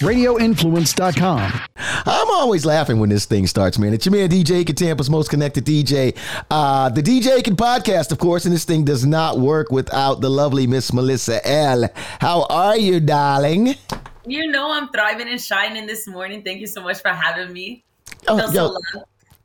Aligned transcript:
radioinfluence.com. 0.00 1.60
I'm 1.76 2.30
always 2.30 2.64
laughing 2.64 2.98
when 3.00 3.10
this 3.10 3.26
thing 3.26 3.46
starts, 3.46 3.78
man. 3.78 3.92
It's 3.92 4.06
your 4.06 4.12
man 4.14 4.30
DJ 4.30 4.60
Aiken, 4.60 4.74
Tampa's 4.74 5.10
most 5.10 5.28
connected 5.28 5.64
DJ. 5.64 6.16
Uh, 6.50 6.88
the 6.88 7.02
DJ 7.02 7.38
Aiken 7.38 7.54
podcast, 7.56 8.10
of 8.10 8.18
course, 8.18 8.46
and 8.46 8.54
this 8.54 8.64
thing 8.64 8.84
does 8.84 9.04
not 9.04 9.38
work 9.38 9.70
without 9.70 10.22
the 10.22 10.30
lovely 10.30 10.66
Miss 10.66 10.92
Melissa 10.92 11.46
L. 11.46 11.88
How 12.18 12.46
are 12.48 12.78
you, 12.78 13.00
darling? 13.00 13.74
You 14.26 14.50
know 14.50 14.72
I'm 14.72 14.88
thriving 14.88 15.28
and 15.28 15.40
shining 15.40 15.86
this 15.86 16.06
morning. 16.06 16.42
Thank 16.42 16.60
you 16.60 16.66
so 16.66 16.82
much 16.82 17.00
for 17.02 17.08
having 17.08 17.52
me. 17.52 17.84
Oh, 18.26 18.38
yo, 18.38 18.46
so 18.48 18.78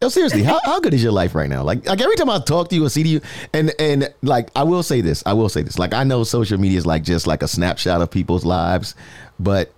yo, 0.02 0.10
seriously, 0.10 0.44
how, 0.44 0.60
how 0.64 0.80
good 0.80 0.94
is 0.94 1.04
your 1.04 1.12
life 1.12 1.36
right 1.36 1.50
now? 1.50 1.64
Like, 1.64 1.86
like 1.86 2.02
every 2.02 2.16
time 2.16 2.30
I 2.30 2.40
talk 2.40 2.70
to 2.70 2.76
you 2.76 2.86
or 2.86 2.90
see 2.90 3.02
you, 3.02 3.22
and 3.54 3.74
and 3.80 4.14
like 4.22 4.50
I 4.56 4.64
will 4.64 4.84
say 4.84 5.02
this, 5.02 5.24
I 5.26 5.34
will 5.34 5.50
say 5.50 5.64
this. 5.64 5.78
Like 5.80 5.94
I 5.94 6.04
know 6.04 6.24
social 6.24 6.58
media 6.58 6.78
is 6.78 6.86
like 6.86 7.04
just 7.04 7.28
like 7.28 7.44
a 7.44 7.48
snapshot 7.48 8.02
of 8.02 8.10
people's 8.12 8.46
lives, 8.46 8.96
but 9.40 9.74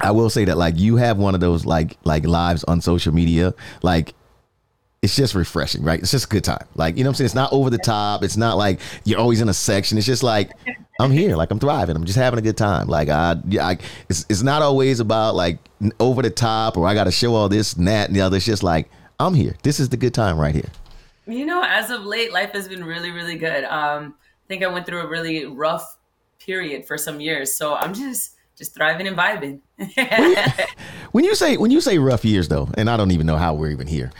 I 0.00 0.10
will 0.10 0.30
say 0.30 0.44
that 0.44 0.58
like 0.58 0.78
you 0.78 0.96
have 0.96 1.18
one 1.18 1.34
of 1.34 1.40
those 1.40 1.64
like 1.64 1.96
like 2.04 2.26
lives 2.26 2.64
on 2.64 2.80
social 2.80 3.14
media 3.14 3.54
like 3.82 4.14
it's 5.06 5.14
just 5.14 5.36
refreshing, 5.36 5.84
right? 5.84 6.00
It's 6.00 6.10
just 6.10 6.24
a 6.24 6.28
good 6.28 6.42
time. 6.42 6.66
Like, 6.74 6.96
you 6.96 7.04
know 7.04 7.10
what 7.10 7.12
I'm 7.12 7.14
saying? 7.18 7.26
It's 7.26 7.34
not 7.34 7.52
over 7.52 7.70
the 7.70 7.78
top. 7.78 8.24
It's 8.24 8.36
not 8.36 8.56
like 8.56 8.80
you're 9.04 9.20
always 9.20 9.40
in 9.40 9.48
a 9.48 9.54
section. 9.54 9.98
It's 9.98 10.06
just 10.06 10.24
like 10.24 10.50
I'm 10.98 11.12
here, 11.12 11.36
like 11.36 11.52
I'm 11.52 11.60
thriving. 11.60 11.94
I'm 11.94 12.04
just 12.04 12.18
having 12.18 12.38
a 12.38 12.42
good 12.42 12.56
time. 12.56 12.88
Like 12.88 13.08
I, 13.08 13.36
yeah, 13.46 13.66
I, 13.66 13.78
it's 14.08 14.26
it's 14.28 14.42
not 14.42 14.62
always 14.62 14.98
about 14.98 15.36
like 15.36 15.58
over 16.00 16.22
the 16.22 16.30
top 16.30 16.76
or 16.76 16.88
I 16.88 16.94
got 16.94 17.04
to 17.04 17.12
show 17.12 17.34
all 17.34 17.48
this 17.48 17.74
and 17.74 17.86
that 17.86 18.08
and 18.08 18.16
the 18.16 18.20
other. 18.20 18.38
It's 18.38 18.46
just 18.46 18.62
like 18.62 18.90
I'm 19.20 19.34
here. 19.34 19.54
This 19.62 19.78
is 19.78 19.90
the 19.90 19.96
good 19.96 20.14
time 20.14 20.38
right 20.40 20.54
here. 20.54 20.70
You 21.26 21.46
know, 21.46 21.62
as 21.64 21.90
of 21.90 22.04
late, 22.04 22.32
life 22.32 22.52
has 22.52 22.66
been 22.66 22.84
really, 22.84 23.10
really 23.10 23.36
good. 23.36 23.64
Um, 23.64 24.14
I 24.18 24.48
think 24.48 24.64
I 24.64 24.68
went 24.68 24.86
through 24.86 25.02
a 25.02 25.06
really 25.06 25.44
rough 25.44 25.98
period 26.38 26.86
for 26.86 26.96
some 26.96 27.20
years, 27.20 27.56
so 27.56 27.74
I'm 27.74 27.94
just 27.94 28.35
just 28.56 28.74
thriving 28.74 29.06
and 29.06 29.16
vibing. 29.16 29.60
when 31.12 31.24
you 31.24 31.34
say 31.34 31.56
when 31.56 31.70
you 31.70 31.80
say 31.80 31.98
rough 31.98 32.24
years 32.24 32.48
though, 32.48 32.68
and 32.74 32.88
I 32.88 32.96
don't 32.96 33.10
even 33.10 33.26
know 33.26 33.36
how 33.36 33.54
we're 33.54 33.70
even 33.70 33.86
here. 33.86 34.10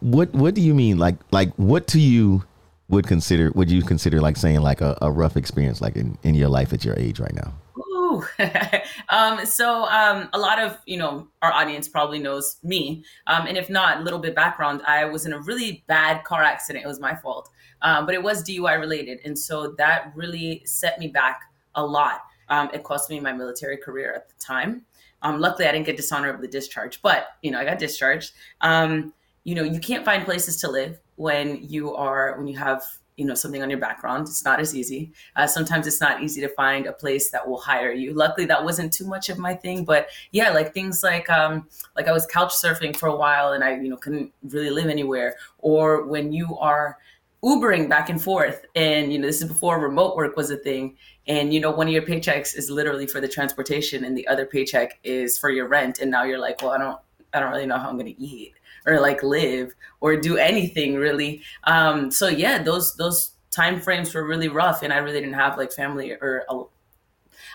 What 0.00 0.32
what 0.32 0.54
do 0.54 0.60
you 0.60 0.74
mean? 0.74 0.98
Like 0.98 1.16
like 1.30 1.52
what 1.56 1.86
to 1.88 2.00
you 2.00 2.44
would 2.88 3.06
consider 3.06 3.50
would 3.54 3.70
you 3.70 3.82
consider 3.82 4.20
like 4.20 4.36
saying 4.36 4.60
like 4.60 4.80
a, 4.80 4.96
a 5.02 5.10
rough 5.10 5.36
experience 5.36 5.80
like 5.80 5.96
in, 5.96 6.18
in 6.22 6.34
your 6.34 6.48
life 6.48 6.72
at 6.72 6.84
your 6.84 6.98
age 6.98 7.20
right 7.20 7.34
now? 7.34 7.52
Ooh. 7.78 8.24
um, 9.08 9.44
so 9.46 9.84
um, 9.86 10.28
a 10.32 10.38
lot 10.38 10.58
of 10.58 10.78
you 10.86 10.96
know 10.96 11.28
our 11.42 11.52
audience 11.52 11.88
probably 11.88 12.18
knows 12.18 12.56
me, 12.62 13.04
um, 13.26 13.46
and 13.46 13.56
if 13.56 13.68
not, 13.68 13.98
a 13.98 14.00
little 14.00 14.18
bit 14.18 14.34
background. 14.34 14.82
I 14.86 15.04
was 15.04 15.26
in 15.26 15.32
a 15.32 15.40
really 15.40 15.84
bad 15.86 16.24
car 16.24 16.42
accident. 16.42 16.84
It 16.84 16.88
was 16.88 17.00
my 17.00 17.14
fault, 17.14 17.50
um, 17.82 18.06
but 18.06 18.14
it 18.14 18.22
was 18.22 18.42
DUI 18.42 18.80
related, 18.80 19.20
and 19.24 19.38
so 19.38 19.74
that 19.78 20.12
really 20.14 20.62
set 20.64 20.98
me 20.98 21.08
back 21.08 21.40
a 21.74 21.84
lot. 21.84 22.22
Um, 22.52 22.68
it 22.74 22.84
cost 22.84 23.08
me 23.08 23.18
my 23.18 23.32
military 23.32 23.78
career 23.78 24.12
at 24.12 24.28
the 24.28 24.34
time. 24.38 24.82
Um, 25.22 25.40
luckily, 25.40 25.66
I 25.66 25.72
didn't 25.72 25.86
get 25.86 25.96
dishonorably 25.96 26.48
discharged, 26.48 27.00
but 27.00 27.28
you 27.40 27.50
know, 27.50 27.58
I 27.58 27.64
got 27.64 27.78
discharged. 27.78 28.34
Um, 28.60 29.14
you 29.44 29.54
know, 29.54 29.62
you 29.62 29.80
can't 29.80 30.04
find 30.04 30.22
places 30.22 30.60
to 30.60 30.70
live 30.70 31.00
when 31.16 31.62
you 31.62 31.94
are 31.94 32.36
when 32.36 32.46
you 32.46 32.58
have 32.58 32.84
you 33.16 33.24
know 33.24 33.34
something 33.34 33.62
on 33.62 33.70
your 33.70 33.78
background. 33.78 34.28
It's 34.28 34.44
not 34.44 34.60
as 34.60 34.74
easy. 34.74 35.12
Uh, 35.34 35.46
sometimes 35.46 35.86
it's 35.86 36.00
not 36.00 36.22
easy 36.22 36.42
to 36.42 36.48
find 36.48 36.86
a 36.86 36.92
place 36.92 37.30
that 37.30 37.48
will 37.48 37.58
hire 37.58 37.92
you. 37.92 38.12
Luckily, 38.12 38.46
that 38.46 38.62
wasn't 38.62 38.92
too 38.92 39.06
much 39.06 39.30
of 39.30 39.38
my 39.38 39.54
thing, 39.54 39.86
but 39.86 40.08
yeah, 40.30 40.50
like 40.50 40.74
things 40.74 41.02
like 41.02 41.30
um, 41.30 41.68
like 41.96 42.06
I 42.06 42.12
was 42.12 42.26
couch 42.26 42.52
surfing 42.52 42.94
for 42.94 43.08
a 43.08 43.16
while 43.16 43.52
and 43.54 43.64
I 43.64 43.76
you 43.76 43.88
know 43.88 43.96
couldn't 43.96 44.30
really 44.42 44.70
live 44.70 44.88
anywhere, 44.88 45.36
or 45.58 46.04
when 46.04 46.32
you 46.32 46.58
are 46.58 46.98
Ubering 47.44 47.88
back 47.88 48.08
and 48.08 48.22
forth. 48.22 48.64
And, 48.74 49.12
you 49.12 49.18
know, 49.18 49.26
this 49.26 49.42
is 49.42 49.48
before 49.48 49.80
remote 49.80 50.16
work 50.16 50.36
was 50.36 50.50
a 50.50 50.56
thing. 50.56 50.96
And, 51.26 51.52
you 51.52 51.60
know, 51.60 51.70
one 51.70 51.88
of 51.88 51.92
your 51.92 52.02
paychecks 52.02 52.56
is 52.56 52.70
literally 52.70 53.06
for 53.06 53.20
the 53.20 53.28
transportation 53.28 54.04
and 54.04 54.16
the 54.16 54.26
other 54.28 54.46
paycheck 54.46 54.98
is 55.02 55.38
for 55.38 55.50
your 55.50 55.68
rent. 55.68 55.98
And 55.98 56.10
now 56.10 56.24
you're 56.24 56.38
like, 56.38 56.62
well, 56.62 56.70
I 56.70 56.78
don't, 56.78 56.98
I 57.34 57.40
don't 57.40 57.50
really 57.50 57.66
know 57.66 57.78
how 57.78 57.88
I'm 57.88 57.98
going 57.98 58.14
to 58.14 58.22
eat 58.22 58.54
or 58.86 59.00
like 59.00 59.22
live 59.22 59.74
or 60.00 60.16
do 60.16 60.36
anything 60.36 60.96
really. 60.96 61.42
Um, 61.64 62.10
so 62.10 62.28
yeah, 62.28 62.62
those, 62.62 62.96
those 62.96 63.32
time 63.50 63.80
frames 63.80 64.14
were 64.14 64.24
really 64.24 64.48
rough 64.48 64.82
and 64.82 64.92
I 64.92 64.98
really 64.98 65.20
didn't 65.20 65.34
have 65.34 65.56
like 65.56 65.72
family 65.72 66.12
or 66.12 66.44
a, 66.48 66.62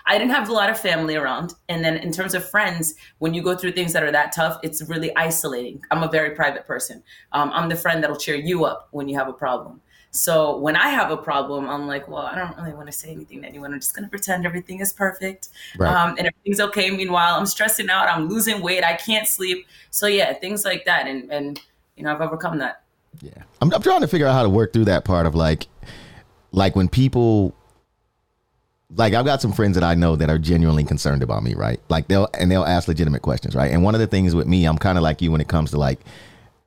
I 0.06 0.18
didn't 0.18 0.32
have 0.32 0.48
a 0.48 0.52
lot 0.52 0.70
of 0.70 0.78
family 0.78 1.16
around. 1.16 1.54
And 1.68 1.84
then 1.84 1.96
in 1.96 2.12
terms 2.12 2.34
of 2.34 2.48
friends, 2.48 2.94
when 3.18 3.34
you 3.34 3.42
go 3.42 3.56
through 3.56 3.72
things 3.72 3.92
that 3.92 4.02
are 4.02 4.12
that 4.12 4.32
tough, 4.34 4.58
it's 4.62 4.82
really 4.88 5.14
isolating. 5.16 5.82
I'm 5.90 6.02
a 6.02 6.08
very 6.08 6.30
private 6.30 6.66
person. 6.66 7.02
Um, 7.32 7.50
I'm 7.52 7.68
the 7.68 7.76
friend 7.76 8.02
that'll 8.02 8.16
cheer 8.16 8.36
you 8.36 8.64
up 8.64 8.88
when 8.92 9.08
you 9.08 9.18
have 9.18 9.28
a 9.28 9.32
problem. 9.32 9.80
So 10.10 10.58
when 10.58 10.74
I 10.74 10.88
have 10.88 11.10
a 11.10 11.16
problem, 11.16 11.68
I'm 11.68 11.86
like, 11.86 12.08
well, 12.08 12.22
I 12.22 12.34
don't 12.34 12.56
really 12.56 12.72
want 12.72 12.86
to 12.86 12.92
say 12.92 13.10
anything 13.10 13.42
to 13.42 13.48
anyone. 13.48 13.72
I'm 13.72 13.80
just 13.80 13.94
going 13.94 14.04
to 14.04 14.10
pretend 14.10 14.46
everything 14.46 14.80
is 14.80 14.92
perfect 14.92 15.50
right. 15.78 15.92
um, 15.94 16.16
and 16.18 16.26
everything's 16.26 16.60
okay. 16.60 16.90
Meanwhile, 16.90 17.34
I'm 17.34 17.46
stressing 17.46 17.90
out. 17.90 18.08
I'm 18.08 18.28
losing 18.28 18.62
weight. 18.62 18.84
I 18.84 18.94
can't 18.94 19.28
sleep. 19.28 19.66
So 19.90 20.06
yeah, 20.06 20.32
things 20.32 20.64
like 20.64 20.86
that. 20.86 21.06
And, 21.06 21.30
and 21.30 21.60
you 21.96 22.04
know, 22.04 22.12
I've 22.12 22.22
overcome 22.22 22.58
that. 22.58 22.82
Yeah. 23.20 23.42
I'm, 23.60 23.72
I'm 23.72 23.82
trying 23.82 24.00
to 24.00 24.08
figure 24.08 24.26
out 24.26 24.32
how 24.32 24.42
to 24.44 24.48
work 24.48 24.72
through 24.72 24.86
that 24.86 25.04
part 25.04 25.26
of 25.26 25.34
like, 25.34 25.66
like 26.52 26.74
when 26.74 26.88
people 26.88 27.54
like 28.96 29.14
I've 29.14 29.24
got 29.24 29.42
some 29.42 29.52
friends 29.52 29.74
that 29.74 29.84
I 29.84 29.94
know 29.94 30.16
that 30.16 30.30
are 30.30 30.38
genuinely 30.38 30.84
concerned 30.84 31.22
about 31.22 31.42
me, 31.42 31.54
right? 31.54 31.80
Like 31.88 32.08
they'll 32.08 32.28
and 32.34 32.50
they'll 32.50 32.64
ask 32.64 32.88
legitimate 32.88 33.22
questions, 33.22 33.54
right? 33.54 33.70
And 33.70 33.82
one 33.82 33.94
of 33.94 34.00
the 34.00 34.06
things 34.06 34.34
with 34.34 34.46
me, 34.46 34.64
I'm 34.64 34.78
kind 34.78 34.96
of 34.96 35.04
like 35.04 35.20
you 35.20 35.30
when 35.30 35.40
it 35.40 35.48
comes 35.48 35.70
to 35.72 35.78
like 35.78 36.00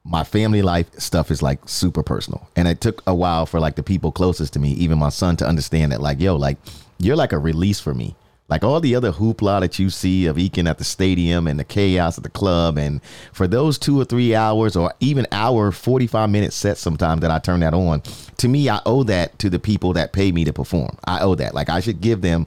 my 0.03 0.23
family 0.23 0.61
life 0.61 0.87
stuff 0.99 1.31
is 1.31 1.41
like 1.41 1.67
super 1.67 2.03
personal. 2.03 2.47
And 2.55 2.67
it 2.67 2.81
took 2.81 3.03
a 3.07 3.15
while 3.15 3.45
for 3.45 3.59
like 3.59 3.75
the 3.75 3.83
people 3.83 4.11
closest 4.11 4.53
to 4.53 4.59
me, 4.59 4.71
even 4.73 4.99
my 4.99 5.09
son 5.09 5.35
to 5.37 5.47
understand 5.47 5.91
that 5.91 6.01
like, 6.01 6.19
yo, 6.19 6.35
like 6.35 6.57
you're 6.97 7.15
like 7.15 7.33
a 7.33 7.39
release 7.39 7.79
for 7.79 7.93
me. 7.93 8.15
Like 8.51 8.65
all 8.65 8.81
the 8.81 8.95
other 8.95 9.13
hoopla 9.13 9.61
that 9.61 9.79
you 9.79 9.89
see 9.89 10.25
of 10.25 10.37
Aiken 10.37 10.67
at 10.67 10.77
the 10.77 10.83
stadium 10.83 11.47
and 11.47 11.57
the 11.57 11.63
chaos 11.63 12.17
at 12.17 12.23
the 12.25 12.29
club, 12.29 12.77
and 12.77 13.01
for 13.31 13.47
those 13.47 13.77
two 13.77 13.99
or 13.99 14.03
three 14.03 14.35
hours 14.35 14.75
or 14.75 14.93
even 14.99 15.25
hour, 15.31 15.71
45 15.71 16.29
minute 16.29 16.51
sets 16.51 16.81
sometimes 16.81 17.21
that 17.21 17.31
I 17.31 17.39
turn 17.39 17.61
that 17.61 17.73
on, 17.73 18.01
to 18.37 18.49
me, 18.49 18.67
I 18.67 18.81
owe 18.85 19.03
that 19.03 19.39
to 19.39 19.49
the 19.49 19.57
people 19.57 19.93
that 19.93 20.11
pay 20.11 20.33
me 20.33 20.43
to 20.43 20.51
perform. 20.51 20.97
I 21.05 21.21
owe 21.21 21.33
that. 21.35 21.55
Like 21.55 21.69
I 21.69 21.79
should 21.79 22.01
give 22.01 22.19
them 22.19 22.45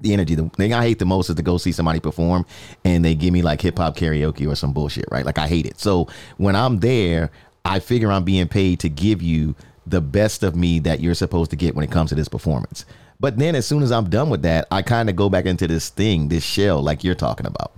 the 0.00 0.14
energy. 0.14 0.36
The 0.36 0.48
thing 0.48 0.72
I 0.72 0.82
hate 0.82 0.98
the 0.98 1.04
most 1.04 1.28
is 1.28 1.36
to 1.36 1.42
go 1.42 1.58
see 1.58 1.72
somebody 1.72 2.00
perform 2.00 2.46
and 2.84 3.04
they 3.04 3.14
give 3.14 3.34
me 3.34 3.42
like 3.42 3.60
hip 3.60 3.76
hop 3.76 3.94
karaoke 3.94 4.50
or 4.50 4.54
some 4.54 4.72
bullshit, 4.72 5.04
right? 5.10 5.26
Like 5.26 5.38
I 5.38 5.48
hate 5.48 5.66
it. 5.66 5.78
So 5.78 6.08
when 6.38 6.56
I'm 6.56 6.78
there, 6.78 7.30
I 7.62 7.80
figure 7.80 8.10
I'm 8.10 8.24
being 8.24 8.48
paid 8.48 8.80
to 8.80 8.88
give 8.88 9.20
you 9.20 9.54
the 9.86 10.00
best 10.00 10.42
of 10.42 10.56
me 10.56 10.78
that 10.80 11.00
you're 11.00 11.14
supposed 11.14 11.50
to 11.50 11.56
get 11.56 11.74
when 11.74 11.84
it 11.84 11.90
comes 11.90 12.08
to 12.08 12.14
this 12.14 12.28
performance. 12.28 12.86
But 13.18 13.38
then 13.38 13.54
as 13.54 13.66
soon 13.66 13.82
as 13.82 13.90
I'm 13.90 14.10
done 14.10 14.28
with 14.28 14.42
that, 14.42 14.66
I 14.70 14.82
kind 14.82 15.08
of 15.08 15.16
go 15.16 15.30
back 15.30 15.46
into 15.46 15.66
this 15.66 15.88
thing, 15.88 16.28
this 16.28 16.44
shell, 16.44 16.82
like 16.82 17.02
you're 17.02 17.14
talking 17.14 17.46
about. 17.46 17.72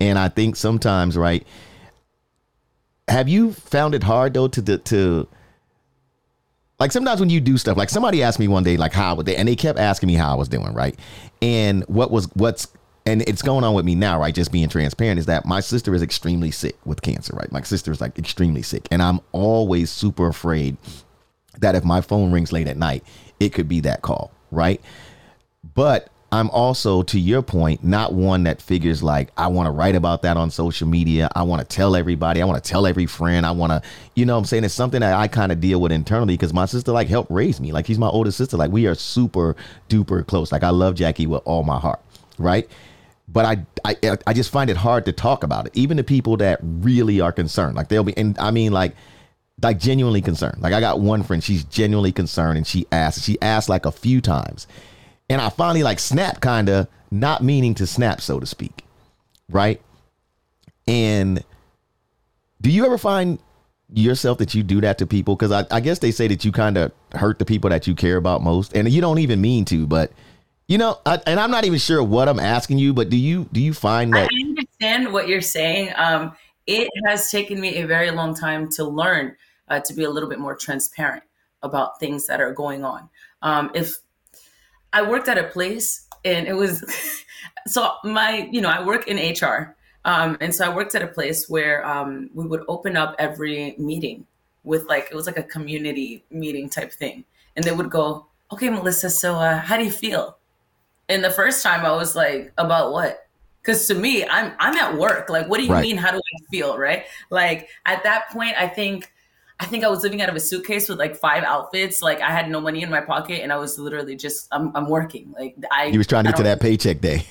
And 0.00 0.18
I 0.18 0.28
think 0.28 0.56
sometimes, 0.56 1.16
right? 1.16 1.46
Have 3.08 3.28
you 3.28 3.52
found 3.52 3.94
it 3.94 4.02
hard 4.02 4.34
though 4.34 4.48
to 4.48 4.78
to 4.78 5.28
like 6.78 6.92
sometimes 6.92 7.20
when 7.20 7.28
you 7.28 7.40
do 7.40 7.58
stuff, 7.58 7.76
like 7.76 7.90
somebody 7.90 8.22
asked 8.22 8.38
me 8.38 8.48
one 8.48 8.64
day, 8.64 8.76
like 8.78 8.92
how 8.92 9.14
would 9.14 9.26
they, 9.26 9.36
and 9.36 9.46
they 9.46 9.54
kept 9.54 9.78
asking 9.78 10.06
me 10.06 10.14
how 10.14 10.32
I 10.32 10.34
was 10.34 10.48
doing, 10.48 10.72
right? 10.72 10.98
And 11.42 11.84
what 11.84 12.10
was 12.10 12.26
what's 12.34 12.68
and 13.06 13.22
it's 13.22 13.42
going 13.42 13.64
on 13.64 13.74
with 13.74 13.84
me 13.84 13.94
now, 13.94 14.18
right? 14.20 14.34
Just 14.34 14.52
being 14.52 14.68
transparent 14.68 15.18
is 15.18 15.26
that 15.26 15.44
my 15.44 15.60
sister 15.60 15.94
is 15.94 16.02
extremely 16.02 16.50
sick 16.50 16.76
with 16.84 17.02
cancer, 17.02 17.34
right? 17.36 17.50
My 17.52 17.62
sister 17.62 17.92
is 17.92 18.00
like 18.00 18.18
extremely 18.18 18.62
sick, 18.62 18.88
and 18.90 19.02
I'm 19.02 19.20
always 19.32 19.90
super 19.90 20.28
afraid 20.28 20.76
that 21.58 21.74
if 21.74 21.84
my 21.84 22.00
phone 22.00 22.32
rings 22.32 22.52
late 22.52 22.68
at 22.68 22.76
night, 22.76 23.04
it 23.38 23.50
could 23.50 23.68
be 23.68 23.80
that 23.80 24.02
call, 24.02 24.30
right? 24.50 24.80
But 25.74 26.10
I'm 26.32 26.48
also, 26.50 27.02
to 27.02 27.18
your 27.18 27.42
point, 27.42 27.82
not 27.82 28.12
one 28.12 28.44
that 28.44 28.62
figures 28.62 29.02
like, 29.02 29.30
I 29.36 29.48
want 29.48 29.66
to 29.66 29.72
write 29.72 29.96
about 29.96 30.22
that 30.22 30.36
on 30.36 30.50
social 30.52 30.86
media. 30.86 31.28
I 31.34 31.42
want 31.42 31.60
to 31.60 31.66
tell 31.76 31.96
everybody. 31.96 32.40
I 32.40 32.44
want 32.44 32.62
to 32.62 32.70
tell 32.70 32.86
every 32.86 33.06
friend. 33.06 33.44
I 33.44 33.50
want 33.50 33.72
to, 33.72 33.82
you 34.14 34.24
know 34.24 34.38
I'm 34.38 34.44
saying? 34.44 34.62
It's 34.62 34.72
something 34.72 35.00
that 35.00 35.12
I 35.12 35.26
kind 35.26 35.50
of 35.50 35.60
deal 35.60 35.80
with 35.80 35.90
internally 35.90 36.34
because 36.34 36.54
my 36.54 36.66
sister, 36.66 36.92
like, 36.92 37.08
helped 37.08 37.32
raise 37.32 37.60
me. 37.60 37.72
Like, 37.72 37.86
he's 37.86 37.98
my 37.98 38.06
older 38.06 38.30
sister. 38.30 38.56
Like, 38.56 38.70
we 38.70 38.86
are 38.86 38.94
super 38.94 39.56
duper 39.88 40.24
close. 40.24 40.52
Like, 40.52 40.62
I 40.62 40.70
love 40.70 40.94
Jackie 40.94 41.26
with 41.26 41.42
all 41.44 41.64
my 41.64 41.80
heart, 41.80 42.00
right? 42.38 42.68
But 43.26 43.44
I, 43.44 43.66
I, 43.84 44.16
I 44.24 44.32
just 44.32 44.50
find 44.50 44.70
it 44.70 44.76
hard 44.76 45.06
to 45.06 45.12
talk 45.12 45.42
about 45.42 45.66
it. 45.66 45.76
Even 45.76 45.96
the 45.96 46.04
people 46.04 46.36
that 46.36 46.60
really 46.62 47.20
are 47.20 47.32
concerned, 47.32 47.74
like, 47.74 47.88
they'll 47.88 48.04
be, 48.04 48.16
and 48.16 48.38
I 48.38 48.52
mean, 48.52 48.70
like, 48.70 48.94
like 49.62 49.78
genuinely 49.78 50.20
concerned. 50.20 50.60
Like 50.60 50.72
I 50.72 50.80
got 50.80 51.00
one 51.00 51.22
friend, 51.22 51.42
she's 51.42 51.64
genuinely 51.64 52.12
concerned 52.12 52.56
and 52.56 52.66
she 52.66 52.86
asked, 52.92 53.22
she 53.22 53.40
asked 53.42 53.68
like 53.68 53.86
a 53.86 53.92
few 53.92 54.20
times. 54.20 54.66
And 55.28 55.40
I 55.40 55.48
finally 55.48 55.82
like 55.82 55.98
snap 55.98 56.40
kind 56.40 56.68
of 56.68 56.88
not 57.10 57.42
meaning 57.42 57.74
to 57.74 57.86
snap, 57.86 58.20
so 58.20 58.40
to 58.40 58.46
speak. 58.46 58.84
Right. 59.48 59.80
And 60.86 61.44
do 62.60 62.70
you 62.70 62.84
ever 62.84 62.98
find 62.98 63.38
yourself 63.92 64.38
that 64.38 64.54
you 64.54 64.62
do 64.62 64.80
that 64.80 64.98
to 64.98 65.06
people? 65.06 65.36
Because 65.36 65.52
I, 65.52 65.66
I 65.70 65.80
guess 65.80 65.98
they 65.98 66.10
say 66.10 66.28
that 66.28 66.44
you 66.44 66.52
kind 66.52 66.76
of 66.76 66.92
hurt 67.12 67.38
the 67.38 67.44
people 67.44 67.70
that 67.70 67.86
you 67.86 67.94
care 67.94 68.16
about 68.16 68.42
most. 68.42 68.74
And 68.74 68.88
you 68.90 69.00
don't 69.00 69.18
even 69.18 69.40
mean 69.40 69.64
to, 69.66 69.86
but 69.86 70.12
you 70.68 70.78
know, 70.78 70.98
I, 71.04 71.20
and 71.26 71.40
I'm 71.40 71.50
not 71.50 71.64
even 71.64 71.80
sure 71.80 72.00
what 72.00 72.28
I'm 72.28 72.38
asking 72.38 72.78
you, 72.78 72.94
but 72.94 73.10
do 73.10 73.16
you 73.16 73.48
do 73.52 73.60
you 73.60 73.74
find 73.74 74.12
that 74.14 74.28
I 74.32 74.48
understand 74.48 75.12
what 75.12 75.26
you're 75.26 75.40
saying? 75.40 75.92
Um, 75.96 76.32
it 76.66 76.88
has 77.06 77.28
taken 77.28 77.60
me 77.60 77.78
a 77.78 77.86
very 77.86 78.12
long 78.12 78.34
time 78.34 78.68
to 78.72 78.84
learn 78.84 79.36
uh, 79.70 79.80
to 79.80 79.94
be 79.94 80.04
a 80.04 80.10
little 80.10 80.28
bit 80.28 80.38
more 80.38 80.54
transparent 80.56 81.22
about 81.62 81.98
things 82.00 82.26
that 82.26 82.40
are 82.40 82.52
going 82.52 82.84
on. 82.84 83.08
Um, 83.42 83.70
if 83.74 83.96
I 84.92 85.02
worked 85.02 85.28
at 85.28 85.38
a 85.38 85.44
place 85.44 86.06
and 86.24 86.46
it 86.46 86.54
was 86.54 86.84
so 87.66 87.92
my, 88.04 88.48
you 88.50 88.60
know, 88.60 88.68
I 88.68 88.84
work 88.84 89.08
in 89.08 89.16
HR. 89.16 89.76
Um, 90.04 90.36
and 90.40 90.54
so 90.54 90.64
I 90.70 90.74
worked 90.74 90.94
at 90.94 91.02
a 91.02 91.06
place 91.06 91.48
where 91.48 91.86
um, 91.86 92.30
we 92.34 92.46
would 92.46 92.64
open 92.68 92.96
up 92.96 93.14
every 93.18 93.74
meeting 93.78 94.26
with 94.64 94.86
like, 94.86 95.08
it 95.10 95.14
was 95.14 95.26
like 95.26 95.38
a 95.38 95.42
community 95.42 96.24
meeting 96.30 96.68
type 96.70 96.92
thing. 96.92 97.24
And 97.56 97.64
they 97.64 97.72
would 97.72 97.90
go, 97.90 98.26
okay, 98.52 98.70
Melissa, 98.70 99.10
so 99.10 99.34
uh, 99.36 99.58
how 99.58 99.76
do 99.76 99.84
you 99.84 99.90
feel? 99.90 100.38
And 101.08 101.22
the 101.22 101.30
first 101.30 101.62
time 101.62 101.84
I 101.84 101.92
was 101.92 102.16
like, 102.16 102.52
about 102.56 102.92
what? 102.92 103.28
Because 103.60 103.86
to 103.88 103.94
me, 103.94 104.24
I'm 104.26 104.52
I'm 104.58 104.74
at 104.76 104.96
work. 104.96 105.28
Like, 105.28 105.48
what 105.48 105.58
do 105.58 105.64
you 105.66 105.72
Right. 105.72 105.82
mean? 105.82 105.98
How 105.98 106.10
do 106.12 106.16
I 106.18 106.38
feel? 106.50 106.78
Right? 106.78 107.04
Like 107.30 107.68
at 107.84 108.02
that 108.04 108.30
point, 108.30 108.54
I 108.56 108.66
think 108.68 109.12
I 109.60 109.66
think 109.66 109.84
I 109.84 109.88
was 109.88 110.02
living 110.02 110.22
out 110.22 110.30
of 110.30 110.34
a 110.34 110.40
suitcase 110.40 110.88
with 110.88 110.98
like 110.98 111.14
five 111.14 111.44
outfits. 111.44 112.00
Like 112.00 112.20
I 112.22 112.30
had 112.30 112.50
no 112.50 112.60
money 112.60 112.82
in 112.82 112.90
my 112.90 113.02
pocket, 113.02 113.42
and 113.42 113.52
I 113.52 113.56
was 113.56 113.78
literally 113.78 114.16
just 114.16 114.48
I'm 114.50 114.74
I'm 114.74 114.88
working. 114.88 115.32
Like 115.38 115.54
I 115.70 115.86
You 115.86 115.98
was 115.98 116.06
trying 116.06 116.24
to 116.24 116.30
get 116.30 116.38
to 116.38 116.42
that 116.44 116.60
paycheck 116.60 117.00
day. 117.00 117.26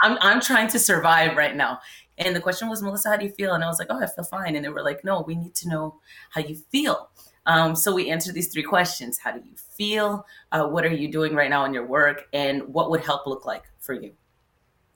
I'm 0.00 0.16
I'm 0.20 0.40
trying 0.40 0.68
to 0.68 0.78
survive 0.78 1.36
right 1.36 1.56
now. 1.56 1.80
And 2.18 2.36
the 2.36 2.40
question 2.40 2.68
was, 2.68 2.82
Melissa, 2.82 3.10
how 3.10 3.16
do 3.16 3.24
you 3.24 3.32
feel? 3.32 3.52
And 3.54 3.64
I 3.64 3.66
was 3.66 3.78
like, 3.78 3.88
oh, 3.90 4.00
I 4.00 4.06
feel 4.06 4.24
fine. 4.24 4.54
And 4.54 4.64
they 4.64 4.68
were 4.68 4.82
like, 4.82 5.02
no, 5.02 5.22
we 5.22 5.34
need 5.34 5.54
to 5.56 5.68
know 5.68 5.98
how 6.30 6.40
you 6.42 6.54
feel. 6.70 7.08
Um, 7.46 7.74
so 7.74 7.92
we 7.92 8.10
answered 8.10 8.34
these 8.34 8.52
three 8.52 8.62
questions: 8.62 9.18
How 9.18 9.32
do 9.32 9.40
you 9.44 9.56
feel? 9.56 10.24
Uh, 10.52 10.66
what 10.66 10.84
are 10.84 10.94
you 10.94 11.10
doing 11.10 11.34
right 11.34 11.50
now 11.50 11.64
in 11.64 11.74
your 11.74 11.86
work? 11.86 12.28
And 12.32 12.62
what 12.68 12.90
would 12.90 13.00
help 13.00 13.26
look 13.26 13.44
like 13.44 13.64
for 13.80 13.94
you? 13.94 14.12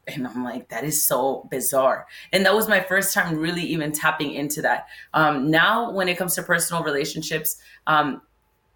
And 0.07 0.27
I'm 0.27 0.45
like, 0.45 0.69
that 0.69 0.85
is 0.85 1.03
so 1.03 1.49
bizarre. 1.51 2.07
And 2.33 2.47
that 2.47 2.55
was 2.55 2.69
my 2.69 2.81
first 2.81 3.13
time 3.13 3.37
really 3.37 3.63
even 3.63 3.91
tapping 3.93 4.35
into 4.35 4.63
that. 4.63 4.87
Um, 5.15 5.51
now, 5.51 5.91
when 5.91 6.09
it 6.09 6.17
comes 6.17 6.35
to 6.37 6.43
personal 6.43 6.85
relationships, 6.85 7.57
um, 7.87 8.23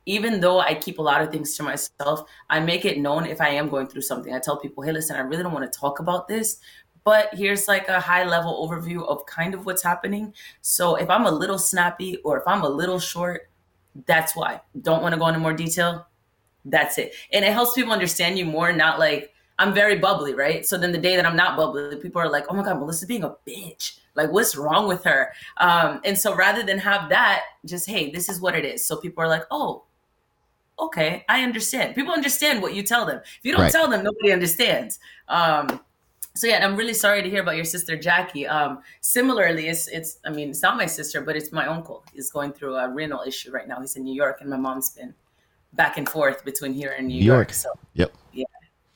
even 0.06 0.40
though 0.40 0.58
I 0.60 0.74
keep 0.74 0.98
a 0.98 1.02
lot 1.02 1.22
of 1.22 1.30
things 1.30 1.56
to 1.56 1.62
myself, 1.62 2.24
I 2.48 2.58
make 2.58 2.84
it 2.84 2.98
known 2.98 3.26
if 3.26 3.40
I 3.40 3.50
am 3.50 3.68
going 3.68 3.86
through 3.86 4.02
something. 4.02 4.34
I 4.34 4.40
tell 4.40 4.56
people, 4.56 4.82
hey, 4.82 4.92
listen, 4.92 5.14
I 5.14 5.20
really 5.20 5.42
don't 5.42 5.52
want 5.52 5.70
to 5.70 5.78
talk 5.78 6.00
about 6.00 6.26
this, 6.26 6.58
but 7.04 7.28
here's 7.32 7.68
like 7.68 7.88
a 7.88 8.00
high 8.00 8.24
level 8.24 8.66
overview 8.66 9.06
of 9.06 9.24
kind 9.26 9.54
of 9.54 9.66
what's 9.66 9.82
happening. 9.82 10.34
So 10.62 10.96
if 10.96 11.08
I'm 11.08 11.26
a 11.26 11.30
little 11.30 11.58
snappy 11.58 12.16
or 12.24 12.38
if 12.38 12.44
I'm 12.46 12.62
a 12.62 12.68
little 12.68 12.98
short, 12.98 13.50
that's 14.06 14.34
why. 14.34 14.60
Don't 14.80 15.02
want 15.02 15.14
to 15.14 15.18
go 15.18 15.28
into 15.28 15.40
more 15.40 15.52
detail. 15.52 16.06
That's 16.64 16.98
it. 16.98 17.14
And 17.32 17.44
it 17.44 17.52
helps 17.52 17.74
people 17.74 17.92
understand 17.92 18.38
you 18.38 18.44
more, 18.44 18.72
not 18.72 18.98
like 18.98 19.32
I'm 19.60 19.74
very 19.74 19.98
bubbly, 19.98 20.34
right? 20.34 20.66
So 20.66 20.78
then 20.78 20.90
the 20.90 20.98
day 20.98 21.16
that 21.16 21.26
I'm 21.26 21.36
not 21.36 21.56
bubbly, 21.56 21.96
people 21.96 22.20
are 22.20 22.30
like, 22.30 22.46
oh 22.48 22.54
my 22.54 22.64
God, 22.64 22.80
Melissa's 22.80 23.06
being 23.06 23.24
a 23.24 23.36
bitch. 23.46 23.98
Like, 24.14 24.32
what's 24.32 24.56
wrong 24.56 24.88
with 24.88 25.04
her? 25.04 25.32
Um, 25.58 26.00
and 26.04 26.18
so 26.18 26.34
rather 26.34 26.62
than 26.62 26.78
have 26.78 27.10
that, 27.10 27.42
just, 27.66 27.88
hey, 27.88 28.10
this 28.10 28.28
is 28.28 28.40
what 28.40 28.54
it 28.56 28.64
is. 28.64 28.84
So 28.84 28.96
people 28.96 29.22
are 29.22 29.28
like, 29.28 29.44
oh, 29.50 29.84
okay, 30.78 31.24
I 31.28 31.42
understand. 31.42 31.94
People 31.94 32.12
understand 32.12 32.62
what 32.62 32.74
you 32.74 32.82
tell 32.82 33.04
them. 33.04 33.20
If 33.22 33.40
you 33.42 33.52
don't 33.52 33.60
Right. 33.60 33.72
tell 33.72 33.86
them, 33.86 34.02
nobody 34.02 34.32
understands. 34.32 34.98
Um, 35.28 35.80
so 36.34 36.46
yeah, 36.46 36.64
I'm 36.64 36.76
really 36.76 36.94
sorry 36.94 37.22
to 37.22 37.28
hear 37.28 37.42
about 37.42 37.56
your 37.56 37.64
sister 37.66 37.96
Jackie. 37.96 38.46
Um, 38.46 38.82
similarly, 39.02 39.68
it's 39.68 39.88
it's 39.88 40.18
I 40.24 40.30
mean 40.30 40.50
it's 40.50 40.62
not 40.62 40.76
my 40.76 40.86
sister, 40.86 41.20
but 41.20 41.36
it's 41.36 41.50
my 41.52 41.66
uncle. 41.66 42.04
He's 42.14 42.30
going 42.30 42.52
through 42.52 42.76
a 42.76 42.88
renal 42.88 43.22
issue 43.26 43.50
right 43.50 43.68
now. 43.68 43.80
He's 43.80 43.96
in 43.96 44.04
New 44.04 44.14
York, 44.14 44.40
and 44.40 44.48
my 44.48 44.56
mom's 44.56 44.90
been 44.90 45.12
back 45.74 45.98
and 45.98 46.08
forth 46.08 46.44
between 46.44 46.72
here 46.72 46.94
and 46.96 47.08
New, 47.08 47.18
New 47.18 47.24
York. 47.26 47.48
York. 47.48 47.52
So 47.52 47.68
Yep. 47.94 48.12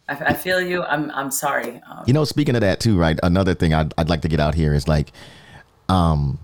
I, 0.09 0.12
I 0.15 0.33
feel 0.35 0.61
you. 0.61 0.83
I'm 0.83 1.11
I'm 1.12 1.31
sorry. 1.31 1.81
Um, 1.91 2.05
You 2.06 2.12
know, 2.12 2.25
speaking 2.25 2.55
of 2.55 2.61
that 2.61 2.81
too, 2.81 2.99
right? 2.99 3.19
Another 3.23 3.55
thing 3.55 3.73
I'd, 3.75 3.93
I'd 3.97 4.09
like 4.09 4.23
to 4.23 4.29
get 4.29 4.41
out 4.41 4.55
here 4.55 4.75
is 4.75 4.87
like, 4.89 5.12
um, 5.89 6.39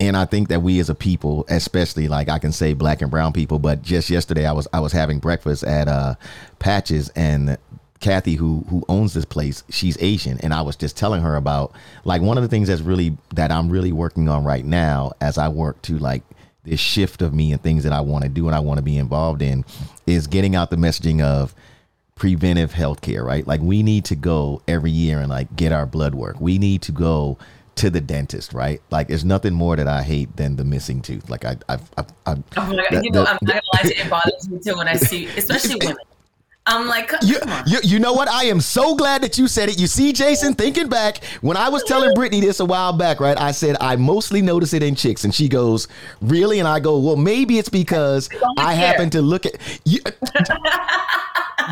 and 0.00 0.16
I 0.16 0.24
think 0.24 0.48
that 0.48 0.62
we 0.62 0.80
as 0.80 0.90
a 0.90 0.94
people, 0.94 1.44
especially 1.48 2.08
like 2.08 2.28
I 2.28 2.38
can 2.38 2.52
say 2.52 2.74
black 2.74 3.02
and 3.02 3.10
brown 3.10 3.32
people, 3.32 3.58
but 3.58 3.82
just 3.82 4.10
yesterday 4.10 4.46
I 4.46 4.52
was 4.52 4.66
I 4.72 4.80
was 4.80 4.92
having 4.92 5.20
breakfast 5.20 5.62
at 5.64 5.88
uh 5.88 6.14
Patches 6.58 7.08
and 7.10 7.56
Kathy 8.00 8.34
who 8.34 8.64
who 8.68 8.84
owns 8.88 9.14
this 9.14 9.24
place, 9.24 9.62
she's 9.70 9.96
Asian, 10.02 10.40
and 10.40 10.52
I 10.52 10.62
was 10.62 10.74
just 10.74 10.96
telling 10.96 11.22
her 11.22 11.36
about 11.36 11.72
like 12.04 12.20
one 12.20 12.36
of 12.36 12.42
the 12.42 12.48
things 12.48 12.66
that's 12.66 12.80
really 12.82 13.16
that 13.34 13.52
I'm 13.52 13.70
really 13.70 13.92
working 13.92 14.28
on 14.28 14.42
right 14.42 14.64
now 14.64 15.12
as 15.20 15.38
I 15.38 15.48
work 15.48 15.80
to 15.82 15.98
like 15.98 16.22
this 16.64 16.80
shift 16.80 17.22
of 17.22 17.32
me 17.32 17.52
and 17.52 17.62
things 17.62 17.84
that 17.84 17.92
I 17.92 18.00
want 18.00 18.24
to 18.24 18.28
do 18.28 18.46
and 18.46 18.56
I 18.56 18.60
want 18.60 18.78
to 18.78 18.82
be 18.82 18.96
involved 18.96 19.42
in 19.42 19.64
is 20.06 20.26
getting 20.26 20.56
out 20.56 20.70
the 20.70 20.76
messaging 20.76 21.20
of 21.20 21.54
preventive 22.14 22.72
healthcare, 22.72 23.24
right? 23.24 23.46
Like 23.46 23.60
we 23.60 23.82
need 23.82 24.04
to 24.06 24.16
go 24.16 24.62
every 24.68 24.90
year 24.90 25.18
and 25.20 25.28
like 25.28 25.54
get 25.56 25.72
our 25.72 25.86
blood 25.86 26.14
work. 26.14 26.40
We 26.40 26.58
need 26.58 26.82
to 26.82 26.92
go 26.92 27.38
to 27.76 27.88
the 27.90 28.00
dentist, 28.00 28.52
right? 28.52 28.80
Like 28.90 29.08
there's 29.08 29.24
nothing 29.24 29.54
more 29.54 29.76
that 29.76 29.88
I 29.88 30.02
hate 30.02 30.36
than 30.36 30.56
the 30.56 30.64
missing 30.64 31.00
tooth. 31.00 31.30
Like 31.30 31.44
I, 31.44 31.56
I, 31.68 31.78
I, 31.96 32.04
I 32.26 32.34
oh 32.34 32.66
my 32.66 32.76
God, 32.76 32.76
the- 32.90 33.00
you 33.04 33.10
know, 33.10 33.22
the- 33.24 33.30
I'm 33.30 33.38
not 33.42 33.46
gonna 33.54 33.60
lie 33.72 33.82
to 33.82 33.88
you, 33.96 34.02
it 34.04 34.10
bothers 34.10 34.48
me 34.48 34.58
too 34.60 34.76
when 34.76 34.88
I 34.88 34.96
see, 34.96 35.26
especially 35.36 35.76
women. 35.80 35.96
I'm 36.64 36.86
like, 36.86 37.10
you, 37.22 37.38
you, 37.66 37.78
you 37.82 37.98
know 37.98 38.12
what? 38.12 38.28
I 38.28 38.44
am 38.44 38.60
so 38.60 38.94
glad 38.94 39.22
that 39.22 39.36
you 39.36 39.48
said 39.48 39.68
it. 39.68 39.80
You 39.80 39.88
see, 39.88 40.12
Jason, 40.12 40.54
thinking 40.54 40.88
back, 40.88 41.24
when 41.40 41.56
I 41.56 41.68
was 41.68 41.82
telling 41.82 42.14
Brittany 42.14 42.40
this 42.40 42.60
a 42.60 42.64
while 42.64 42.92
back, 42.92 43.18
right? 43.18 43.36
I 43.36 43.50
said, 43.50 43.76
I 43.80 43.96
mostly 43.96 44.42
notice 44.42 44.72
it 44.72 44.80
in 44.82 44.94
chicks. 44.94 45.24
And 45.24 45.34
she 45.34 45.48
goes, 45.48 45.88
Really? 46.20 46.60
And 46.60 46.68
I 46.68 46.78
go, 46.78 46.98
Well, 47.00 47.16
maybe 47.16 47.58
it's 47.58 47.68
because 47.68 48.28
I 48.56 48.74
care. 48.76 48.86
happen 48.86 49.10
to 49.10 49.22
look 49.22 49.44
at 49.44 49.56
you. 49.84 49.98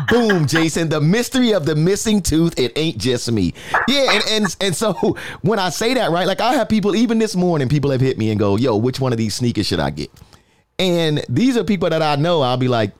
Boom, 0.09 0.45
Jason. 0.45 0.89
The 0.89 0.99
mystery 0.99 1.53
of 1.53 1.65
the 1.65 1.75
missing 1.75 2.21
tooth, 2.21 2.59
it 2.59 2.73
ain't 2.77 2.97
just 2.97 3.31
me. 3.31 3.53
Yeah, 3.87 4.11
and, 4.11 4.23
and 4.29 4.57
and 4.59 4.75
so 4.75 4.93
when 5.41 5.57
I 5.57 5.69
say 5.69 5.93
that, 5.93 6.11
right, 6.11 6.27
like 6.27 6.41
I 6.41 6.53
have 6.55 6.67
people, 6.67 6.97
even 6.97 7.17
this 7.17 7.35
morning, 7.35 7.69
people 7.69 7.91
have 7.91 8.01
hit 8.01 8.17
me 8.17 8.29
and 8.29 8.37
go, 8.39 8.57
Yo, 8.57 8.75
which 8.75 8.99
one 8.99 9.13
of 9.13 9.17
these 9.17 9.35
sneakers 9.35 9.67
should 9.67 9.79
I 9.79 9.89
get? 9.89 10.11
And 10.79 11.23
these 11.29 11.55
are 11.55 11.63
people 11.63 11.89
that 11.89 12.01
I 12.01 12.15
know. 12.17 12.41
I'll 12.41 12.57
be 12.57 12.67
like, 12.67 12.91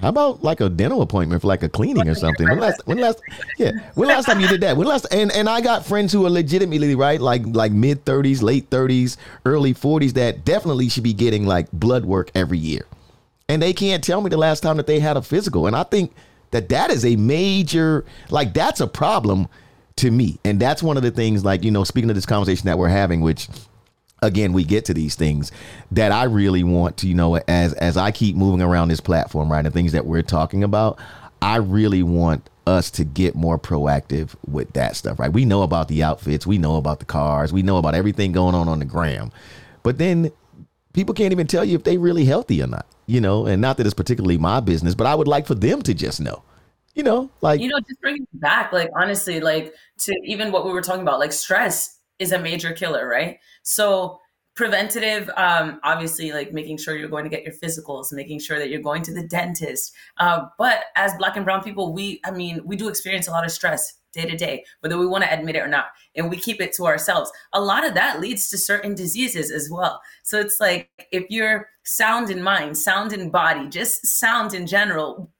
how 0.00 0.10
about 0.10 0.44
like 0.44 0.60
a 0.60 0.68
dental 0.68 1.02
appointment 1.02 1.42
for 1.42 1.48
like 1.48 1.62
a 1.62 1.68
cleaning 1.68 2.08
or 2.08 2.14
something? 2.14 2.48
When 2.48 2.60
last, 2.60 2.82
when 2.86 2.98
last, 2.98 3.20
yeah, 3.56 3.72
when 3.94 4.08
last 4.08 4.26
time 4.26 4.40
you 4.40 4.46
did 4.46 4.60
that? 4.60 4.76
When 4.76 4.86
last, 4.86 5.06
and 5.10 5.32
and 5.32 5.48
I 5.48 5.60
got 5.60 5.84
friends 5.84 6.12
who 6.12 6.24
are 6.24 6.30
legitimately 6.30 6.94
right, 6.94 7.20
like 7.20 7.42
like 7.46 7.72
mid 7.72 8.04
thirties, 8.04 8.42
late 8.42 8.68
thirties, 8.70 9.16
early 9.44 9.72
forties, 9.72 10.12
that 10.12 10.44
definitely 10.44 10.88
should 10.88 11.02
be 11.02 11.12
getting 11.12 11.46
like 11.46 11.70
blood 11.72 12.04
work 12.04 12.30
every 12.34 12.58
year, 12.58 12.86
and 13.48 13.60
they 13.60 13.72
can't 13.72 14.04
tell 14.04 14.20
me 14.20 14.30
the 14.30 14.36
last 14.36 14.60
time 14.60 14.76
that 14.76 14.86
they 14.86 15.00
had 15.00 15.16
a 15.16 15.22
physical, 15.22 15.66
and 15.66 15.74
I 15.74 15.82
think 15.82 16.14
that 16.52 16.68
that 16.68 16.90
is 16.90 17.04
a 17.04 17.16
major, 17.16 18.04
like 18.30 18.54
that's 18.54 18.80
a 18.80 18.86
problem 18.86 19.48
to 19.96 20.12
me, 20.12 20.38
and 20.44 20.60
that's 20.60 20.80
one 20.80 20.96
of 20.96 21.02
the 21.02 21.10
things, 21.10 21.44
like 21.44 21.64
you 21.64 21.72
know, 21.72 21.82
speaking 21.82 22.08
of 22.08 22.14
this 22.14 22.26
conversation 22.26 22.66
that 22.66 22.78
we're 22.78 22.88
having, 22.88 23.20
which 23.20 23.48
again 24.22 24.52
we 24.52 24.64
get 24.64 24.84
to 24.86 24.94
these 24.94 25.14
things 25.14 25.52
that 25.90 26.12
I 26.12 26.24
really 26.24 26.64
want 26.64 26.96
to 26.98 27.08
you 27.08 27.14
know 27.14 27.36
as 27.36 27.72
as 27.74 27.96
I 27.96 28.10
keep 28.10 28.36
moving 28.36 28.62
around 28.62 28.88
this 28.88 29.00
platform 29.00 29.50
right 29.50 29.64
and 29.64 29.72
things 29.72 29.92
that 29.92 30.06
we're 30.06 30.22
talking 30.22 30.64
about 30.64 30.98
I 31.40 31.56
really 31.56 32.02
want 32.02 32.48
us 32.66 32.90
to 32.90 33.04
get 33.04 33.34
more 33.34 33.58
proactive 33.58 34.34
with 34.46 34.72
that 34.72 34.96
stuff 34.96 35.18
right? 35.18 35.32
We 35.32 35.44
know 35.44 35.62
about 35.62 35.88
the 35.88 36.02
outfits 36.02 36.46
we 36.46 36.58
know 36.58 36.76
about 36.76 36.98
the 36.98 37.04
cars 37.04 37.52
we 37.52 37.62
know 37.62 37.78
about 37.78 37.94
everything 37.94 38.32
going 38.32 38.54
on 38.54 38.68
on 38.68 38.78
the 38.80 38.84
gram 38.84 39.30
but 39.82 39.98
then 39.98 40.32
people 40.92 41.14
can't 41.14 41.32
even 41.32 41.46
tell 41.46 41.64
you 41.64 41.76
if 41.76 41.84
they 41.84 41.96
really 41.96 42.24
healthy 42.24 42.62
or 42.62 42.66
not 42.66 42.86
you 43.06 43.20
know 43.20 43.46
and 43.46 43.62
not 43.62 43.76
that 43.76 43.86
it's 43.86 43.94
particularly 43.94 44.38
my 44.38 44.60
business 44.60 44.94
but 44.94 45.06
I 45.06 45.14
would 45.14 45.28
like 45.28 45.46
for 45.46 45.54
them 45.54 45.82
to 45.82 45.94
just 45.94 46.20
know 46.20 46.42
you 46.94 47.04
know 47.04 47.30
like 47.40 47.60
you 47.60 47.68
know 47.68 47.78
just 47.80 48.00
bringing 48.00 48.26
back 48.34 48.72
like 48.72 48.90
honestly 48.96 49.40
like 49.40 49.72
to 49.98 50.14
even 50.24 50.50
what 50.50 50.64
we 50.64 50.72
were 50.72 50.82
talking 50.82 51.02
about 51.02 51.20
like 51.20 51.32
stress 51.32 51.97
is 52.18 52.32
a 52.32 52.38
major 52.38 52.72
killer 52.72 53.06
right? 53.06 53.38
So 53.62 54.18
preventative 54.58 55.30
um 55.36 55.78
obviously 55.84 56.32
like 56.32 56.52
making 56.52 56.76
sure 56.76 56.96
you're 56.96 57.08
going 57.08 57.22
to 57.22 57.30
get 57.30 57.44
your 57.44 57.54
physicals 57.54 58.12
making 58.12 58.40
sure 58.40 58.58
that 58.58 58.68
you're 58.68 58.82
going 58.82 59.02
to 59.02 59.14
the 59.14 59.22
dentist. 59.22 59.94
Uh, 60.16 60.46
but 60.58 60.86
as 60.96 61.14
black 61.14 61.36
and 61.36 61.44
brown 61.44 61.62
people 61.62 61.92
we 61.92 62.20
i 62.24 62.30
mean 62.32 62.60
we 62.64 62.74
do 62.74 62.88
experience 62.88 63.28
a 63.28 63.30
lot 63.30 63.44
of 63.44 63.52
stress 63.52 64.00
day 64.12 64.24
to 64.24 64.36
day 64.36 64.64
whether 64.80 64.98
we 64.98 65.06
want 65.06 65.22
to 65.22 65.32
admit 65.32 65.54
it 65.54 65.60
or 65.60 65.68
not 65.68 65.86
and 66.16 66.28
we 66.28 66.36
keep 66.36 66.60
it 66.60 66.72
to 66.72 66.86
ourselves. 66.86 67.30
A 67.52 67.60
lot 67.60 67.86
of 67.86 67.94
that 67.94 68.20
leads 68.20 68.50
to 68.50 68.58
certain 68.58 68.96
diseases 68.96 69.52
as 69.52 69.70
well. 69.70 70.00
So 70.24 70.40
it's 70.40 70.58
like 70.58 70.90
if 71.12 71.26
you're 71.30 71.68
sound 71.84 72.28
in 72.28 72.42
mind 72.42 72.76
sound 72.76 73.12
in 73.12 73.30
body 73.30 73.68
just 73.68 74.04
sound 74.06 74.54
in 74.54 74.66
general 74.66 75.30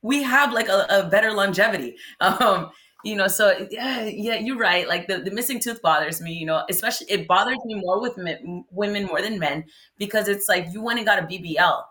we 0.00 0.22
have 0.22 0.52
like 0.52 0.68
a, 0.68 0.86
a 0.88 1.08
better 1.08 1.32
longevity. 1.32 1.96
Um, 2.20 2.70
you 3.04 3.14
know, 3.14 3.28
so 3.28 3.66
yeah, 3.70 4.04
yeah, 4.04 4.38
you're 4.38 4.58
right. 4.58 4.88
Like 4.88 5.06
the, 5.06 5.18
the 5.18 5.30
missing 5.30 5.60
tooth 5.60 5.82
bothers 5.82 6.20
me, 6.20 6.32
you 6.32 6.46
know, 6.46 6.64
especially 6.70 7.06
it 7.10 7.28
bothers 7.28 7.58
me 7.64 7.74
more 7.74 8.00
with 8.00 8.16
men, 8.16 8.64
women 8.70 9.04
more 9.04 9.20
than 9.20 9.38
men 9.38 9.64
because 9.98 10.28
it's 10.28 10.48
like 10.48 10.66
you 10.72 10.82
went 10.82 10.98
and 10.98 11.06
got 11.06 11.22
a 11.22 11.26
BBL, 11.26 11.82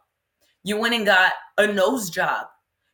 you 0.64 0.78
went 0.78 0.96
and 0.96 1.06
got 1.06 1.34
a 1.58 1.68
nose 1.68 2.10
job, 2.10 2.48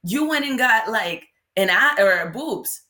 you 0.03 0.27
went 0.27 0.45
and 0.45 0.57
got 0.57 0.89
like 0.89 1.27
an 1.55 1.69
eye 1.69 1.95
or 1.99 2.29
boobs, 2.29 2.83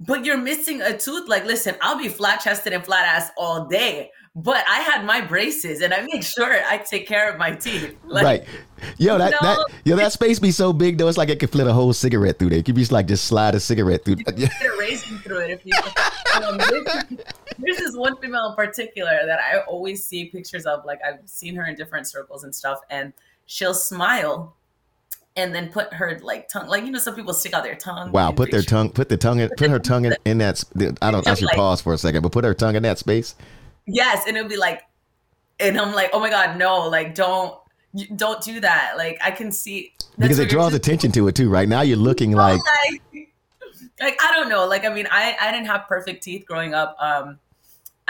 but 0.00 0.24
you're 0.24 0.38
missing 0.38 0.82
a 0.82 0.96
tooth. 0.96 1.28
Like, 1.28 1.44
listen, 1.44 1.74
I'll 1.80 1.98
be 1.98 2.08
flat 2.08 2.40
chested 2.40 2.72
and 2.72 2.84
flat 2.84 3.06
ass 3.06 3.30
all 3.36 3.66
day, 3.66 4.10
but 4.36 4.64
I 4.68 4.80
had 4.80 5.04
my 5.04 5.20
braces 5.20 5.80
and 5.80 5.92
I 5.92 6.02
make 6.02 6.22
sure 6.22 6.46
I 6.46 6.78
take 6.78 7.06
care 7.06 7.30
of 7.30 7.38
my 7.38 7.50
teeth. 7.50 7.96
Like, 8.04 8.24
right. 8.24 8.44
Yo, 8.96 9.18
that, 9.18 9.32
that 9.40 9.66
yo, 9.84 9.96
that 9.96 10.12
space 10.12 10.38
be 10.38 10.52
so 10.52 10.72
big 10.72 10.98
though. 10.98 11.08
It's 11.08 11.18
like 11.18 11.28
it 11.28 11.40
could 11.40 11.50
fit 11.50 11.66
a 11.66 11.72
whole 11.72 11.92
cigarette 11.92 12.38
through 12.38 12.50
there. 12.50 12.58
It 12.58 12.64
could 12.64 12.76
be 12.76 12.82
just 12.82 12.92
like 12.92 13.06
just 13.06 13.24
slide 13.24 13.54
a 13.54 13.60
cigarette 13.60 14.04
through. 14.04 14.16
get 14.16 14.38
a 14.38 14.76
raisin 14.78 15.18
through 15.18 15.40
it 15.40 15.50
if 15.50 15.60
you 15.64 15.72
um, 16.34 16.58
this 17.58 17.96
one 17.96 18.16
female 18.18 18.50
in 18.50 18.54
particular 18.54 19.20
that 19.26 19.40
I 19.40 19.60
always 19.60 20.04
see 20.04 20.26
pictures 20.26 20.64
of 20.64 20.84
like 20.84 21.00
I've 21.04 21.28
seen 21.28 21.56
her 21.56 21.66
in 21.66 21.74
different 21.74 22.06
circles 22.06 22.44
and 22.44 22.54
stuff 22.54 22.80
and 22.88 23.12
she'll 23.46 23.74
smile 23.74 24.54
and 25.36 25.54
then 25.54 25.70
put 25.70 25.92
her 25.92 26.18
like 26.22 26.48
tongue, 26.48 26.68
like 26.68 26.84
you 26.84 26.90
know, 26.90 26.98
some 26.98 27.14
people 27.14 27.34
stick 27.34 27.52
out 27.52 27.64
their 27.64 27.74
tongue. 27.74 28.12
Wow, 28.12 28.30
put 28.30 28.50
their 28.50 28.60
pictures. 28.60 28.66
tongue, 28.66 28.90
put 28.90 29.08
the 29.08 29.16
tongue, 29.16 29.40
in, 29.40 29.50
put 29.56 29.70
her 29.70 29.78
tongue 29.78 30.04
in, 30.04 30.16
in 30.24 30.38
that. 30.38 30.62
I 31.02 31.10
don't. 31.10 31.26
I 31.26 31.34
should 31.34 31.46
Like- 31.46 31.56
pause 31.56 31.80
for 31.80 31.92
a 31.92 31.98
second, 31.98 32.22
but 32.22 32.32
put 32.32 32.44
her 32.44 32.54
tongue 32.54 32.76
in 32.76 32.82
that 32.84 32.98
space. 32.98 33.34
Yes, 33.92 34.24
and 34.26 34.36
it'll 34.36 34.48
be 34.48 34.56
like, 34.56 34.82
and 35.58 35.78
I'm 35.78 35.94
like, 35.94 36.10
oh 36.12 36.20
my 36.20 36.30
god, 36.30 36.58
no, 36.58 36.88
like 36.88 37.14
don't, 37.14 37.58
don't 38.16 38.42
do 38.42 38.60
that. 38.60 38.94
Like 38.96 39.18
I 39.22 39.30
can 39.30 39.52
see 39.52 39.92
because 40.18 40.38
it 40.38 40.48
draws 40.48 40.74
attention 40.74 41.12
to 41.12 41.28
it 41.28 41.34
too. 41.34 41.48
Right 41.48 41.68
now, 41.68 41.80
you're 41.80 41.96
looking 41.96 42.32
like 42.32 42.60
like, 43.12 43.28
like 44.00 44.22
I 44.22 44.32
don't 44.34 44.48
know. 44.48 44.66
Like 44.66 44.84
I 44.84 44.88
mean, 44.88 45.08
I 45.10 45.36
I 45.40 45.50
didn't 45.50 45.66
have 45.66 45.86
perfect 45.88 46.22
teeth 46.22 46.44
growing 46.46 46.74
up, 46.74 46.96
um, 47.00 47.38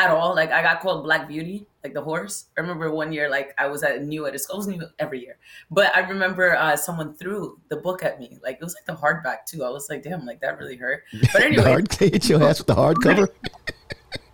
at 0.00 0.10
all. 0.10 0.34
Like 0.34 0.50
I 0.50 0.62
got 0.62 0.80
called 0.80 1.04
Black 1.04 1.28
Beauty, 1.28 1.66
like 1.84 1.92
the 1.94 2.02
horse. 2.02 2.46
I 2.56 2.62
remember 2.62 2.90
one 2.90 3.12
year, 3.12 3.30
like 3.30 3.54
I 3.58 3.66
was 3.66 3.82
at 3.82 4.02
new 4.02 4.26
at 4.26 4.34
a 4.34 4.38
school. 4.38 4.56
I 4.56 4.58
was 4.58 4.66
new 4.68 4.82
every 4.98 5.20
year, 5.20 5.36
but 5.70 5.94
I 5.94 6.00
remember 6.00 6.56
uh, 6.56 6.76
someone 6.76 7.14
threw 7.14 7.58
the 7.68 7.76
book 7.76 8.02
at 8.02 8.18
me. 8.18 8.38
Like 8.42 8.56
it 8.56 8.64
was 8.64 8.74
like 8.74 8.86
the 8.86 9.00
hardback 9.00 9.44
too. 9.46 9.62
I 9.62 9.70
was 9.70 9.88
like, 9.90 10.02
damn, 10.02 10.24
like 10.24 10.40
that 10.40 10.58
really 10.58 10.76
hurt. 10.76 11.04
But 11.32 11.42
anyway, 11.42 11.64
hard 11.64 11.92
hit 11.98 12.28
your 12.28 12.42
ass 12.42 12.58
with 12.58 12.68
the 12.68 12.74
hardcover. 12.74 13.28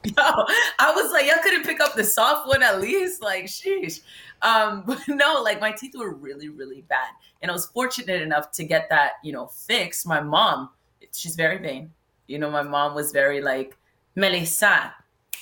Yo, 0.17 0.45
I 0.79 0.93
was 0.95 1.11
like, 1.11 1.27
y'all 1.27 1.43
couldn't 1.43 1.65
pick 1.65 1.81
up 1.81 1.95
the 1.95 2.05
soft 2.05 2.47
one 2.47 2.63
at 2.63 2.81
least. 2.81 3.23
Like, 3.23 3.47
sheesh. 3.47 4.03
Um, 4.43 4.85
but 4.87 5.01
no, 5.09 5.43
like 5.43 5.61
my 5.61 5.73
teeth 5.73 5.95
were 5.97 6.15
really, 6.15 6.49
really 6.49 6.83
bad. 6.83 7.11
And 7.43 7.51
I 7.51 7.55
was 7.55 7.67
fortunate 7.67 8.23
enough 8.23 8.53
to 8.53 8.65
get 8.65 8.89
that, 8.91 9.13
you 9.25 9.33
know, 9.33 9.47
fixed. 9.47 10.07
My 10.07 10.21
mom, 10.21 10.71
she's 11.13 11.35
very 11.35 11.59
vain. 11.59 11.91
You 12.29 12.39
know, 12.39 12.51
my 12.51 12.63
mom 12.63 12.95
was 12.95 13.13
very 13.13 13.41
like, 13.41 13.77
Melissa. 14.15 14.95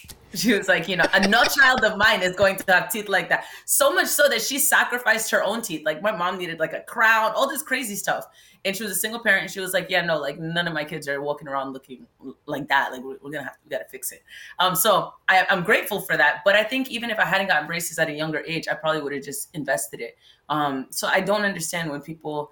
She 0.35 0.53
was 0.53 0.67
like, 0.67 0.89
you 0.89 0.97
know, 0.97 1.07
a 1.13 1.29
no 1.29 1.45
child 1.45 1.85
of 1.85 1.97
mine 1.97 2.21
is 2.23 2.35
going 2.35 2.57
to 2.57 2.73
have 2.73 2.91
teeth 2.91 3.09
like 3.09 3.29
that. 3.29 3.45
So 3.67 3.93
much 3.93 4.09
so 4.09 4.29
that 4.29 4.43
she 4.43 4.59
sacrificed 4.59 5.31
her 5.31 5.45
own 5.45 5.63
teeth. 5.63 5.83
Like 5.85 6.03
my 6.03 6.11
mom 6.11 6.39
needed 6.39 6.59
like 6.59 6.73
a 6.73 6.81
crown, 6.81 7.33
all 7.37 7.49
this 7.49 7.63
crazy 7.63 7.95
stuff. 7.95 8.27
And 8.65 8.75
she 8.75 8.83
was 8.83 8.91
a 8.91 8.97
single 8.97 9.21
parent. 9.21 9.43
And 9.43 9.51
she 9.53 9.61
was 9.61 9.73
like, 9.73 9.87
yeah, 9.91 10.05
no, 10.05 10.19
like 10.19 10.41
none 10.41 10.67
of 10.67 10.75
my 10.75 10.83
kids 10.85 11.07
are 11.07 11.23
walking 11.23 11.47
around 11.47 11.73
looking 11.73 12.05
like 12.47 12.67
that. 12.67 12.91
Like 12.91 13.05
we're, 13.05 13.19
we're 13.23 13.31
gonna 13.31 13.45
have, 13.45 13.59
we 13.65 13.71
gotta 13.71 13.85
fix 13.89 14.11
it. 14.11 14.25
Um, 14.59 14.75
so 14.75 15.13
I, 15.29 15.47
I'm 15.51 15.63
grateful 15.63 16.01
for 16.01 16.17
that. 16.17 16.41
But 16.45 16.57
I 16.57 16.65
think 16.65 16.91
even 16.91 17.11
if 17.11 17.19
I 17.21 17.25
hadn't 17.25 17.47
gotten 17.47 17.69
braces 17.69 18.01
at 18.01 18.09
a 18.09 18.13
younger 18.13 18.43
age, 18.45 18.67
I 18.69 18.75
probably 18.75 19.03
would 19.03 19.13
have 19.13 19.23
just 19.23 19.51
invested 19.55 20.01
it. 20.01 20.17
Um, 20.49 20.89
so 20.91 21.07
I 21.07 21.21
don't 21.21 21.43
understand 21.43 21.93
when 21.93 22.01
people 22.01 22.51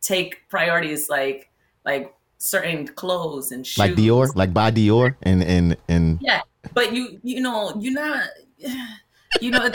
take 0.00 0.48
priorities 0.48 1.10
like 1.10 1.50
like 1.84 2.14
certain 2.44 2.86
clothes 2.86 3.50
and 3.50 3.66
shoes. 3.66 3.78
like 3.78 3.92
Dior, 3.92 4.34
like 4.36 4.52
buy 4.52 4.70
Dior, 4.70 5.16
and 5.22 5.42
and 5.42 5.76
and 5.88 6.18
Yeah, 6.20 6.42
but 6.74 6.92
you 6.92 7.18
you 7.22 7.40
know 7.40 7.74
you're 7.80 7.94
not 7.94 8.28
you 9.40 9.50
know 9.50 9.70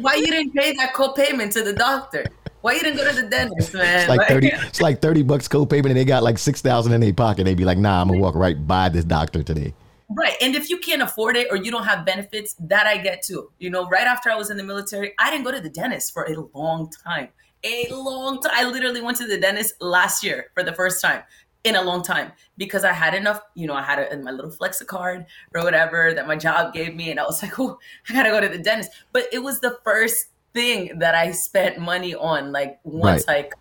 why 0.00 0.14
you 0.16 0.26
didn't 0.26 0.52
pay 0.52 0.72
that 0.74 0.92
co-payment 0.92 1.52
to 1.52 1.62
the 1.62 1.72
doctor? 1.72 2.26
Why 2.60 2.74
you 2.74 2.80
didn't 2.80 2.98
go 2.98 3.08
to 3.10 3.22
the 3.22 3.28
dentist, 3.28 3.74
man? 3.74 4.00
it's 4.00 4.08
like 4.08 4.28
thirty. 4.28 4.48
It's 4.48 4.80
like 4.80 5.00
thirty 5.00 5.22
bucks 5.22 5.48
co-payment, 5.48 5.88
and 5.88 5.96
they 5.96 6.04
got 6.04 6.22
like 6.22 6.38
six 6.38 6.60
thousand 6.60 6.92
in 6.92 7.00
their 7.00 7.14
pocket. 7.14 7.44
They'd 7.44 7.56
be 7.56 7.64
like, 7.64 7.78
Nah, 7.78 8.00
I'm 8.00 8.08
gonna 8.08 8.20
walk 8.20 8.34
right 8.34 8.66
by 8.66 8.88
this 8.88 9.04
doctor 9.04 9.42
today. 9.42 9.74
Right. 10.14 10.34
And 10.42 10.54
if 10.54 10.68
you 10.68 10.76
can't 10.76 11.00
afford 11.00 11.36
it 11.38 11.48
or 11.50 11.56
you 11.56 11.70
don't 11.70 11.84
have 11.84 12.04
benefits, 12.04 12.54
that 12.60 12.86
I 12.86 12.98
get 12.98 13.22
too. 13.22 13.50
You 13.58 13.70
know, 13.70 13.88
right 13.88 14.06
after 14.06 14.30
I 14.30 14.36
was 14.36 14.50
in 14.50 14.58
the 14.58 14.62
military, 14.62 15.14
I 15.18 15.30
didn't 15.30 15.44
go 15.44 15.52
to 15.52 15.60
the 15.60 15.70
dentist 15.70 16.12
for 16.12 16.24
a 16.24 16.36
long 16.54 16.90
time. 17.04 17.28
A 17.64 17.86
long 17.90 18.42
time. 18.42 18.52
I 18.54 18.64
literally 18.68 19.00
went 19.00 19.16
to 19.18 19.26
the 19.26 19.38
dentist 19.38 19.74
last 19.80 20.22
year 20.22 20.50
for 20.52 20.62
the 20.62 20.74
first 20.74 21.00
time 21.00 21.22
in 21.64 21.76
a 21.76 21.82
long 21.82 22.02
time 22.02 22.32
because 22.56 22.84
I 22.84 22.92
had 22.92 23.14
enough, 23.14 23.40
you 23.54 23.66
know, 23.66 23.74
I 23.74 23.82
had 23.82 23.98
a, 23.98 24.12
in 24.12 24.24
my 24.24 24.30
little 24.30 24.50
Flexa 24.50 24.86
card 24.86 25.26
or 25.54 25.62
whatever 25.62 26.12
that 26.14 26.26
my 26.26 26.36
job 26.36 26.72
gave 26.72 26.94
me. 26.94 27.10
And 27.10 27.20
I 27.20 27.24
was 27.24 27.42
like, 27.42 27.58
oh, 27.58 27.78
I 28.08 28.12
got 28.12 28.24
to 28.24 28.30
go 28.30 28.40
to 28.40 28.48
the 28.48 28.58
dentist. 28.58 28.90
But 29.12 29.24
it 29.32 29.38
was 29.38 29.60
the 29.60 29.78
first 29.84 30.26
thing 30.54 30.98
that 30.98 31.14
I 31.14 31.30
spent 31.32 31.78
money 31.78 32.14
on, 32.14 32.52
like 32.52 32.80
once 32.84 33.28
I 33.28 33.42
could. 33.42 33.58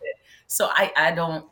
So 0.47 0.67
I, 0.71 0.91
I 0.97 1.11
don't, 1.11 1.45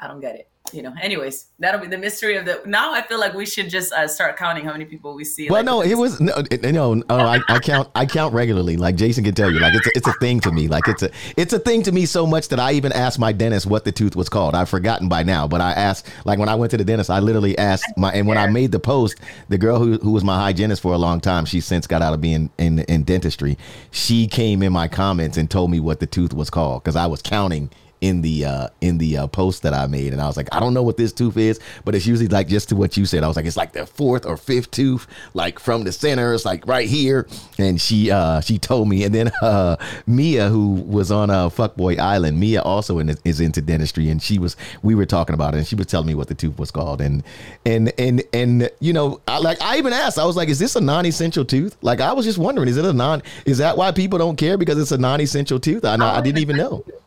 I 0.00 0.08
don't 0.08 0.20
get 0.20 0.36
it 0.36 0.48
you 0.72 0.82
know 0.82 0.94
anyways 1.02 1.48
that'll 1.58 1.80
be 1.80 1.86
the 1.86 1.98
mystery 1.98 2.36
of 2.36 2.46
the 2.46 2.60
now 2.64 2.92
i 2.94 3.02
feel 3.02 3.20
like 3.20 3.34
we 3.34 3.44
should 3.44 3.68
just 3.68 3.92
uh, 3.92 4.08
start 4.08 4.36
counting 4.36 4.64
how 4.64 4.72
many 4.72 4.86
people 4.86 5.14
we 5.14 5.24
see 5.24 5.48
Well, 5.48 5.58
like, 5.58 5.66
no, 5.66 5.82
it 5.82 5.94
was 5.94 6.20
no, 6.20 6.32
no, 6.62 6.94
no. 6.94 7.04
I, 7.10 7.38
I 7.48 7.58
count, 7.58 7.90
I 7.94 8.06
count 8.06 8.32
regularly. 8.32 8.76
Like 8.76 8.96
Jason 8.96 9.24
can 9.24 9.34
tell 9.34 9.50
you, 9.52 9.60
like 9.60 9.74
it's 9.74 9.86
a, 9.86 9.90
it's 9.94 10.08
a 10.08 10.12
thing 10.14 10.40
to 10.40 10.50
me. 10.50 10.68
Like 10.68 10.88
it's 10.88 11.02
a, 11.02 11.10
it's 11.36 11.52
a 11.52 11.58
thing 11.58 11.82
to 11.82 11.92
me 11.92 12.06
so 12.06 12.26
much 12.26 12.48
that 12.48 12.58
I 12.58 12.72
even 12.72 12.92
asked 12.92 13.18
my 13.18 13.32
dentist 13.32 13.66
what 13.66 13.84
the 13.84 13.92
tooth 13.92 14.16
was 14.16 14.28
called. 14.28 14.54
I've 14.54 14.68
forgotten 14.68 15.08
by 15.08 15.22
now, 15.22 15.46
but 15.46 15.60
I 15.60 15.72
asked, 15.72 16.08
like 16.24 16.38
when 16.38 16.48
I 16.48 16.54
went 16.54 16.70
to 16.70 16.76
the 16.76 16.84
dentist, 16.84 17.10
I 17.10 17.20
literally 17.20 17.56
asked 17.58 17.84
my, 17.96 18.12
and 18.12 18.26
when 18.26 18.38
I 18.38 18.46
made 18.46 18.72
the 18.72 18.80
post, 18.80 19.18
the 19.48 19.58
girl 19.58 19.78
who 19.78 19.98
who 19.98 20.12
was 20.12 20.24
my 20.24 20.36
hygienist 20.36 20.80
for 20.80 20.94
a 20.94 20.98
long 20.98 21.20
time, 21.20 21.44
she 21.44 21.60
since 21.60 21.86
got 21.86 22.00
out 22.00 22.14
of 22.14 22.20
being 22.20 22.50
in 22.58 22.80
in 22.80 23.04
dentistry. 23.04 23.58
She 23.90 24.26
came 24.26 24.62
in 24.62 24.72
my 24.72 24.88
comments 24.88 25.36
and 25.36 25.50
told 25.50 25.70
me 25.70 25.80
what 25.80 26.00
the 26.00 26.06
tooth 26.06 26.32
was 26.32 26.48
called 26.48 26.82
because 26.82 26.96
I 26.96 27.06
was 27.06 27.20
counting 27.20 27.70
in 28.04 28.20
the 28.20 28.44
uh 28.44 28.68
in 28.82 28.98
the 28.98 29.16
uh, 29.16 29.26
post 29.26 29.62
that 29.62 29.72
I 29.72 29.86
made 29.86 30.12
and 30.12 30.20
I 30.20 30.26
was 30.26 30.36
like 30.36 30.48
I 30.52 30.60
don't 30.60 30.74
know 30.74 30.82
what 30.82 30.98
this 30.98 31.10
tooth 31.10 31.38
is 31.38 31.58
but 31.86 31.94
it's 31.94 32.04
usually 32.06 32.28
like 32.28 32.48
just 32.48 32.68
to 32.68 32.76
what 32.76 32.98
you 32.98 33.06
said. 33.06 33.24
I 33.24 33.28
was 33.28 33.36
like 33.36 33.46
it's 33.46 33.56
like 33.56 33.72
the 33.72 33.86
fourth 33.86 34.26
or 34.26 34.36
fifth 34.36 34.70
tooth 34.70 35.06
like 35.32 35.58
from 35.58 35.84
the 35.84 35.92
center. 35.92 36.34
It's 36.34 36.44
like 36.44 36.66
right 36.66 36.86
here. 36.86 37.26
And 37.58 37.80
she 37.80 38.10
uh 38.10 38.42
she 38.42 38.58
told 38.58 38.88
me. 38.88 39.04
And 39.04 39.14
then 39.14 39.32
uh 39.42 39.76
Mia 40.06 40.50
who 40.50 40.74
was 40.74 41.10
on 41.10 41.30
uh 41.30 41.48
Fuckboy 41.48 41.98
Island 41.98 42.38
Mia 42.38 42.60
also 42.60 42.98
in, 42.98 43.16
is 43.24 43.40
into 43.40 43.62
dentistry 43.62 44.10
and 44.10 44.22
she 44.22 44.38
was 44.38 44.54
we 44.82 44.94
were 44.94 45.06
talking 45.06 45.32
about 45.32 45.54
it 45.54 45.58
and 45.58 45.66
she 45.66 45.74
was 45.74 45.86
telling 45.86 46.06
me 46.06 46.14
what 46.14 46.28
the 46.28 46.34
tooth 46.34 46.58
was 46.58 46.70
called. 46.70 47.00
And 47.00 47.22
and 47.64 47.90
and 47.98 48.22
and 48.34 48.70
you 48.80 48.92
know 48.92 49.22
I 49.26 49.38
like 49.38 49.62
I 49.62 49.78
even 49.78 49.94
asked 49.94 50.18
I 50.18 50.26
was 50.26 50.36
like 50.36 50.50
is 50.50 50.58
this 50.58 50.76
a 50.76 50.80
non-essential 50.80 51.46
tooth? 51.46 51.74
Like 51.80 52.02
I 52.02 52.12
was 52.12 52.26
just 52.26 52.38
wondering 52.38 52.68
is 52.68 52.76
it 52.76 52.84
a 52.84 52.92
non 52.92 53.22
is 53.46 53.56
that 53.58 53.78
why 53.78 53.92
people 53.92 54.18
don't 54.18 54.36
care 54.36 54.58
because 54.58 54.78
it's 54.78 54.92
a 54.92 54.98
non-essential 54.98 55.58
tooth? 55.58 55.86
I, 55.86 55.94
I 55.94 56.20
didn't 56.20 56.40
even 56.40 56.58
know 56.58 56.84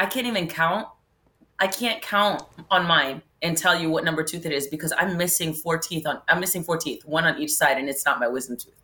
i 0.00 0.06
can't 0.06 0.26
even 0.26 0.48
count 0.48 0.88
i 1.58 1.66
can't 1.66 2.02
count 2.02 2.42
on 2.70 2.86
mine 2.86 3.22
and 3.42 3.56
tell 3.56 3.80
you 3.80 3.88
what 3.88 4.04
number 4.04 4.24
tooth 4.24 4.44
it 4.44 4.52
is 4.52 4.66
because 4.66 4.92
i'm 4.98 5.16
missing 5.16 5.52
four 5.54 5.78
teeth 5.78 6.06
on 6.06 6.20
i'm 6.28 6.40
missing 6.40 6.64
four 6.64 6.76
teeth 6.76 7.04
one 7.04 7.24
on 7.24 7.40
each 7.40 7.52
side 7.52 7.78
and 7.78 7.88
it's 7.88 8.04
not 8.04 8.18
my 8.18 8.26
wisdom 8.26 8.56
tooth 8.56 8.74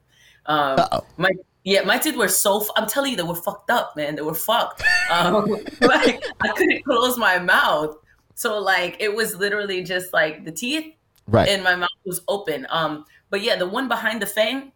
um 0.46 0.78
Uh-oh. 0.78 1.04
my 1.16 1.30
yeah 1.64 1.82
my 1.82 1.98
teeth 1.98 2.16
were 2.16 2.28
so 2.28 2.60
f- 2.60 2.68
i'm 2.76 2.86
telling 2.86 3.10
you 3.10 3.16
they 3.16 3.22
were 3.24 3.34
fucked 3.34 3.70
up 3.70 3.96
man 3.96 4.14
they 4.14 4.22
were 4.22 4.34
fucked 4.34 4.84
um 5.10 5.44
like 5.80 6.22
i 6.40 6.48
couldn't 6.48 6.84
close 6.84 7.18
my 7.18 7.38
mouth 7.40 7.96
so 8.36 8.58
like 8.58 8.96
it 9.00 9.12
was 9.12 9.34
literally 9.34 9.82
just 9.82 10.12
like 10.12 10.44
the 10.44 10.52
teeth 10.52 10.94
right 11.26 11.48
and 11.48 11.64
my 11.64 11.74
mouth 11.74 11.88
was 12.04 12.20
open. 12.28 12.66
Um, 12.70 13.04
but 13.30 13.42
yeah, 13.42 13.56
the 13.56 13.68
one 13.68 13.88
behind 13.88 14.22
the 14.22 14.26
fang, 14.26 14.72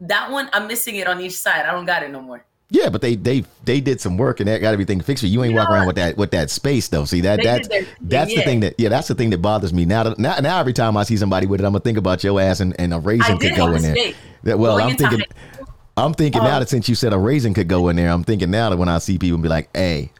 that 0.00 0.30
one 0.30 0.48
I'm 0.52 0.68
missing 0.68 0.96
it 0.96 1.06
on 1.08 1.20
each 1.20 1.36
side. 1.36 1.66
I 1.66 1.72
don't 1.72 1.86
got 1.86 2.02
it 2.02 2.10
no 2.10 2.20
more. 2.20 2.44
Yeah, 2.70 2.90
but 2.90 3.00
they 3.00 3.14
they 3.16 3.44
they 3.64 3.80
did 3.80 3.98
some 4.00 4.18
work 4.18 4.40
and 4.40 4.48
that 4.48 4.58
got 4.60 4.74
everything 4.74 5.00
fixed. 5.00 5.22
for 5.22 5.26
You 5.26 5.42
ain't 5.42 5.54
walking 5.54 5.70
Yeah. 5.72 5.78
around 5.78 5.86
with 5.86 5.96
that 5.96 6.16
with 6.18 6.30
that 6.32 6.50
space 6.50 6.88
though. 6.88 7.06
See 7.06 7.22
that 7.22 7.42
that's 7.42 7.66
their 7.68 7.86
that's 8.02 8.34
the 8.34 8.42
thing 8.42 8.60
that 8.60 8.74
yeah 8.76 8.90
that's 8.90 9.08
the 9.08 9.14
thing 9.14 9.30
that 9.30 9.40
bothers 9.40 9.72
me 9.72 9.86
now. 9.86 10.14
Now 10.18 10.38
now 10.40 10.60
every 10.60 10.74
time 10.74 10.96
I 10.96 11.04
see 11.04 11.16
somebody 11.16 11.46
with 11.46 11.60
it, 11.60 11.64
I'm 11.64 11.72
gonna 11.72 11.80
think 11.80 11.96
about 11.96 12.22
your 12.22 12.38
ass 12.40 12.60
and, 12.60 12.78
and 12.78 12.92
a 12.92 12.96
I 12.96 13.00
raisin 13.00 13.38
could 13.38 13.56
go 13.56 13.74
in 13.74 13.82
there. 13.82 14.12
That, 14.42 14.58
well, 14.58 14.76
Going 14.76 14.90
I'm 14.90 14.96
thinking 14.96 15.20
high 15.20 15.64
I'm 15.96 16.14
thinking 16.14 16.42
now 16.42 16.54
Um, 16.56 16.60
that 16.60 16.68
since 16.68 16.88
you 16.88 16.94
said 16.94 17.12
a 17.12 17.18
raisin 17.18 17.54
could 17.54 17.68
go 17.68 17.88
in 17.88 17.96
there, 17.96 18.10
I'm 18.10 18.22
thinking 18.22 18.50
now 18.50 18.70
that 18.70 18.76
when 18.76 18.88
I 18.88 18.98
see 18.98 19.18
people 19.18 19.38
be 19.38 19.48
like, 19.48 19.68
hey, 19.74 20.12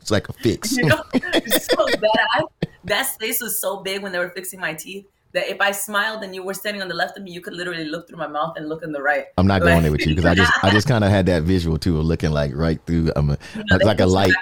it's 0.00 0.10
like 0.10 0.28
a 0.28 0.32
fix. 0.34 0.72
You 0.76 0.86
know, 0.86 1.02
so 1.46 1.86
bad. 1.96 2.42
That 2.84 3.04
space 3.04 3.40
was 3.40 3.58
so 3.60 3.78
big 3.78 4.02
when 4.02 4.12
they 4.12 4.18
were 4.18 4.28
fixing 4.30 4.60
my 4.60 4.74
teeth 4.74 5.06
that 5.34 5.48
if 5.50 5.60
I 5.60 5.70
smiled 5.72 6.22
and 6.24 6.34
you 6.34 6.42
were 6.42 6.54
standing 6.54 6.80
on 6.80 6.88
the 6.88 6.94
left 6.94 7.16
of 7.18 7.22
me, 7.24 7.32
you 7.32 7.40
could 7.40 7.52
literally 7.54 7.84
look 7.84 8.08
through 8.08 8.18
my 8.18 8.26
mouth 8.28 8.56
and 8.56 8.68
look 8.68 8.82
in 8.82 8.92
the 8.92 9.02
right. 9.02 9.26
I'm 9.36 9.46
not 9.46 9.60
Like- 9.62 9.70
going 9.72 9.82
there 9.82 9.92
with 9.92 10.06
you 10.06 10.14
because 10.14 10.24
I 10.24 10.34
just 10.34 10.52
I 10.64 10.70
just 10.70 10.88
kind 10.92 11.04
of 11.04 11.10
had 11.10 11.26
that 11.26 11.42
visual 11.42 11.76
too 11.78 11.98
of 11.98 12.04
looking 12.06 12.30
like 12.30 12.52
right 12.54 12.80
through 12.86 13.12
um 13.16 13.26
know, 13.26 13.36
it's 13.54 13.78
they 13.78 13.84
like 13.84 14.00
a 14.00 14.06
light. 14.06 14.32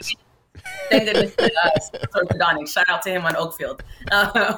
Thank 0.91 1.05
goodness. 1.05 2.73
Shout 2.73 2.89
out 2.89 3.03
to 3.03 3.11
him 3.11 3.25
on 3.25 3.35
Oakfield. 3.35 3.81
Uh, 4.11 4.55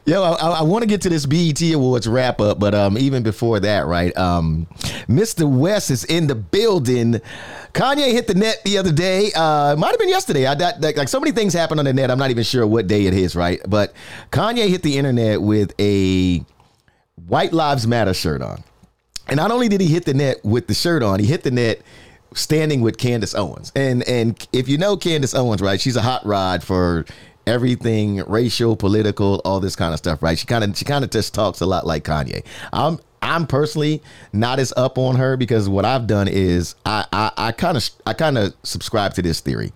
Yo, 0.06 0.22
I, 0.22 0.32
I 0.32 0.62
want 0.62 0.82
to 0.82 0.88
get 0.88 1.02
to 1.02 1.08
this 1.08 1.26
BET 1.26 1.60
Awards 1.72 2.08
wrap 2.08 2.40
up, 2.40 2.58
but 2.58 2.74
um, 2.74 2.96
even 2.96 3.22
before 3.22 3.60
that, 3.60 3.86
right? 3.86 4.16
Um, 4.16 4.66
Mr. 5.08 5.48
West 5.48 5.90
is 5.90 6.04
in 6.04 6.26
the 6.26 6.34
building. 6.34 7.20
Kanye 7.74 8.12
hit 8.12 8.26
the 8.26 8.34
net 8.34 8.62
the 8.64 8.78
other 8.78 8.92
day. 8.92 9.30
Uh, 9.34 9.76
might 9.76 9.90
have 9.90 9.98
been 9.98 10.08
yesterday. 10.08 10.46
I 10.46 10.54
that, 10.54 10.80
like, 10.80 10.96
like 10.96 11.08
so 11.08 11.20
many 11.20 11.32
things 11.32 11.52
happened 11.52 11.80
on 11.80 11.84
the 11.84 11.92
net. 11.92 12.10
I'm 12.10 12.18
not 12.18 12.30
even 12.30 12.44
sure 12.44 12.66
what 12.66 12.86
day 12.86 13.06
it 13.06 13.14
is, 13.14 13.36
right? 13.36 13.60
But 13.68 13.92
Kanye 14.32 14.68
hit 14.68 14.82
the 14.82 14.96
internet 14.96 15.42
with 15.42 15.74
a 15.78 16.44
White 17.26 17.52
Lives 17.52 17.86
Matter 17.86 18.14
shirt 18.14 18.40
on. 18.40 18.64
And 19.28 19.36
not 19.36 19.50
only 19.50 19.68
did 19.68 19.80
he 19.80 19.88
hit 19.88 20.04
the 20.04 20.14
net 20.14 20.44
with 20.44 20.68
the 20.68 20.74
shirt 20.74 21.02
on, 21.02 21.18
he 21.18 21.26
hit 21.26 21.42
the 21.42 21.50
net 21.50 21.82
standing 22.34 22.80
with 22.80 22.98
Candace 22.98 23.34
Owens. 23.34 23.72
And 23.74 24.02
and 24.04 24.46
if 24.52 24.68
you 24.68 24.78
know 24.78 24.96
Candace 24.96 25.34
Owens, 25.34 25.60
right, 25.60 25.80
she's 25.80 25.96
a 25.96 26.02
hot 26.02 26.24
rod 26.24 26.62
for 26.62 27.04
everything 27.46 28.22
racial, 28.26 28.76
political, 28.76 29.40
all 29.44 29.60
this 29.60 29.76
kind 29.76 29.92
of 29.92 29.98
stuff, 29.98 30.22
right? 30.22 30.38
She 30.38 30.46
kind 30.46 30.64
of 30.64 30.76
she 30.76 30.84
kind 30.84 31.04
of 31.04 31.10
just 31.10 31.34
talks 31.34 31.60
a 31.60 31.66
lot 31.66 31.86
like 31.86 32.04
Kanye. 32.04 32.44
I'm 32.72 32.98
I'm 33.22 33.46
personally 33.46 34.02
not 34.32 34.58
as 34.58 34.72
up 34.76 34.98
on 34.98 35.16
her 35.16 35.36
because 35.36 35.68
what 35.68 35.84
I've 35.84 36.06
done 36.06 36.28
is 36.28 36.74
I 36.84 37.06
I 37.12 37.52
kind 37.52 37.76
of 37.76 37.88
I 38.04 38.12
kind 38.12 38.38
of 38.38 38.54
subscribe 38.62 39.14
to 39.14 39.22
this 39.22 39.40
theory. 39.40 39.72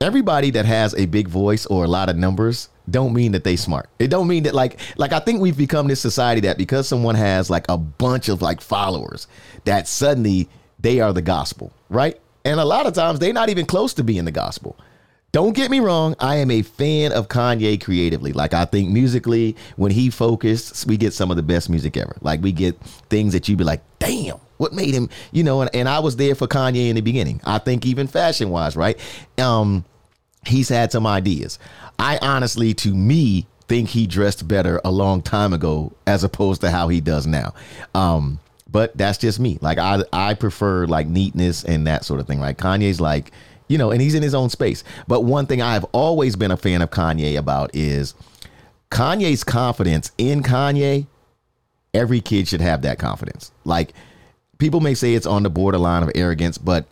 Everybody 0.00 0.50
that 0.52 0.64
has 0.64 0.94
a 0.94 1.06
big 1.06 1.26
voice 1.26 1.66
or 1.66 1.84
a 1.84 1.88
lot 1.88 2.08
of 2.08 2.16
numbers 2.16 2.68
don't 2.88 3.12
mean 3.12 3.32
that 3.32 3.44
they 3.44 3.56
smart. 3.56 3.88
It 3.98 4.08
don't 4.08 4.28
mean 4.28 4.44
that 4.44 4.54
like 4.54 4.78
like 4.96 5.12
I 5.12 5.18
think 5.18 5.40
we've 5.40 5.56
become 5.56 5.88
this 5.88 6.00
society 6.00 6.40
that 6.42 6.56
because 6.56 6.88
someone 6.88 7.14
has 7.14 7.50
like 7.50 7.66
a 7.68 7.76
bunch 7.76 8.28
of 8.28 8.40
like 8.40 8.60
followers 8.60 9.26
that 9.64 9.88
suddenly 9.88 10.48
they 10.80 11.00
are 11.00 11.12
the 11.12 11.22
gospel, 11.22 11.72
right? 11.88 12.20
And 12.44 12.60
a 12.60 12.64
lot 12.64 12.86
of 12.86 12.94
times 12.94 13.18
they're 13.18 13.32
not 13.32 13.48
even 13.48 13.66
close 13.66 13.94
to 13.94 14.04
being 14.04 14.24
the 14.24 14.32
gospel. 14.32 14.76
Don't 15.30 15.54
get 15.54 15.70
me 15.70 15.80
wrong, 15.80 16.14
I 16.20 16.36
am 16.36 16.50
a 16.50 16.62
fan 16.62 17.12
of 17.12 17.28
Kanye 17.28 17.82
creatively. 17.82 18.32
Like 18.32 18.54
I 18.54 18.64
think 18.64 18.88
musically, 18.90 19.56
when 19.76 19.92
he 19.92 20.08
focused, 20.08 20.86
we 20.86 20.96
get 20.96 21.12
some 21.12 21.30
of 21.30 21.36
the 21.36 21.42
best 21.42 21.68
music 21.68 21.96
ever. 21.98 22.16
Like 22.22 22.40
we 22.40 22.50
get 22.50 22.80
things 23.10 23.34
that 23.34 23.46
you'd 23.46 23.58
be 23.58 23.64
like, 23.64 23.82
damn, 23.98 24.36
what 24.56 24.72
made 24.72 24.94
him, 24.94 25.10
you 25.32 25.44
know, 25.44 25.60
and, 25.60 25.70
and 25.74 25.88
I 25.88 25.98
was 25.98 26.16
there 26.16 26.34
for 26.34 26.46
Kanye 26.46 26.88
in 26.88 26.96
the 26.96 27.02
beginning. 27.02 27.42
I 27.44 27.58
think 27.58 27.84
even 27.84 28.06
fashion 28.06 28.48
wise, 28.48 28.74
right? 28.74 28.98
Um, 29.36 29.84
he's 30.46 30.70
had 30.70 30.92
some 30.92 31.06
ideas. 31.06 31.58
I 31.98 32.18
honestly, 32.22 32.72
to 32.74 32.94
me, 32.94 33.46
think 33.68 33.90
he 33.90 34.06
dressed 34.06 34.48
better 34.48 34.80
a 34.82 34.90
long 34.90 35.20
time 35.20 35.52
ago 35.52 35.92
as 36.06 36.24
opposed 36.24 36.62
to 36.62 36.70
how 36.70 36.88
he 36.88 37.00
does 37.00 37.26
now. 37.26 37.52
Um, 37.94 38.40
but 38.68 38.96
that's 38.96 39.18
just 39.18 39.40
me. 39.40 39.58
Like 39.60 39.78
I 39.78 40.02
I 40.12 40.34
prefer 40.34 40.86
like 40.86 41.06
neatness 41.06 41.64
and 41.64 41.86
that 41.86 42.04
sort 42.04 42.20
of 42.20 42.26
thing. 42.26 42.40
Like 42.40 42.58
Kanye's 42.58 43.00
like 43.00 43.32
you 43.68 43.76
know, 43.76 43.90
and 43.90 44.00
he's 44.00 44.14
in 44.14 44.22
his 44.22 44.34
own 44.34 44.48
space. 44.48 44.82
But 45.06 45.22
one 45.22 45.46
thing 45.46 45.60
I 45.60 45.74
have 45.74 45.84
always 45.92 46.36
been 46.36 46.50
a 46.50 46.56
fan 46.56 46.80
of 46.80 46.90
Kanye 46.90 47.38
about 47.38 47.70
is 47.74 48.14
Kanye's 48.90 49.44
confidence 49.44 50.10
in 50.16 50.42
Kanye. 50.42 51.06
Every 51.92 52.20
kid 52.20 52.48
should 52.48 52.62
have 52.62 52.82
that 52.82 52.98
confidence. 52.98 53.52
Like 53.64 53.92
people 54.58 54.80
may 54.80 54.94
say 54.94 55.14
it's 55.14 55.26
on 55.26 55.42
the 55.42 55.50
borderline 55.50 56.02
of 56.02 56.10
arrogance, 56.14 56.56
but 56.56 56.86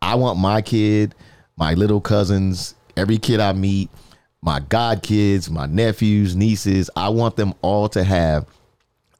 I 0.00 0.14
want 0.14 0.38
my 0.38 0.62
kid, 0.62 1.14
my 1.56 1.74
little 1.74 2.00
cousins, 2.00 2.74
every 2.96 3.18
kid 3.18 3.40
I 3.40 3.52
meet, 3.52 3.90
my 4.42 4.60
god 4.60 5.02
kids, 5.02 5.50
my 5.50 5.66
nephews, 5.66 6.36
nieces, 6.36 6.90
I 6.96 7.10
want 7.10 7.36
them 7.36 7.54
all 7.62 7.88
to 7.90 8.02
have 8.04 8.46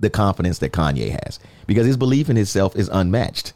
the 0.00 0.10
confidence 0.10 0.58
that 0.58 0.72
Kanye 0.72 1.10
has 1.24 1.38
because 1.66 1.86
his 1.86 1.96
belief 1.96 2.28
in 2.30 2.36
himself 2.36 2.76
is 2.76 2.88
unmatched. 2.92 3.52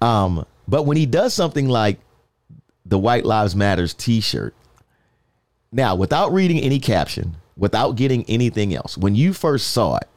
Um, 0.00 0.44
but 0.68 0.84
when 0.84 0.96
he 0.96 1.06
does 1.06 1.34
something 1.34 1.68
like 1.68 1.98
the 2.86 2.98
White 2.98 3.26
Lives 3.26 3.56
Matters 3.56 3.92
t-shirt. 3.92 4.54
Now, 5.72 5.96
without 5.96 6.32
reading 6.32 6.60
any 6.60 6.78
caption, 6.78 7.36
without 7.56 7.96
getting 7.96 8.24
anything 8.28 8.74
else, 8.74 8.96
when 8.96 9.14
you 9.14 9.32
first 9.32 9.72
saw 9.72 9.96
it, 9.96 10.08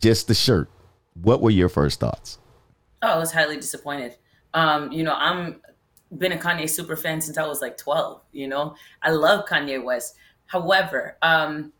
just 0.00 0.26
the 0.26 0.34
shirt, 0.34 0.68
what 1.14 1.40
were 1.40 1.50
your 1.50 1.68
first 1.68 2.00
thoughts? 2.00 2.38
Oh, 3.02 3.08
I 3.08 3.18
was 3.18 3.32
highly 3.32 3.56
disappointed. 3.56 4.16
Um, 4.52 4.90
you 4.90 5.04
know, 5.04 5.14
I'm 5.14 5.60
been 6.18 6.32
a 6.32 6.36
Kanye 6.36 6.68
super 6.68 6.96
fan 6.96 7.20
since 7.20 7.38
I 7.38 7.46
was 7.46 7.62
like 7.62 7.76
12, 7.76 8.20
you 8.32 8.48
know. 8.48 8.74
I 9.00 9.10
love 9.10 9.46
Kanye 9.46 9.82
West. 9.82 10.16
However, 10.46 11.16
um 11.22 11.72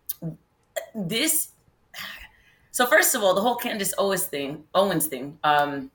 this 0.95 1.49
so 2.71 2.87
first 2.87 3.15
of 3.15 3.23
all, 3.23 3.35
the 3.35 3.41
whole 3.41 3.57
Candace 3.57 3.93
Owens 3.99 4.25
thing, 4.25 4.65
Owens 4.75 5.07
thing, 5.07 5.39
um, 5.45 5.91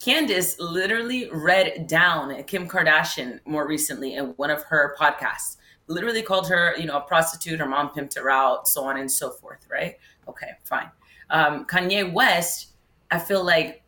Candace 0.00 0.58
literally 0.58 1.30
read 1.30 1.86
down 1.86 2.42
Kim 2.44 2.68
Kardashian 2.68 3.40
more 3.46 3.66
recently 3.66 4.14
in 4.14 4.26
one 4.36 4.50
of 4.50 4.62
her 4.64 4.94
podcasts. 4.98 5.56
Literally 5.86 6.22
called 6.22 6.48
her, 6.48 6.74
you 6.76 6.86
know, 6.86 6.96
a 6.96 7.00
prostitute. 7.00 7.58
Her 7.58 7.66
mom 7.66 7.90
pimped 7.90 8.16
her 8.16 8.30
out, 8.30 8.68
so 8.68 8.84
on 8.84 8.98
and 8.98 9.10
so 9.10 9.30
forth. 9.30 9.66
Right? 9.70 9.96
Okay, 10.28 10.50
fine. 10.64 10.90
Um, 11.30 11.64
Kanye 11.66 12.12
West, 12.12 12.72
I 13.10 13.18
feel 13.18 13.44
like 13.44 13.82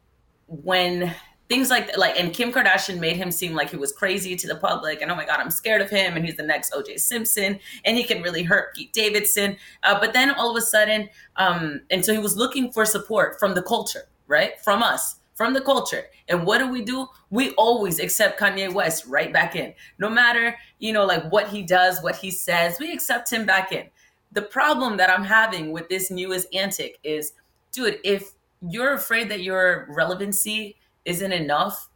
when 0.47 1.15
things 1.49 1.71
like 1.71 1.97
like 1.97 2.19
and 2.19 2.33
Kim 2.33 2.53
Kardashian 2.53 2.99
made 2.99 3.17
him 3.17 3.31
seem 3.31 3.55
like 3.55 3.71
he 3.71 3.77
was 3.77 3.93
crazy 3.93 4.37
to 4.37 4.47
the 4.47 4.57
public 4.57 5.03
and 5.03 5.11
oh 5.11 5.15
my 5.15 5.25
god 5.25 5.41
I'm 5.41 5.51
scared 5.51 5.81
of 5.81 5.91
him 5.91 6.17
and 6.17 6.25
he's 6.25 6.37
the 6.37 6.43
next 6.43 6.73
OJ 6.73 6.99
Simpson 6.99 7.59
and 7.85 7.97
he 7.97 8.05
can 8.05 8.23
really 8.23 8.43
hurt 8.43 8.75
Pete 8.75 8.93
Davidson 8.93 9.57
uh, 9.83 9.99
but 9.99 10.13
then 10.13 10.31
all 10.31 10.51
of 10.51 10.57
a 10.57 10.65
sudden 10.65 11.09
um 11.37 11.83
and 11.91 12.05
so 12.05 12.13
he 12.13 12.19
was 12.19 12.37
looking 12.37 12.73
for 12.73 12.85
support 12.85 13.39
from 13.39 13.55
the 13.55 13.63
culture 13.63 14.09
right 14.27 14.61
from 14.61 14.83
us 14.83 15.17
from 15.37 15.53
the 15.53 15.61
culture. 15.61 16.05
And 16.29 16.45
what 16.45 16.59
do 16.59 16.69
we 16.69 16.83
do? 16.83 17.07
We 17.31 17.51
always 17.53 18.01
accept 18.01 18.41
Kanye 18.41 18.73
West 18.73 19.05
right 19.07 19.33
back 19.33 19.55
in. 19.55 19.75
No 19.99 20.09
matter, 20.09 20.57
you 20.79 20.93
know, 20.93 21.05
like 21.05 21.31
what 21.31 21.49
he 21.49 21.63
does, 21.63 22.03
what 22.03 22.17
he 22.17 22.31
says, 22.31 22.79
we 22.81 22.91
accept 22.93 23.31
him 23.31 23.45
back 23.45 23.71
in. 23.71 23.87
The 24.33 24.43
problem 24.43 24.97
that 24.97 25.11
I'm 25.11 25.25
having 25.25 25.73
with 25.73 25.89
this 25.89 26.11
newest 26.11 26.53
antic 26.55 26.99
is, 27.05 27.35
dude, 27.71 27.99
if 28.03 28.33
you're 28.67 28.95
afraid 28.95 29.29
that 29.29 29.43
your 29.43 29.87
relevancy 29.91 30.77
isn't 31.07 31.33
enough, 31.33 31.89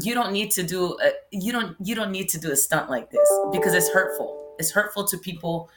you 0.00 0.14
don't 0.14 0.32
need 0.32 0.50
to 0.52 0.62
do 0.62 0.96
a, 1.02 1.10
you 1.32 1.52
don't 1.52 1.76
you 1.82 1.94
don't 1.94 2.12
need 2.12 2.28
to 2.30 2.38
do 2.38 2.52
a 2.52 2.56
stunt 2.56 2.88
like 2.88 3.10
this 3.10 3.28
because 3.52 3.74
it's 3.74 3.90
hurtful. 3.90 4.54
It's 4.58 4.70
hurtful 4.70 5.04
to 5.08 5.18
people. 5.18 5.70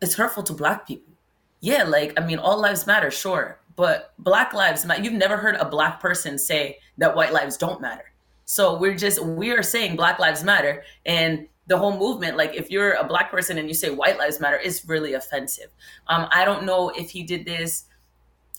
It's 0.00 0.14
hurtful 0.14 0.44
to 0.44 0.52
black 0.52 0.86
people. 0.86 1.12
Yeah, 1.60 1.82
like 1.82 2.18
I 2.18 2.24
mean, 2.24 2.38
all 2.38 2.60
lives 2.60 2.86
matter, 2.86 3.10
sure, 3.10 3.58
but 3.78 4.12
black 4.18 4.52
lives 4.52 4.84
matter 4.84 5.02
you've 5.02 5.14
never 5.14 5.36
heard 5.36 5.54
a 5.54 5.64
black 5.64 6.00
person 6.00 6.36
say 6.36 6.78
that 6.98 7.14
white 7.14 7.32
lives 7.32 7.56
don't 7.56 7.80
matter 7.80 8.12
so 8.44 8.76
we're 8.76 8.96
just 8.96 9.24
we're 9.24 9.62
saying 9.62 9.94
black 9.96 10.18
lives 10.18 10.42
matter 10.42 10.82
and 11.06 11.46
the 11.68 11.78
whole 11.78 11.96
movement 11.96 12.36
like 12.36 12.52
if 12.54 12.70
you're 12.70 12.94
a 12.94 13.04
black 13.04 13.30
person 13.30 13.56
and 13.56 13.68
you 13.68 13.74
say 13.74 13.88
white 13.90 14.18
lives 14.18 14.40
matter 14.40 14.56
is 14.56 14.86
really 14.88 15.14
offensive 15.14 15.70
um, 16.08 16.26
i 16.32 16.44
don't 16.44 16.64
know 16.64 16.90
if 16.90 17.08
he 17.08 17.22
did 17.22 17.46
this 17.46 17.84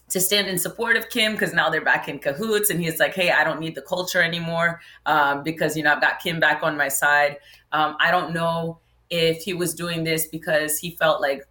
to 0.09 0.19
stand 0.19 0.47
in 0.47 0.57
support 0.57 0.95
of 0.97 1.09
kim 1.09 1.33
because 1.33 1.53
now 1.53 1.69
they're 1.69 1.81
back 1.81 2.07
in 2.07 2.19
cahoots 2.19 2.69
and 2.69 2.79
he's 2.81 2.99
like 2.99 3.13
hey 3.13 3.31
i 3.31 3.43
don't 3.43 3.59
need 3.59 3.75
the 3.75 3.81
culture 3.81 4.21
anymore 4.21 4.81
um, 5.05 5.43
because 5.43 5.77
you 5.77 5.83
know 5.83 5.93
i've 5.93 6.01
got 6.01 6.19
kim 6.19 6.39
back 6.39 6.63
on 6.63 6.75
my 6.75 6.87
side 6.87 7.37
um, 7.71 7.95
i 7.99 8.11
don't 8.11 8.33
know 8.33 8.79
if 9.09 9.41
he 9.43 9.53
was 9.53 9.73
doing 9.73 10.03
this 10.03 10.27
because 10.27 10.79
he 10.79 10.91
felt 10.91 11.21
like 11.21 11.43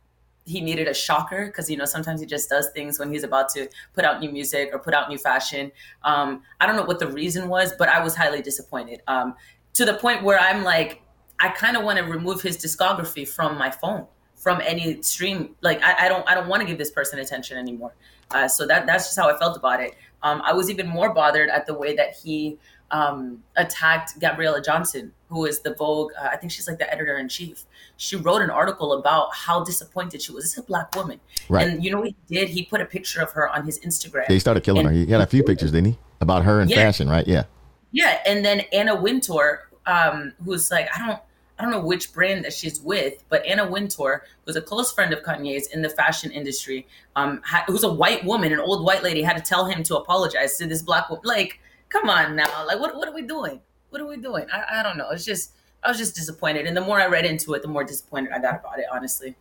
he 0.48 0.62
needed 0.62 0.88
a 0.88 0.94
shocker 0.94 1.46
because 1.46 1.68
you 1.68 1.76
know 1.76 1.84
sometimes 1.84 2.20
he 2.20 2.26
just 2.26 2.48
does 2.48 2.70
things 2.70 2.98
when 2.98 3.12
he's 3.12 3.22
about 3.22 3.48
to 3.50 3.68
put 3.94 4.04
out 4.04 4.20
new 4.20 4.30
music 4.30 4.70
or 4.72 4.78
put 4.78 4.94
out 4.94 5.08
new 5.08 5.18
fashion. 5.18 5.70
Um, 6.02 6.42
I 6.60 6.66
don't 6.66 6.74
know 6.74 6.84
what 6.84 6.98
the 6.98 7.08
reason 7.08 7.48
was, 7.48 7.72
but 7.78 7.88
I 7.88 8.02
was 8.02 8.16
highly 8.16 8.40
disappointed 8.40 9.02
um, 9.06 9.34
to 9.74 9.84
the 9.84 9.94
point 9.94 10.22
where 10.22 10.40
I'm 10.40 10.64
like, 10.64 11.02
I 11.38 11.50
kind 11.50 11.76
of 11.76 11.84
want 11.84 11.98
to 11.98 12.04
remove 12.04 12.40
his 12.40 12.56
discography 12.56 13.28
from 13.28 13.58
my 13.58 13.70
phone, 13.70 14.06
from 14.36 14.60
any 14.64 15.02
stream. 15.02 15.54
Like 15.60 15.82
I, 15.84 16.06
I 16.06 16.08
don't, 16.08 16.28
I 16.28 16.34
don't 16.34 16.48
want 16.48 16.62
to 16.62 16.66
give 16.66 16.78
this 16.78 16.90
person 16.90 17.18
attention 17.18 17.58
anymore. 17.58 17.94
Uh, 18.30 18.48
so 18.48 18.66
that 18.66 18.86
that's 18.86 19.06
just 19.06 19.18
how 19.18 19.34
I 19.34 19.38
felt 19.38 19.56
about 19.56 19.80
it. 19.80 19.94
Um, 20.22 20.42
I 20.44 20.52
was 20.52 20.68
even 20.70 20.86
more 20.88 21.14
bothered 21.14 21.48
at 21.48 21.66
the 21.66 21.74
way 21.74 21.94
that 21.96 22.14
he 22.14 22.58
um, 22.90 23.42
attacked 23.56 24.18
Gabriella 24.18 24.62
Johnson, 24.62 25.12
who 25.28 25.44
is 25.44 25.60
the 25.60 25.74
Vogue. 25.74 26.12
Uh, 26.20 26.28
I 26.32 26.36
think 26.36 26.52
she's 26.52 26.66
like 26.66 26.78
the 26.78 26.92
editor 26.92 27.18
in 27.18 27.28
chief. 27.28 27.64
She 27.96 28.16
wrote 28.16 28.42
an 28.42 28.50
article 28.50 28.94
about 28.94 29.34
how 29.34 29.64
disappointed 29.64 30.22
she 30.22 30.32
was. 30.32 30.44
This 30.44 30.52
is 30.52 30.58
a 30.58 30.62
black 30.62 30.94
woman, 30.94 31.20
right? 31.48 31.66
And 31.66 31.84
you 31.84 31.90
know 31.90 32.00
what 32.00 32.08
he 32.08 32.16
did? 32.34 32.48
He 32.48 32.64
put 32.64 32.80
a 32.80 32.86
picture 32.86 33.20
of 33.20 33.32
her 33.32 33.48
on 33.48 33.64
his 33.64 33.78
Instagram. 33.80 34.24
Yeah, 34.28 34.34
he 34.34 34.38
started 34.38 34.64
killing 34.64 34.86
her. 34.86 34.92
He 34.92 35.06
had 35.06 35.20
a 35.20 35.26
few 35.26 35.42
pictures, 35.42 35.72
didn't 35.72 35.92
he? 35.92 35.98
About 36.20 36.44
her 36.44 36.60
in 36.60 36.68
yeah, 36.68 36.76
fashion, 36.76 37.08
right? 37.08 37.26
Yeah. 37.26 37.44
Yeah, 37.92 38.18
and 38.26 38.44
then 38.44 38.60
Anna 38.72 39.00
Wintour, 39.00 39.68
um, 39.86 40.34
who's 40.44 40.70
like, 40.70 40.88
I 40.94 41.06
don't, 41.06 41.20
I 41.58 41.62
don't 41.62 41.72
know 41.72 41.80
which 41.80 42.12
brand 42.12 42.44
that 42.44 42.52
she's 42.52 42.80
with, 42.80 43.24
but 43.28 43.44
Anna 43.44 43.68
Wintour, 43.68 44.24
who's 44.44 44.56
a 44.56 44.62
close 44.62 44.92
friend 44.92 45.12
of 45.12 45.22
Kanye's 45.22 45.66
in 45.68 45.82
the 45.82 45.88
fashion 45.88 46.30
industry, 46.30 46.86
um, 47.16 47.40
ha- 47.44 47.64
who's 47.66 47.82
a 47.82 47.92
white 47.92 48.24
woman, 48.24 48.52
an 48.52 48.60
old 48.60 48.84
white 48.84 49.02
lady, 49.02 49.22
had 49.22 49.36
to 49.36 49.42
tell 49.42 49.64
him 49.64 49.82
to 49.84 49.96
apologize 49.96 50.56
to 50.58 50.66
this 50.66 50.82
black 50.82 51.10
woman. 51.10 51.22
Like, 51.24 51.60
come 51.88 52.08
on 52.08 52.36
now, 52.36 52.66
like, 52.66 52.78
what, 52.78 52.96
what 52.96 53.08
are 53.08 53.14
we 53.14 53.22
doing? 53.22 53.60
What 53.90 54.00
are 54.00 54.06
we 54.06 54.18
doing? 54.18 54.46
I, 54.52 54.80
I 54.80 54.82
don't 54.82 54.96
know. 54.96 55.10
It's 55.10 55.24
just, 55.24 55.52
I 55.82 55.88
was 55.88 55.98
just 55.98 56.14
disappointed, 56.14 56.66
and 56.66 56.76
the 56.76 56.80
more 56.80 57.00
I 57.00 57.06
read 57.06 57.24
into 57.24 57.54
it, 57.54 57.62
the 57.62 57.68
more 57.68 57.84
disappointed 57.84 58.32
I 58.32 58.38
got 58.38 58.60
about 58.60 58.78
it. 58.78 58.86
Honestly. 58.92 59.34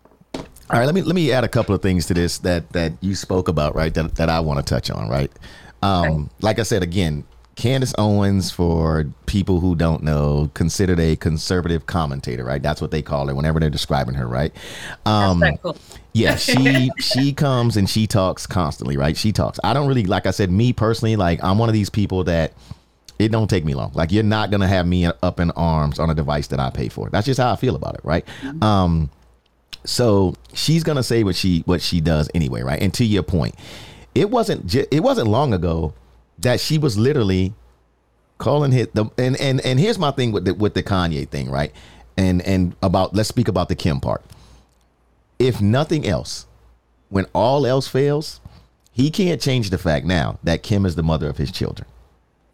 All 0.70 0.78
right, 0.80 0.86
let 0.86 0.94
me 0.94 1.02
let 1.02 1.16
me 1.16 1.32
add 1.32 1.46
a 1.46 1.48
couple 1.48 1.74
of 1.74 1.82
things 1.82 2.06
to 2.08 2.14
this 2.14 2.40
that 2.40 2.70
that 2.74 2.92
you 3.00 3.16
spoke 3.16 3.48
about, 3.48 3.74
right? 3.74 3.94
That 3.94 4.16
that 4.16 4.30
I 4.30 4.42
want 4.42 4.60
to 4.60 4.66
touch 4.66 4.92
on, 4.92 5.08
right? 5.08 5.32
Um, 5.82 6.06
okay. 6.06 6.30
Like 6.42 6.60
I 6.60 6.64
said 6.64 6.84
again, 6.84 7.24
Candace 7.58 7.94
Owens, 7.98 8.52
for 8.52 9.08
people 9.26 9.60
who 9.60 9.76
don't 9.76 10.04
know, 10.04 10.52
considered 10.54 11.00
a 11.00 11.16
conservative 11.16 11.88
commentator, 11.88 12.44
right? 12.44 12.62
That's 12.62 12.82
what 12.82 12.92
they 12.92 13.02
call 13.02 13.28
her 13.28 13.36
whenever 13.36 13.60
they're 13.60 13.72
describing 13.72 14.14
her, 14.14 14.28
right? 14.28 14.54
Um, 15.08 15.44
cool. 15.64 15.76
yeah, 16.14 16.36
she 16.36 16.92
she 17.00 17.34
comes 17.34 17.76
and 17.76 17.90
she 17.90 18.06
talks 18.06 18.46
constantly, 18.46 18.96
right? 18.96 19.18
She 19.18 19.32
talks. 19.32 19.60
I 19.64 19.74
don't 19.74 19.88
really 19.88 20.06
like 20.06 20.28
I 20.28 20.32
said, 20.32 20.52
me 20.52 20.72
personally, 20.72 21.16
like 21.16 21.44
I'm 21.44 21.58
one 21.58 21.68
of 21.68 21.74
these 21.74 21.90
people 21.90 22.24
that 22.26 22.54
it 23.18 23.32
don't 23.32 23.50
take 23.50 23.66
me 23.66 23.74
long. 23.74 23.92
Like 23.96 24.12
you're 24.12 24.24
not 24.24 24.52
gonna 24.52 24.68
have 24.68 24.86
me 24.86 25.06
up 25.06 25.40
in 25.40 25.50
arms 25.52 25.98
on 25.98 26.12
a 26.12 26.14
device 26.14 26.48
that 26.48 26.60
I 26.60 26.70
pay 26.70 26.90
for. 26.90 27.10
That's 27.10 27.26
just 27.26 27.40
how 27.40 27.52
I 27.52 27.56
feel 27.56 27.76
about 27.76 27.96
it, 27.96 28.02
right? 28.04 28.26
Mm-hmm. 28.42 28.62
Um, 28.62 29.10
so 29.84 30.36
she's 30.54 30.84
gonna 30.84 31.02
say 31.02 31.24
what 31.24 31.36
she 31.36 31.64
what 31.66 31.82
she 31.82 32.02
does 32.02 32.30
anyway, 32.36 32.62
right? 32.62 32.80
And 32.80 32.94
to 32.94 33.04
your 33.04 33.24
point, 33.24 33.56
it 34.14 34.30
wasn't 34.30 34.76
it 34.76 35.02
wasn't 35.02 35.28
long 35.28 35.54
ago 35.54 35.96
that 36.40 36.60
she 36.60 36.78
was 36.78 36.98
literally 36.98 37.54
calling 38.38 38.72
hit 38.72 38.94
the 38.94 39.06
and 39.18 39.36
and 39.38 39.60
and 39.62 39.80
here's 39.80 39.98
my 39.98 40.12
thing 40.12 40.32
with 40.32 40.46
the 40.46 40.54
with 40.54 40.74
the 40.74 40.84
Kanye 40.84 41.28
thing, 41.28 41.50
right? 41.50 41.72
And 42.18 42.42
and 42.44 42.76
about 42.82 43.16
let's 43.16 43.30
speak 43.30 43.48
about 43.48 43.70
the 43.70 43.76
Kim 43.76 44.00
part. 44.00 44.24
If 45.40 45.62
nothing 45.62 46.08
else, 46.08 46.48
when 47.10 47.26
all 47.34 47.66
else 47.66 47.88
fails, 47.88 48.42
he 48.92 49.12
can't 49.12 49.42
change 49.42 49.70
the 49.70 49.78
fact 49.78 50.06
now 50.06 50.40
that 50.44 50.64
Kim 50.64 50.86
is 50.86 50.96
the 50.96 51.04
mother 51.04 51.30
of 51.30 51.38
his 51.38 51.52
children. 51.52 51.88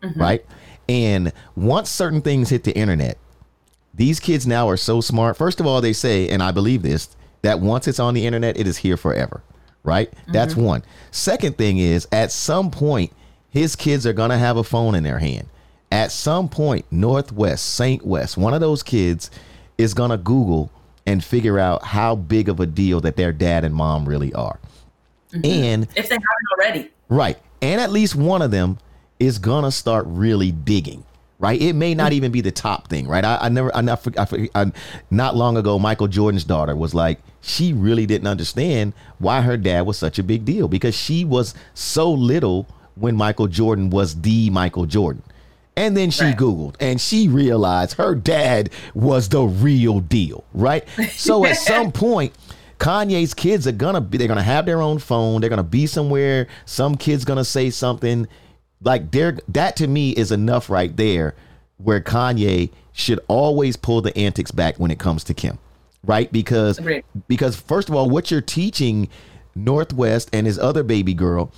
Mm-hmm. 0.01 0.19
Right? 0.19 0.45
And 0.89 1.31
once 1.55 1.89
certain 1.89 2.21
things 2.21 2.49
hit 2.49 2.65
the 2.65 2.75
internet, 2.75 3.17
these 3.93 4.19
kids 4.19 4.45
now 4.45 4.67
are 4.67 4.75
so 4.75 4.99
smart. 4.99 5.37
First 5.37 5.61
of 5.61 5.65
all, 5.65 5.79
they 5.79 5.93
say, 5.93 6.27
and 6.27 6.43
I 6.43 6.51
believe 6.51 6.81
this, 6.81 7.15
that 7.41 7.61
once 7.61 7.87
it's 7.87 7.99
on 7.99 8.13
the 8.13 8.25
internet, 8.25 8.57
it 8.57 8.67
is 8.67 8.77
here 8.77 8.97
forever. 8.97 9.41
Right? 9.83 10.11
Mm-hmm. 10.11 10.31
That's 10.33 10.55
one. 10.55 10.83
Second 11.11 11.57
thing 11.57 11.77
is, 11.77 12.07
at 12.11 12.33
some 12.33 12.69
point, 12.69 13.13
his 13.53 13.75
kids 13.75 14.07
are 14.07 14.13
going 14.13 14.31
to 14.31 14.37
have 14.37 14.57
a 14.57 14.63
phone 14.63 14.95
in 14.95 15.03
their 15.03 15.19
hand. 15.19 15.47
at 15.91 16.11
some 16.11 16.49
point, 16.49 16.85
North 16.89 17.31
West, 17.31 17.75
St. 17.75 18.03
West, 18.03 18.35
one 18.35 18.55
of 18.55 18.61
those 18.61 18.81
kids 18.81 19.29
is 19.77 19.93
gonna 19.93 20.17
Google 20.17 20.71
and 21.05 21.23
figure 21.23 21.59
out 21.59 21.83
how 21.83 22.15
big 22.15 22.49
of 22.49 22.59
a 22.59 22.65
deal 22.65 22.99
that 23.01 23.15
their 23.15 23.31
dad 23.31 23.63
and 23.63 23.75
mom 23.75 24.09
really 24.09 24.33
are. 24.33 24.59
Mm-hmm. 25.31 25.45
And 25.45 25.83
if 25.95 26.09
they 26.09 26.15
haven't 26.15 26.49
already. 26.57 26.89
Right. 27.09 27.37
And 27.61 27.79
at 27.79 27.91
least 27.91 28.15
one 28.15 28.41
of 28.41 28.49
them 28.49 28.79
is 29.19 29.37
gonna 29.37 29.71
start 29.71 30.05
really 30.07 30.51
digging 30.51 31.05
right? 31.39 31.61
It 31.61 31.73
may 31.73 31.93
not 31.93 32.13
even 32.13 32.31
be 32.31 32.39
the 32.39 32.53
top 32.53 32.87
thing, 32.87 33.05
right? 33.05 33.25
I, 33.25 33.37
I 33.41 33.49
never, 33.49 33.75
I 33.75 33.81
not, 33.81 34.17
I, 34.17 34.49
I, 34.55 34.71
not 35.11 35.35
long 35.35 35.57
ago, 35.57 35.77
Michael 35.77 36.07
Jordan's 36.07 36.45
daughter 36.45 36.73
was 36.73 36.93
like, 36.93 37.19
she 37.41 37.73
really 37.73 38.05
didn't 38.05 38.27
understand 38.27 38.93
why 39.19 39.41
her 39.41 39.57
dad 39.57 39.81
was 39.81 39.97
such 39.97 40.17
a 40.17 40.23
big 40.23 40.45
deal 40.45 40.69
because 40.69 40.95
she 40.95 41.25
was 41.25 41.53
so 41.73 42.09
little 42.09 42.65
when 42.95 43.15
Michael 43.15 43.47
Jordan 43.47 43.89
was 43.89 44.21
the 44.21 44.49
Michael 44.49 44.85
Jordan. 44.85 45.23
And 45.75 45.97
then 45.97 46.11
she 46.11 46.25
right. 46.25 46.37
Googled 46.37 46.75
and 46.79 47.01
she 47.01 47.27
realized 47.27 47.93
her 47.93 48.13
dad 48.13 48.69
was 48.93 49.29
the 49.29 49.41
real 49.41 50.01
deal, 50.01 50.43
right? 50.53 50.87
So 51.11 51.45
at 51.45 51.57
some 51.57 51.91
point, 51.91 52.33
Kanye's 52.79 53.33
kids 53.33 53.65
are 53.65 53.71
gonna 53.71 54.01
be, 54.01 54.17
they're 54.17 54.27
gonna 54.27 54.43
have 54.43 54.65
their 54.65 54.81
own 54.81 54.99
phone. 54.99 55.41
They're 55.41 55.49
gonna 55.49 55.63
be 55.63 55.87
somewhere. 55.87 56.47
Some 56.65 56.95
kid's 56.95 57.25
gonna 57.25 57.45
say 57.45 57.69
something 57.69 58.27
like 58.81 59.11
there 59.11 59.39
that 59.47 59.75
to 59.77 59.87
me 59.87 60.11
is 60.11 60.31
enough 60.31 60.69
right 60.69 60.95
there 60.95 61.33
where 61.77 62.01
Kanye 62.01 62.69
should 62.91 63.19
always 63.27 63.75
pull 63.75 64.01
the 64.01 64.15
antics 64.17 64.51
back 64.51 64.77
when 64.77 64.91
it 64.91 64.99
comes 64.99 65.23
to 65.25 65.33
Kim. 65.33 65.57
Right? 66.03 66.31
Because 66.31 66.77
Agreed. 66.77 67.05
because 67.27 67.55
first 67.55 67.89
of 67.89 67.95
all, 67.95 68.09
what 68.09 68.29
you're 68.29 68.41
teaching 68.41 69.07
North 69.55 69.93
West 69.93 70.29
and 70.33 70.45
his 70.45 70.59
other 70.59 70.83
baby 70.83 71.13
girl 71.13 71.51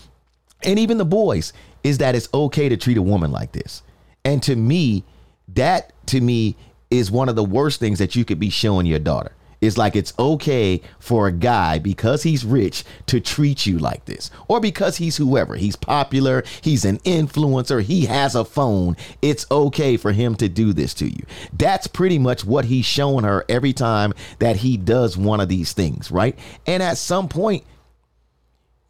and 0.63 0.80
even 0.80 0.98
the 0.98 1.06
boys 1.06 1.54
is 1.84 2.00
that 2.00 2.15
it's 2.15 2.30
okay 2.34 2.70
to 2.70 2.78
treat 2.78 2.98
a 2.98 3.02
woman 3.02 3.32
like 3.32 3.52
this. 3.52 3.84
And 4.24 4.41
to 4.44 4.56
me, 4.56 5.04
that 5.50 5.94
to 6.08 6.22
me 6.22 6.56
is 6.89 7.12
one 7.12 7.30
of 7.30 7.36
the 7.36 7.44
worst 7.44 7.80
things 7.80 8.00
that 8.00 8.15
you 8.15 8.26
could 8.26 8.39
be 8.39 8.50
showing 8.50 8.86
your 8.86 9.00
daughter. 9.00 9.32
It's 9.62 9.78
like 9.78 9.96
it's 9.96 10.13
okay 10.20 10.82
for 11.00 11.28
a 11.28 11.32
guy 11.32 11.80
because 11.80 12.24
he's 12.24 12.46
rich 12.46 12.84
to 13.08 13.20
treat 13.20 13.65
you 13.65 13.80
like 13.80 14.06
this, 14.06 14.30
or 14.48 14.60
because 14.60 14.98
he's 14.98 15.18
whoever. 15.18 15.56
He's 15.56 15.76
popular, 15.76 16.44
he's 16.62 16.86
an 16.86 17.00
influencer, 17.00 17.82
he 17.82 18.06
has 18.06 18.36
a 18.36 18.46
phone. 18.46 18.96
It's 19.22 19.46
okay 19.50 19.98
for 19.98 20.12
him 20.12 20.36
to 20.36 20.50
do 20.50 20.74
this 20.74 20.94
to 20.96 21.08
you. 21.08 21.26
That's 21.54 21.88
pretty 21.88 22.20
much 22.20 22.46
what 22.46 22.65
he's 22.65 22.86
showing 22.86 23.24
her 23.26 23.46
every 23.50 23.74
time 23.74 24.13
that 24.39 24.58
he 24.58 24.78
does 24.78 25.18
one 25.18 25.39
of 25.39 25.50
these 25.50 25.74
things, 25.74 26.12
right? 26.12 26.38
And 26.68 26.84
at 26.84 26.98
some 26.98 27.28
point, 27.28 27.63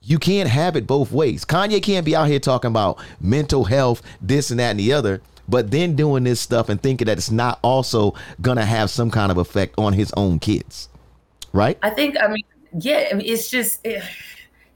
you 0.06 0.20
can't 0.20 0.50
have 0.50 0.76
it 0.76 0.88
both 0.88 1.12
ways. 1.12 1.44
Kanye 1.46 1.82
can't 1.82 2.06
be 2.06 2.16
out 2.16 2.28
here 2.28 2.40
talking 2.40 2.70
about 2.70 3.00
mental 3.20 3.66
health, 3.66 4.02
this 4.22 4.52
and 4.52 4.60
that 4.60 4.72
and 4.72 4.80
the 4.80 4.94
other 4.94 5.22
but 5.48 5.72
then 5.72 5.96
doing 5.96 6.24
this 6.24 6.40
stuff 6.42 6.70
and 6.70 6.82
thinking 6.82 7.06
that 7.06 7.18
it's 7.18 7.32
not 7.32 7.60
also 7.62 8.14
gonna 8.42 8.66
have 8.66 8.90
some 8.90 9.12
kind 9.12 9.32
of 9.32 9.38
effect 9.38 9.76
on 9.78 9.94
his 9.94 10.12
own 10.18 10.40
kids, 10.40 10.90
right? 11.54 11.78
I 11.82 11.90
think. 11.90 12.16
I 12.22 12.28
mean, 12.28 12.44
yeah. 12.80 13.10
I 13.12 13.14
mean, 13.16 13.28
it's 13.28 13.50
just. 13.50 13.80
It, 13.86 14.04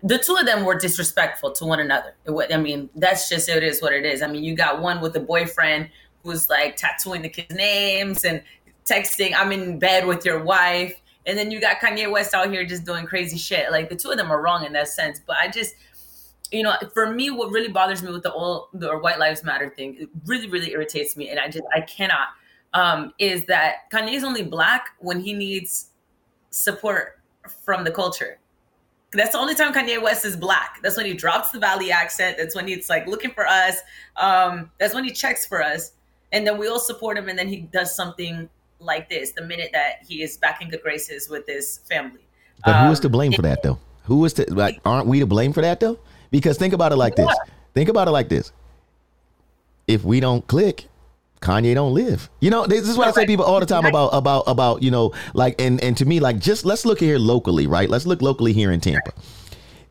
the 0.01 0.17
two 0.17 0.35
of 0.35 0.45
them 0.45 0.63
were 0.63 0.75
disrespectful 0.75 1.51
to 1.51 1.65
one 1.65 1.81
another. 1.81 2.13
It, 2.25 2.53
I 2.53 2.57
mean, 2.57 2.89
that's 2.95 3.27
just 3.27 3.49
it 3.49 3.63
is 3.63 3.81
what 3.81 3.93
it 3.93 4.05
is. 4.05 4.21
I 4.21 4.27
mean, 4.27 4.43
you 4.43 4.55
got 4.55 4.81
one 4.81 5.01
with 5.01 5.15
a 5.15 5.19
boyfriend 5.19 5.89
who's 6.23 6.49
like 6.49 6.77
tattooing 6.77 7.21
the 7.21 7.29
kids' 7.29 7.55
names 7.55 8.23
and 8.23 8.41
texting, 8.85 9.33
"I'm 9.35 9.51
in 9.51 9.79
bed 9.79 10.05
with 10.05 10.23
your 10.23 10.43
wife," 10.43 10.95
and 11.25 11.38
then 11.38 11.51
you 11.51 11.60
got 11.62 11.77
Kanye 11.79 12.12
West 12.12 12.34
out 12.34 12.51
here 12.51 12.65
just 12.65 12.86
doing 12.86 13.05
crazy 13.05 13.38
shit. 13.38 13.71
Like 13.71 13.89
the 13.89 13.95
two 13.95 14.10
of 14.10 14.17
them 14.17 14.32
are 14.32 14.41
wrong 14.41 14.65
in 14.65 14.73
that 14.73 14.88
sense. 14.88 15.21
But 15.25 15.38
I 15.38 15.47
just 15.47 15.75
you 16.51 16.63
know, 16.63 16.73
for 16.93 17.13
me, 17.13 17.29
what 17.29 17.51
really 17.51 17.67
bothers 17.67 18.01
me 18.01 18.12
with 18.12 18.23
the 18.23 18.32
all 18.32 18.69
the 18.73 18.89
or 18.89 18.99
White 18.99 19.19
Lives 19.19 19.43
Matter 19.43 19.69
thing, 19.69 19.97
it 19.99 20.10
really, 20.25 20.47
really 20.47 20.71
irritates 20.71 21.15
me, 21.15 21.29
and 21.29 21.39
I 21.39 21.47
just 21.47 21.63
I 21.73 21.82
cannot. 21.82 22.29
Um, 22.73 23.13
is 23.19 23.45
that 23.45 23.89
Kanye's 23.91 24.23
only 24.23 24.43
black 24.43 24.89
when 24.99 25.19
he 25.19 25.34
needs 25.34 25.88
support 26.51 27.19
from 27.63 27.84
the 27.84 27.91
culture. 27.91 28.39
That's 29.12 29.32
the 29.32 29.39
only 29.39 29.55
time 29.55 29.73
Kanye 29.73 30.01
West 30.01 30.23
is 30.23 30.36
black. 30.36 30.77
That's 30.84 30.95
when 30.95 31.08
he 31.08 31.13
drops 31.13 31.49
the 31.49 31.60
Valley 31.60 31.91
accent. 31.91 32.38
That's 32.38 32.55
when 32.55 32.67
he's 32.67 32.89
like 32.89 33.08
looking 33.08 33.32
for 33.32 33.47
us. 33.47 33.77
Um, 34.17 34.69
that's 34.79 34.93
when 34.93 35.03
he 35.03 35.12
checks 35.12 35.45
for 35.45 35.63
us, 35.63 35.93
and 36.32 36.45
then 36.45 36.58
we 36.58 36.67
all 36.67 36.79
support 36.79 37.17
him. 37.17 37.29
And 37.29 37.38
then 37.38 37.47
he 37.47 37.62
does 37.62 37.95
something 37.95 38.49
like 38.79 39.09
this 39.09 39.31
the 39.31 39.41
minute 39.41 39.69
that 39.73 40.03
he 40.07 40.21
is 40.21 40.37
back 40.37 40.61
in 40.61 40.69
good 40.69 40.81
graces 40.81 41.29
with 41.29 41.45
his 41.47 41.79
family. 41.89 42.21
But 42.65 42.75
um, 42.75 42.85
who 42.87 42.91
is 42.91 42.99
to 43.01 43.09
blame 43.09 43.33
for 43.33 43.41
that, 43.43 43.63
though? 43.63 43.79
Who 44.05 44.23
is 44.25 44.33
to 44.33 44.53
like? 44.53 44.79
Aren't 44.85 45.07
we 45.07 45.19
to 45.19 45.25
blame 45.25 45.53
for 45.53 45.61
that, 45.61 45.79
though? 45.79 45.99
Because 46.31 46.57
think 46.57 46.73
about 46.73 46.91
it 46.91 46.97
like 46.97 47.15
this. 47.15 47.33
Think 47.73 47.89
about 47.89 48.07
it 48.07 48.11
like 48.11 48.29
this. 48.29 48.51
If 49.87 50.03
we 50.03 50.19
don't 50.19 50.45
click, 50.47 50.87
Kanye 51.41 51.73
don't 51.73 51.93
live. 51.93 52.29
You 52.39 52.49
know, 52.49 52.65
this 52.65 52.87
is 52.87 52.97
what 52.97 53.07
I 53.07 53.11
say 53.11 53.25
people 53.25 53.45
all 53.45 53.59
the 53.59 53.65
time 53.65 53.85
about 53.85 54.09
about 54.09 54.43
about 54.47 54.83
you 54.83 54.91
know 54.91 55.13
like 55.33 55.59
and 55.59 55.81
and 55.81 55.95
to 55.97 56.05
me 56.05 56.19
like 56.19 56.39
just 56.39 56.65
let's 56.65 56.85
look 56.85 56.99
here 56.99 57.17
locally, 57.17 57.67
right? 57.67 57.89
Let's 57.89 58.05
look 58.05 58.21
locally 58.21 58.53
here 58.53 58.71
in 58.71 58.81
Tampa. 58.81 59.11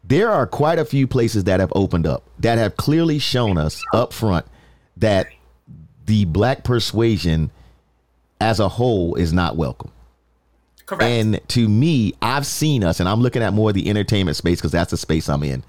There 0.05 0.31
are 0.31 0.47
quite 0.47 0.79
a 0.79 0.85
few 0.85 1.07
places 1.07 1.45
that 1.45 1.61
have 1.61 1.73
opened 1.75 2.07
up 2.07 2.25
that 2.39 2.59
have 2.59 2.77
clearly 2.77 3.19
shown 3.19 3.59
us 3.59 3.83
up 3.93 4.13
front 4.13 4.47
that 4.97 5.29
the 6.07 6.25
black 6.25 6.65
persuasion 6.65 7.51
as 8.41 8.61
a 8.61 8.69
whole 8.69 9.15
is 9.15 9.33
not 9.33 9.57
welcome. 9.57 9.91
Correct. 10.87 11.03
And 11.03 11.41
to 11.49 11.69
me, 11.69 12.15
I've 12.23 12.47
seen 12.47 12.83
us, 12.83 13.01
and 13.01 13.09
I'm 13.09 13.21
looking 13.21 13.43
at 13.43 13.53
more 13.53 13.71
of 13.71 13.75
the 13.75 13.89
entertainment 13.91 14.37
space 14.37 14.59
because 14.59 14.73
that's 14.73 14.91
the 14.91 14.97
space 14.97 15.29
I'm 15.29 15.43
in 15.43 15.63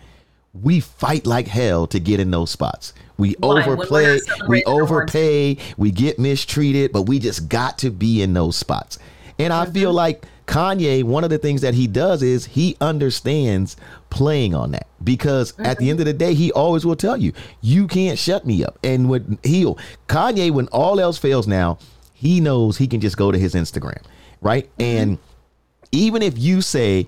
we 0.53 0.79
fight 0.79 1.25
like 1.25 1.47
hell 1.47 1.87
to 1.87 1.99
get 1.99 2.19
in 2.19 2.31
those 2.31 2.49
spots. 2.49 2.93
We 3.17 3.35
overplay, 3.43 4.19
we 4.47 4.63
overpay, 4.63 5.57
we 5.77 5.91
get 5.91 6.17
mistreated, 6.17 6.91
but 6.91 7.03
we 7.03 7.19
just 7.19 7.49
got 7.49 7.77
to 7.79 7.91
be 7.91 8.21
in 8.21 8.33
those 8.33 8.55
spots. 8.55 8.97
And 9.37 9.53
I 9.53 9.65
feel 9.65 9.89
mm-hmm. 9.89 9.97
like 9.97 10.25
Kanye, 10.47 11.03
one 11.03 11.23
of 11.23 11.29
the 11.29 11.37
things 11.37 11.61
that 11.61 11.73
he 11.73 11.85
does 11.85 12.23
is 12.23 12.45
he 12.45 12.75
understands 12.81 13.77
playing 14.09 14.55
on 14.55 14.71
that 14.71 14.87
because 15.03 15.51
mm-hmm. 15.51 15.65
at 15.65 15.77
the 15.77 15.85
mm-hmm. 15.85 15.91
end 15.91 15.99
of 15.99 16.05
the 16.07 16.13
day, 16.13 16.33
he 16.33 16.51
always 16.53 16.85
will 16.85 16.95
tell 16.95 17.17
you, 17.17 17.33
you 17.61 17.87
can't 17.87 18.17
shut 18.17 18.45
me 18.45 18.63
up. 18.63 18.79
And 18.83 19.09
when 19.09 19.37
he'll, 19.43 19.77
Kanye, 20.07 20.51
when 20.51 20.67
all 20.69 20.99
else 20.99 21.17
fails 21.17 21.45
now, 21.45 21.77
he 22.19 22.41
knows 22.41 22.77
he 22.77 22.85
can 22.85 22.99
just 22.99 23.15
go 23.15 23.31
to 23.31 23.37
his 23.37 23.53
Instagram, 23.55 24.03
right? 24.41 24.65
Mm-hmm. 24.77 24.81
And 24.81 25.17
even 25.93 26.21
if 26.21 26.37
you 26.37 26.61
say, 26.61 27.07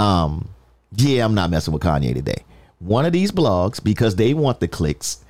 um, 0.00 0.48
yeah, 0.96 1.24
I'm 1.24 1.34
not 1.34 1.48
messing 1.48 1.72
with 1.72 1.84
Kanye 1.84 2.12
today. 2.12 2.42
One 2.80 3.06
of 3.06 3.12
these 3.12 3.30
blogs, 3.30 3.82
because 3.82 4.16
they 4.16 4.34
want 4.34 4.58
the 4.58 4.66
clicks, 4.66 5.24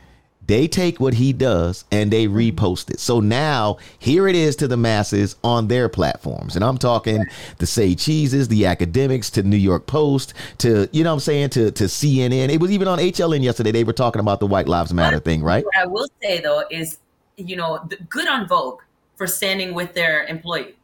they 0.47 0.67
take 0.67 0.99
what 0.99 1.13
he 1.13 1.35
does 1.35 1.85
and 1.93 2.11
they 2.11 2.27
repost 2.27 2.89
it. 2.89 2.99
So 2.99 3.21
now 3.21 3.77
here 3.99 4.29
it 4.29 4.35
is 4.35 4.57
to 4.57 4.69
the 4.69 4.79
masses 4.79 5.37
on 5.45 5.69
their 5.69 5.91
platforms. 5.91 6.57
And 6.57 6.65
I'm 6.65 6.79
talking 6.79 7.27
the 7.59 7.67
Say 7.67 7.95
Cheeses, 7.95 8.49
the 8.49 8.65
academics, 8.65 9.29
to 9.31 9.43
New 9.43 9.59
York 9.59 9.87
Post, 9.87 10.33
to 10.59 10.89
you 10.91 11.05
know 11.05 11.13
I'm 11.13 11.21
saying, 11.21 11.51
to 11.51 11.71
to 11.73 11.85
CNN. 11.85 12.49
It 12.49 12.61
was 12.61 12.71
even 12.71 12.89
on 12.89 12.99
HLN 12.99 13.43
yesterday. 13.43 13.73
They 13.73 13.85
were 13.85 13.93
talking 13.93 14.21
about 14.21 14.41
the 14.41 14.47
White 14.47 14.69
Lives 14.69 14.95
Matter 14.95 15.21
thing, 15.21 15.43
right? 15.43 15.65
What 15.67 15.77
I 15.77 15.85
will 15.85 16.09
say 16.23 16.41
though 16.41 16.65
is, 16.71 16.99
you 17.37 17.57
know, 17.57 17.87
good 18.09 18.29
on 18.29 18.49
Vogue 18.49 18.81
for 19.17 19.27
standing 19.27 19.75
with 19.75 19.95
their 19.95 20.25
employee 20.25 20.77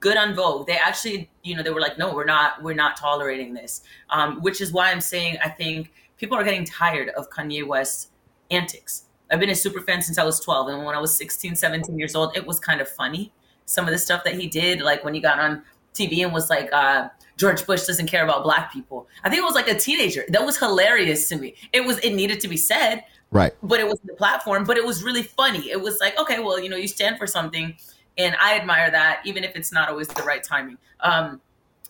good 0.00 0.16
on 0.16 0.34
Vogue. 0.34 0.66
They 0.66 0.76
actually, 0.76 1.30
you 1.42 1.56
know, 1.56 1.62
they 1.62 1.70
were 1.70 1.80
like, 1.80 1.98
no, 1.98 2.14
we're 2.14 2.24
not, 2.24 2.62
we're 2.62 2.74
not 2.74 2.96
tolerating 2.96 3.54
this. 3.54 3.82
Um, 4.10 4.40
which 4.42 4.60
is 4.60 4.72
why 4.72 4.90
I'm 4.90 5.00
saying 5.00 5.38
I 5.44 5.48
think 5.48 5.92
people 6.16 6.36
are 6.36 6.44
getting 6.44 6.64
tired 6.64 7.10
of 7.10 7.30
Kanye 7.30 7.66
West's 7.66 8.08
antics. 8.50 9.04
I've 9.30 9.40
been 9.40 9.50
a 9.50 9.54
super 9.54 9.80
fan 9.80 10.02
since 10.02 10.18
I 10.18 10.24
was 10.24 10.40
12. 10.40 10.68
And 10.68 10.84
when 10.84 10.94
I 10.94 11.00
was 11.00 11.16
16, 11.16 11.56
17 11.56 11.98
years 11.98 12.14
old, 12.14 12.36
it 12.36 12.46
was 12.46 12.58
kind 12.58 12.80
of 12.80 12.88
funny. 12.88 13.32
Some 13.66 13.84
of 13.84 13.90
the 13.90 13.98
stuff 13.98 14.24
that 14.24 14.34
he 14.34 14.46
did, 14.46 14.80
like 14.80 15.04
when 15.04 15.14
he 15.14 15.20
got 15.20 15.38
on 15.38 15.62
TV 15.94 16.24
and 16.24 16.32
was 16.32 16.48
like, 16.48 16.72
uh, 16.72 17.08
George 17.36 17.66
Bush 17.66 17.84
doesn't 17.84 18.06
care 18.06 18.24
about 18.24 18.42
black 18.42 18.72
people. 18.72 19.06
I 19.22 19.28
think 19.28 19.40
it 19.40 19.44
was 19.44 19.54
like 19.54 19.68
a 19.68 19.78
teenager. 19.78 20.24
That 20.28 20.44
was 20.44 20.58
hilarious 20.58 21.28
to 21.28 21.36
me. 21.36 21.54
It 21.72 21.84
was, 21.84 21.98
it 21.98 22.14
needed 22.14 22.40
to 22.40 22.48
be 22.48 22.56
said. 22.56 23.04
Right. 23.30 23.52
But 23.62 23.80
it 23.80 23.86
was 23.86 23.98
the 24.04 24.14
platform, 24.14 24.64
but 24.64 24.76
it 24.76 24.84
was 24.84 25.02
really 25.02 25.22
funny. 25.22 25.70
It 25.70 25.80
was 25.80 25.98
like, 26.00 26.18
okay, 26.18 26.38
well, 26.38 26.58
you 26.58 26.68
know, 26.68 26.76
you 26.76 26.88
stand 26.88 27.18
for 27.18 27.26
something 27.26 27.76
and 28.18 28.34
I 28.42 28.56
admire 28.56 28.90
that, 28.90 29.20
even 29.24 29.44
if 29.44 29.54
it's 29.54 29.72
not 29.72 29.88
always 29.88 30.08
the 30.08 30.22
right 30.22 30.42
timing. 30.42 30.76
Um, 31.00 31.40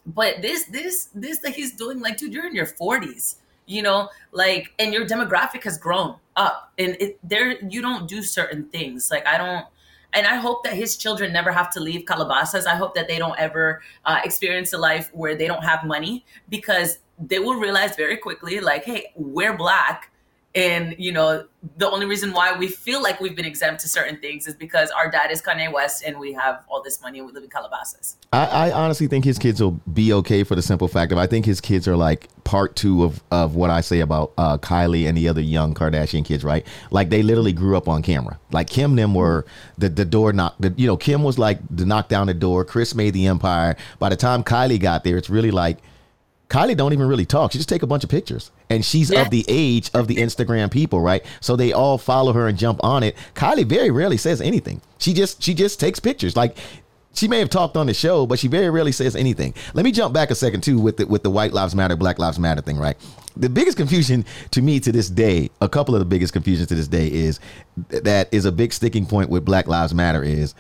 but 0.05 0.43
this, 0.43 0.65
this, 0.67 1.09
this 1.15 1.39
that 1.39 1.55
he's 1.55 1.73
doing, 1.75 2.01
like, 2.01 2.19
dude, 2.19 2.33
you're 2.33 2.47
in 2.47 2.55
your 2.55 2.67
40s, 2.67 3.37
you 3.67 3.83
know, 3.83 4.11
like, 4.33 4.73
and 4.79 4.93
your 4.93 5.07
demographic 5.07 5.65
has 5.65 5.79
grown 5.79 6.17
up, 6.37 6.73
and 6.79 6.97
it, 7.01 7.19
there, 7.27 7.59
you 7.67 7.81
don't 7.81 8.09
do 8.09 8.23
certain 8.23 8.65
things. 8.67 9.11
Like, 9.11 9.27
I 9.27 9.39
don't. 9.39 9.67
And 10.15 10.27
I 10.27 10.37
hope 10.37 10.65
that 10.65 10.73
his 10.73 10.97
children 10.97 11.35
never 11.35 11.53
have 11.53 11.71
to 11.73 11.81
leave 11.81 12.07
Calabasas. 12.07 12.65
I 12.65 12.77
hope 12.77 12.95
that 12.95 13.09
they 13.09 13.19
don't 13.19 13.39
ever 13.39 13.83
uh, 14.07 14.21
experience 14.25 14.73
a 14.73 14.79
life 14.79 15.11
where 15.13 15.35
they 15.37 15.47
don't 15.47 15.63
have 15.63 15.85
money 15.85 16.25
because 16.49 17.01
they 17.19 17.39
will 17.39 17.57
realize 17.57 17.95
very 17.95 18.17
quickly, 18.17 18.59
like, 18.61 18.85
hey, 18.85 19.13
we're 19.17 19.55
black 19.55 20.11
and 20.55 20.95
you 20.99 21.13
know 21.13 21.47
the 21.77 21.91
only 21.91 22.07
reason 22.07 22.33
why 22.33 22.57
we 22.57 22.69
feel 22.69 23.03
like 23.03 23.21
we've 23.21 23.35
been 23.35 23.45
exempt 23.45 23.81
to 23.81 23.89
certain 23.89 24.17
things 24.21 24.47
is 24.47 24.55
because 24.55 24.91
our 24.91 25.11
dad 25.11 25.31
is 25.31 25.43
Kanye 25.43 25.73
West 25.73 26.05
and 26.07 26.19
we 26.19 26.33
have 26.33 26.65
all 26.69 26.83
this 26.83 27.03
money 27.03 27.19
and 27.19 27.27
we 27.27 27.33
live 27.33 27.43
in 27.43 27.51
Calabasas. 27.51 28.17
I, 28.33 28.47
I 28.47 28.73
honestly 28.73 29.09
think 29.09 29.25
his 29.25 29.39
kids 29.39 29.61
will 29.61 29.73
be 29.93 30.13
okay 30.13 30.45
for 30.45 30.55
the 30.55 30.63
simple 30.63 30.87
fact 30.87 31.11
of 31.11 31.19
I 31.19 31.27
think 31.27 31.45
his 31.45 31.61
kids 31.61 31.89
are 31.89 31.97
like 31.97 32.29
part 32.45 32.77
two 32.77 33.05
of, 33.05 33.23
of 33.31 33.57
what 33.57 33.71
I 33.71 33.81
say 33.81 34.01
about 34.01 34.33
uh, 34.39 34.57
Kylie 34.59 35.09
and 35.09 35.19
the 35.19 35.29
other 35.29 35.41
young 35.41 35.75
Kardashian 35.75 36.25
kids, 36.25 36.45
right? 36.45 36.65
Like 36.91 37.11
they 37.11 37.23
literally 37.23 37.53
grew 37.53 37.77
up 37.77 37.89
on 37.89 38.03
camera. 38.03 38.39
Like 38.53 38.71
Kim 38.71 38.93
and 38.93 38.99
them 38.99 39.15
were 39.15 39.45
the, 39.77 39.89
the 39.89 40.05
door 40.05 40.33
knock 40.33 40.55
the 40.61 40.73
you 40.77 40.87
know, 40.87 40.97
Kim 40.97 41.25
was 41.25 41.39
like 41.39 41.59
the 41.71 41.85
knock 41.85 42.09
down 42.09 42.29
the 42.29 42.35
door, 42.35 42.65
Kris 42.65 42.95
made 42.95 43.15
the 43.15 43.27
empire. 43.27 43.77
By 43.99 44.09
the 44.09 44.17
time 44.17 44.45
Kylie 44.45 44.81
got 44.81 45.03
there, 45.03 45.17
it's 45.17 45.29
really 45.29 45.51
like 45.51 45.79
Kylie 46.49 46.77
don't 46.77 46.95
even 46.95 47.07
really 47.07 47.27
talk. 47.27 47.53
She 47.53 47.59
just 47.59 47.69
take 47.69 47.83
a 47.83 47.87
bunch 47.87 48.05
of 48.05 48.11
pictures. 48.11 48.51
And 48.71 48.85
she's 48.85 49.11
yes. 49.11 49.27
of 49.27 49.31
the 49.31 49.45
age 49.49 49.91
of 49.93 50.09
the 50.09 50.17
Instagram 50.17 50.71
people, 50.71 51.01
right? 51.01 51.25
So 51.41 51.57
they 51.57 51.73
all 51.73 51.99
follow 51.99 52.33
her 52.33 52.49
and 52.49 52.57
jump 52.57 52.83
on 52.83 53.03
it. 53.03 53.17
Kylie 53.35 53.67
very 53.67 53.91
rarely 53.91 54.17
says 54.17 54.41
anything. 54.41 54.81
She 54.99 55.13
just 55.13 55.43
she 55.43 55.55
just 55.55 55.79
takes 55.79 56.01
pictures. 56.01 56.37
Like 56.37 56.57
she 57.13 57.29
may 57.29 57.39
have 57.41 57.51
talked 57.51 57.77
on 57.77 57.87
the 57.87 57.95
show, 57.95 58.27
but 58.27 58.39
she 58.39 58.49
very 58.49 58.71
rarely 58.71 58.93
says 58.93 59.15
anything. 59.15 59.53
Let 59.75 59.85
me 59.85 59.93
jump 59.93 60.15
back 60.15 60.31
a 60.31 60.35
second 60.35 60.63
too 60.63 60.79
with 60.79 60.97
the 60.97 61.07
with 61.07 61.23
the 61.23 61.31
White 61.31 61.53
Lives 61.53 61.75
Matter, 61.75 61.97
Black 61.97 62.19
Lives 62.19 62.39
Matter 62.39 62.63
thing, 62.63 62.79
right? 62.79 62.97
The 63.37 63.51
biggest 63.51 63.77
confusion 63.77 64.25
to 64.53 64.63
me 64.63 64.81
to 64.81 64.91
this 64.91 65.11
day, 65.11 65.51
a 65.61 65.69
couple 65.69 65.95
of 65.95 65.99
the 66.01 66.07
biggest 66.07 66.33
confusions 66.33 66.69
to 66.69 66.75
this 66.75 66.89
day 66.89 67.09
is 67.09 67.41
that 67.89 68.29
is 68.33 68.47
a 68.47 68.53
big 68.53 68.73
sticking 68.73 69.05
point 69.05 69.29
with 69.29 69.45
Black 69.45 69.69
Lives 69.69 69.95
Matter 69.95 70.23
is 70.23 70.55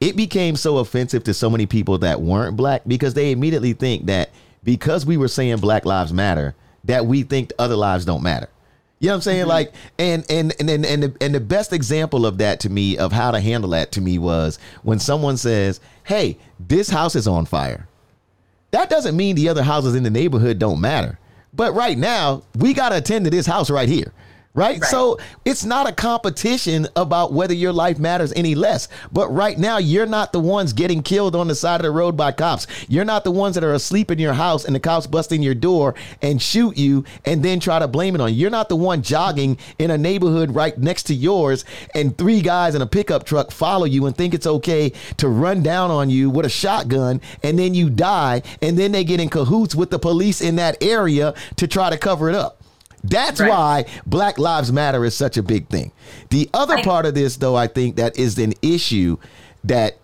it 0.00 0.14
became 0.14 0.56
so 0.56 0.78
offensive 0.78 1.24
to 1.24 1.34
so 1.34 1.50
many 1.50 1.66
people 1.66 1.98
that 1.98 2.20
weren't 2.20 2.56
black 2.56 2.82
because 2.86 3.14
they 3.14 3.32
immediately 3.32 3.72
think 3.72 4.06
that 4.06 4.30
because 4.64 5.06
we 5.06 5.16
were 5.16 5.28
saying 5.28 5.58
Black 5.58 5.84
Lives 5.84 6.12
Matter 6.12 6.54
that 6.84 7.06
we 7.06 7.22
think 7.22 7.52
other 7.58 7.76
lives 7.76 8.04
don't 8.04 8.22
matter. 8.22 8.48
You 9.00 9.08
know 9.08 9.12
what 9.12 9.16
I'm 9.16 9.22
saying? 9.22 9.40
Mm-hmm. 9.42 9.48
Like, 9.48 9.74
and 9.98 10.24
and 10.28 10.54
and 10.58 10.70
and 10.70 10.84
and 10.84 11.02
the, 11.04 11.16
and 11.20 11.34
the 11.34 11.40
best 11.40 11.72
example 11.72 12.26
of 12.26 12.38
that 12.38 12.60
to 12.60 12.70
me 12.70 12.98
of 12.98 13.12
how 13.12 13.30
to 13.30 13.40
handle 13.40 13.70
that 13.70 13.92
to 13.92 14.00
me 14.00 14.18
was 14.18 14.58
when 14.82 14.98
someone 14.98 15.36
says, 15.36 15.80
"Hey, 16.04 16.38
this 16.58 16.88
house 16.88 17.14
is 17.14 17.28
on 17.28 17.46
fire." 17.46 17.86
That 18.72 18.90
doesn't 18.90 19.16
mean 19.16 19.36
the 19.36 19.48
other 19.48 19.62
houses 19.62 19.94
in 19.94 20.02
the 20.02 20.10
neighborhood 20.10 20.58
don't 20.58 20.80
matter. 20.80 21.18
But 21.54 21.74
right 21.74 21.96
now, 21.96 22.42
we 22.56 22.74
got 22.74 22.90
to 22.90 22.98
attend 22.98 23.24
to 23.24 23.30
this 23.30 23.46
house 23.46 23.70
right 23.70 23.88
here. 23.88 24.12
Right? 24.54 24.80
right? 24.80 24.90
So 24.90 25.18
it's 25.44 25.64
not 25.64 25.88
a 25.88 25.92
competition 25.92 26.88
about 26.96 27.32
whether 27.32 27.54
your 27.54 27.72
life 27.72 27.98
matters 27.98 28.32
any 28.32 28.54
less. 28.54 28.88
But 29.12 29.28
right 29.28 29.56
now, 29.56 29.78
you're 29.78 30.06
not 30.06 30.32
the 30.32 30.40
ones 30.40 30.72
getting 30.72 31.02
killed 31.02 31.36
on 31.36 31.48
the 31.48 31.54
side 31.54 31.76
of 31.76 31.84
the 31.84 31.90
road 31.90 32.16
by 32.16 32.32
cops. 32.32 32.66
You're 32.88 33.04
not 33.04 33.24
the 33.24 33.30
ones 33.30 33.54
that 33.54 33.62
are 33.62 33.74
asleep 33.74 34.10
in 34.10 34.18
your 34.18 34.32
house 34.32 34.64
and 34.64 34.74
the 34.74 34.80
cops 34.80 35.06
busting 35.06 35.42
your 35.42 35.54
door 35.54 35.94
and 36.22 36.42
shoot 36.42 36.76
you 36.76 37.04
and 37.24 37.44
then 37.44 37.60
try 37.60 37.78
to 37.78 37.86
blame 37.86 38.14
it 38.14 38.20
on 38.20 38.32
you. 38.32 38.40
You're 38.40 38.50
not 38.50 38.68
the 38.68 38.76
one 38.76 39.02
jogging 39.02 39.58
in 39.78 39.90
a 39.90 39.98
neighborhood 39.98 40.54
right 40.54 40.76
next 40.76 41.04
to 41.04 41.14
yours 41.14 41.64
and 41.94 42.16
three 42.16 42.40
guys 42.40 42.74
in 42.74 42.82
a 42.82 42.86
pickup 42.86 43.24
truck 43.24 43.50
follow 43.50 43.84
you 43.84 44.06
and 44.06 44.16
think 44.16 44.34
it's 44.34 44.46
okay 44.46 44.92
to 45.18 45.28
run 45.28 45.62
down 45.62 45.90
on 45.90 46.10
you 46.10 46.30
with 46.30 46.46
a 46.46 46.50
shotgun 46.50 47.20
and 47.42 47.58
then 47.58 47.74
you 47.74 47.90
die 47.90 48.42
and 48.62 48.78
then 48.78 48.92
they 48.92 49.04
get 49.04 49.20
in 49.20 49.28
cahoots 49.28 49.74
with 49.74 49.90
the 49.90 49.98
police 49.98 50.40
in 50.40 50.56
that 50.56 50.82
area 50.82 51.34
to 51.56 51.68
try 51.68 51.90
to 51.90 51.98
cover 51.98 52.28
it 52.28 52.34
up. 52.34 52.57
That's 53.04 53.40
right. 53.40 53.48
why 53.48 53.84
Black 54.06 54.38
Lives 54.38 54.72
Matter 54.72 55.04
is 55.04 55.16
such 55.16 55.36
a 55.36 55.42
big 55.42 55.68
thing. 55.68 55.92
The 56.30 56.48
other 56.52 56.76
I, 56.76 56.82
part 56.82 57.06
of 57.06 57.14
this, 57.14 57.36
though, 57.36 57.56
I 57.56 57.66
think 57.66 57.96
that 57.96 58.18
is 58.18 58.38
an 58.38 58.54
issue 58.62 59.18
that 59.64 59.98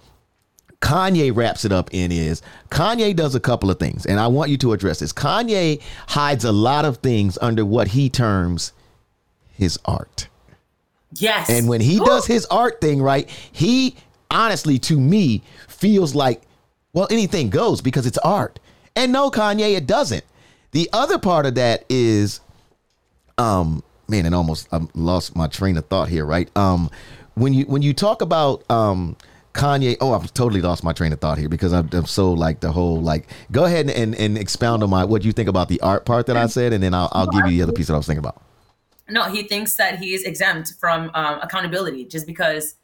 Kanye 0.80 1.34
wraps 1.34 1.64
it 1.64 1.72
up 1.72 1.88
in 1.92 2.12
is 2.12 2.42
Kanye 2.70 3.16
does 3.16 3.34
a 3.34 3.40
couple 3.40 3.70
of 3.70 3.78
things, 3.78 4.04
and 4.06 4.20
I 4.20 4.26
want 4.26 4.50
you 4.50 4.58
to 4.58 4.72
address 4.72 4.98
this. 5.00 5.12
Kanye 5.12 5.80
hides 6.08 6.44
a 6.44 6.52
lot 6.52 6.84
of 6.84 6.98
things 6.98 7.38
under 7.40 7.64
what 7.64 7.88
he 7.88 8.10
terms 8.10 8.72
his 9.52 9.78
art. 9.84 10.28
Yes. 11.14 11.48
And 11.48 11.68
when 11.68 11.80
he 11.80 11.96
Ooh. 11.96 12.04
does 12.04 12.26
his 12.26 12.44
art 12.46 12.80
thing, 12.80 13.00
right, 13.00 13.28
he 13.52 13.96
honestly, 14.30 14.78
to 14.80 15.00
me, 15.00 15.42
feels 15.68 16.14
like, 16.14 16.42
well, 16.92 17.06
anything 17.10 17.50
goes 17.50 17.80
because 17.80 18.06
it's 18.06 18.18
art. 18.18 18.58
And 18.96 19.12
no, 19.12 19.30
Kanye, 19.30 19.76
it 19.76 19.86
doesn't. 19.86 20.24
The 20.72 20.88
other 20.92 21.18
part 21.18 21.46
of 21.46 21.54
that 21.54 21.84
is 21.88 22.40
um 23.38 23.82
man 24.08 24.26
and 24.26 24.34
almost 24.34 24.68
I 24.72 24.80
lost 24.94 25.34
my 25.34 25.46
train 25.46 25.76
of 25.76 25.86
thought 25.86 26.08
here 26.08 26.24
right 26.24 26.54
um 26.56 26.90
when 27.34 27.52
you 27.52 27.64
when 27.64 27.82
you 27.82 27.94
talk 27.94 28.22
about 28.22 28.68
um 28.70 29.16
Kanye. 29.54 29.96
Oh, 30.00 30.12
I've 30.12 30.34
totally 30.34 30.60
lost 30.60 30.84
my 30.84 30.92
train 30.92 31.12
of 31.12 31.20
thought 31.20 31.38
here 31.38 31.48
because 31.48 31.72
I'm, 31.72 31.88
I'm 31.92 32.06
so 32.06 32.32
like 32.32 32.60
the 32.60 32.72
whole 32.72 33.00
like. 33.00 33.28
Go 33.52 33.64
ahead 33.64 33.88
and, 33.88 34.14
and, 34.16 34.36
expound 34.36 34.82
on 34.82 34.90
my 34.90 35.04
what 35.04 35.24
you 35.24 35.32
think 35.32 35.48
about 35.48 35.68
the 35.68 35.80
art 35.80 36.04
part 36.04 36.26
that 36.26 36.36
I 36.36 36.46
said, 36.46 36.72
and 36.72 36.82
then 36.82 36.92
I'll, 36.92 37.08
I'll 37.12 37.28
give 37.28 37.46
you 37.46 37.52
the 37.52 37.62
other 37.62 37.72
piece 37.72 37.86
that 37.86 37.94
I 37.94 37.96
was 37.96 38.06
thinking 38.06 38.18
about. 38.18 38.42
No, 39.08 39.24
he 39.24 39.44
thinks 39.44 39.76
that 39.76 39.98
he 39.98 40.14
is 40.14 40.24
exempt 40.24 40.74
from 40.80 41.10
um, 41.14 41.40
accountability 41.40 42.04
just 42.04 42.26
because. 42.26 42.74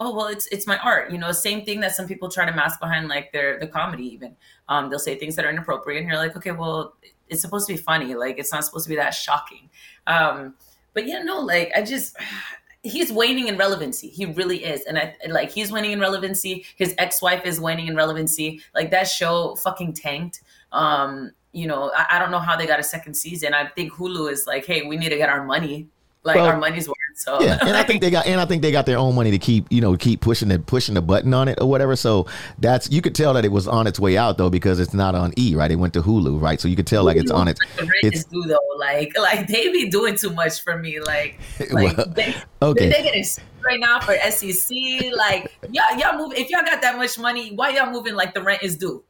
Oh 0.00 0.14
well, 0.14 0.26
it's 0.26 0.46
it's 0.48 0.66
my 0.66 0.78
art. 0.78 1.12
You 1.12 1.18
know, 1.18 1.30
same 1.30 1.64
thing 1.64 1.80
that 1.80 1.94
some 1.94 2.08
people 2.08 2.28
try 2.28 2.44
to 2.44 2.52
mask 2.52 2.80
behind 2.80 3.08
like 3.08 3.30
their 3.32 3.60
the 3.60 3.68
comedy. 3.68 4.04
Even 4.12 4.34
um, 4.68 4.90
they'll 4.90 4.98
say 4.98 5.16
things 5.16 5.36
that 5.36 5.44
are 5.44 5.50
inappropriate, 5.50 6.00
and 6.00 6.10
you're 6.10 6.18
like, 6.18 6.36
okay, 6.36 6.50
well, 6.50 6.94
it's 7.32 7.40
supposed 7.40 7.66
to 7.66 7.72
be 7.72 7.76
funny. 7.76 8.14
Like 8.14 8.38
it's 8.38 8.52
not 8.52 8.64
supposed 8.64 8.84
to 8.84 8.90
be 8.90 8.96
that 8.96 9.10
shocking. 9.10 9.70
Um, 10.06 10.54
but 10.94 11.06
yeah, 11.06 11.22
no, 11.22 11.40
like 11.40 11.72
I 11.74 11.82
just 11.82 12.16
he's 12.82 13.12
waning 13.12 13.48
in 13.48 13.56
relevancy. 13.56 14.08
He 14.08 14.26
really 14.26 14.64
is. 14.64 14.82
And 14.82 14.98
I 14.98 15.16
like 15.28 15.50
he's 15.50 15.72
waning 15.72 15.92
in 15.92 16.00
relevancy. 16.00 16.64
His 16.76 16.94
ex-wife 16.98 17.44
is 17.44 17.60
waning 17.60 17.86
in 17.86 17.96
relevancy. 17.96 18.60
Like 18.74 18.90
that 18.90 19.08
show 19.08 19.54
fucking 19.56 19.94
tanked. 19.94 20.42
Um, 20.72 21.32
you 21.52 21.66
know, 21.66 21.92
I, 21.96 22.16
I 22.16 22.18
don't 22.18 22.30
know 22.30 22.38
how 22.38 22.56
they 22.56 22.66
got 22.66 22.80
a 22.80 22.84
second 22.84 23.14
season. 23.14 23.54
I 23.54 23.68
think 23.68 23.92
Hulu 23.92 24.30
is 24.30 24.46
like, 24.46 24.64
hey, 24.64 24.82
we 24.82 24.96
need 24.96 25.10
to 25.10 25.16
get 25.16 25.28
our 25.28 25.44
money 25.44 25.88
like 26.24 26.36
well, 26.36 26.46
our 26.46 26.56
money's 26.56 26.88
worth. 26.88 26.96
So 27.14 27.40
yeah, 27.40 27.58
and 27.60 27.76
I 27.76 27.82
think 27.82 28.00
they 28.00 28.10
got 28.16 28.26
and 28.26 28.40
I 28.40 28.44
think 28.44 28.62
they 28.62 28.72
got 28.72 28.86
their 28.86 28.98
own 28.98 29.14
money 29.14 29.30
to 29.30 29.38
keep 29.38 29.66
you 29.70 29.80
know 29.80 29.96
keep 29.96 30.20
pushing 30.20 30.48
the 30.48 30.58
pushing 30.58 30.94
the 30.94 31.02
button 31.02 31.34
on 31.34 31.48
it 31.48 31.60
or 31.60 31.68
whatever. 31.68 31.96
So 31.96 32.26
that's 32.58 32.90
you 32.90 33.02
could 33.02 33.14
tell 33.14 33.34
that 33.34 33.44
it 33.44 33.52
was 33.52 33.66
on 33.66 33.86
its 33.86 33.98
way 33.98 34.16
out 34.16 34.38
though 34.38 34.50
because 34.50 34.78
it's 34.80 34.94
not 34.94 35.14
on 35.14 35.32
E 35.38 35.54
right. 35.54 35.70
It 35.70 35.76
went 35.76 35.94
to 35.94 36.02
Hulu 36.02 36.40
right, 36.40 36.60
so 36.60 36.68
you 36.68 36.76
could 36.76 36.86
tell 36.86 37.04
like 37.04 37.16
it's 37.16 37.30
on 37.30 37.48
it. 37.48 37.58
It's 38.02 38.24
do 38.24 38.42
though 38.42 38.58
like 38.78 39.12
like 39.18 39.46
they 39.46 39.70
be 39.72 39.90
doing 39.90 40.16
too 40.16 40.30
much 40.30 40.60
for 40.60 40.78
me 40.78 41.00
like 41.00 41.38
like 41.70 41.96
well, 41.96 42.06
they, 42.08 42.34
okay 42.60 42.88
they, 42.88 42.90
they 42.90 43.02
getting 43.02 43.24
right 43.64 43.80
now 43.80 44.00
for 44.00 44.14
SEC 44.30 44.76
like 45.16 45.52
y'all 45.70 45.96
y'all 45.96 46.16
move 46.16 46.32
if 46.36 46.50
y'all 46.50 46.64
got 46.64 46.82
that 46.82 46.96
much 46.96 47.18
money 47.18 47.52
why 47.54 47.70
y'all 47.70 47.90
moving 47.90 48.14
like 48.14 48.34
the 48.34 48.42
rent 48.42 48.62
is 48.62 48.76
due. 48.76 49.02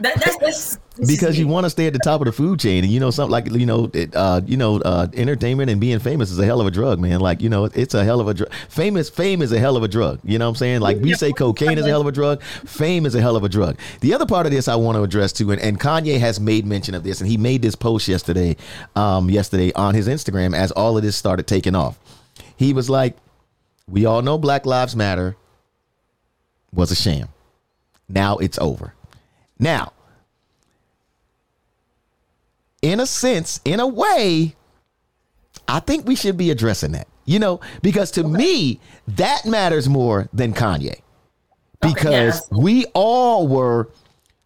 That, 0.00 0.16
that's, 0.16 0.36
that's, 0.36 0.78
because 1.06 1.38
you 1.38 1.46
want 1.46 1.64
to 1.64 1.70
stay 1.70 1.86
at 1.86 1.92
the 1.92 1.98
top 1.98 2.20
of 2.20 2.26
the 2.26 2.32
food 2.32 2.58
chain, 2.58 2.84
and 2.84 2.92
you 2.92 3.00
know 3.00 3.10
something 3.10 3.30
like 3.30 3.50
you 3.50 3.66
know, 3.66 3.90
it, 3.92 4.14
uh, 4.14 4.40
you 4.46 4.56
know, 4.56 4.80
uh, 4.80 5.08
entertainment 5.14 5.70
and 5.70 5.80
being 5.80 5.98
famous 5.98 6.30
is 6.30 6.38
a 6.38 6.44
hell 6.44 6.60
of 6.60 6.66
a 6.66 6.70
drug, 6.70 6.98
man. 6.98 7.20
Like 7.20 7.42
you 7.42 7.48
know, 7.48 7.64
it's 7.64 7.94
a 7.94 8.04
hell 8.04 8.20
of 8.20 8.28
a 8.28 8.34
drug. 8.34 8.52
Famous 8.68 9.10
fame 9.10 9.42
is 9.42 9.52
a 9.52 9.58
hell 9.58 9.76
of 9.76 9.82
a 9.82 9.88
drug. 9.88 10.20
You 10.24 10.38
know 10.38 10.46
what 10.46 10.50
I'm 10.50 10.56
saying? 10.56 10.80
Like 10.80 10.98
we 10.98 11.14
say, 11.14 11.32
cocaine 11.32 11.78
is 11.78 11.84
a 11.84 11.88
hell 11.88 12.00
of 12.00 12.06
a 12.06 12.12
drug. 12.12 12.42
Fame 12.42 13.06
is 13.06 13.14
a 13.14 13.20
hell 13.20 13.36
of 13.36 13.44
a 13.44 13.48
drug. 13.48 13.78
The 14.00 14.14
other 14.14 14.26
part 14.26 14.46
of 14.46 14.52
this 14.52 14.68
I 14.68 14.76
want 14.76 14.96
to 14.96 15.02
address 15.02 15.32
too, 15.32 15.50
and, 15.52 15.60
and 15.60 15.78
Kanye 15.78 16.18
has 16.18 16.40
made 16.40 16.64
mention 16.64 16.94
of 16.94 17.02
this, 17.02 17.20
and 17.20 17.28
he 17.28 17.36
made 17.36 17.62
this 17.62 17.74
post 17.74 18.08
yesterday, 18.08 18.56
um, 18.94 19.28
yesterday 19.30 19.72
on 19.74 19.94
his 19.94 20.08
Instagram 20.08 20.56
as 20.56 20.72
all 20.72 20.96
of 20.96 21.02
this 21.02 21.16
started 21.16 21.46
taking 21.46 21.74
off. 21.74 21.98
He 22.56 22.72
was 22.72 22.88
like, 22.88 23.16
"We 23.86 24.06
all 24.06 24.22
know 24.22 24.38
Black 24.38 24.64
Lives 24.64 24.96
Matter 24.96 25.36
was 26.72 26.90
a 26.90 26.96
sham. 26.96 27.28
Now 28.08 28.38
it's 28.38 28.58
over." 28.58 28.95
Now, 29.58 29.92
in 32.82 33.00
a 33.00 33.06
sense, 33.06 33.60
in 33.64 33.80
a 33.80 33.86
way, 33.86 34.54
I 35.68 35.80
think 35.80 36.06
we 36.06 36.14
should 36.14 36.36
be 36.36 36.50
addressing 36.50 36.92
that. 36.92 37.08
You 37.24 37.40
know, 37.40 37.60
because 37.82 38.12
to 38.12 38.20
okay. 38.20 38.30
me, 38.30 38.80
that 39.08 39.44
matters 39.44 39.88
more 39.88 40.28
than 40.32 40.54
Kanye. 40.54 41.00
Because 41.80 42.40
okay, 42.52 42.62
we 42.62 42.84
all 42.94 43.48
were 43.48 43.90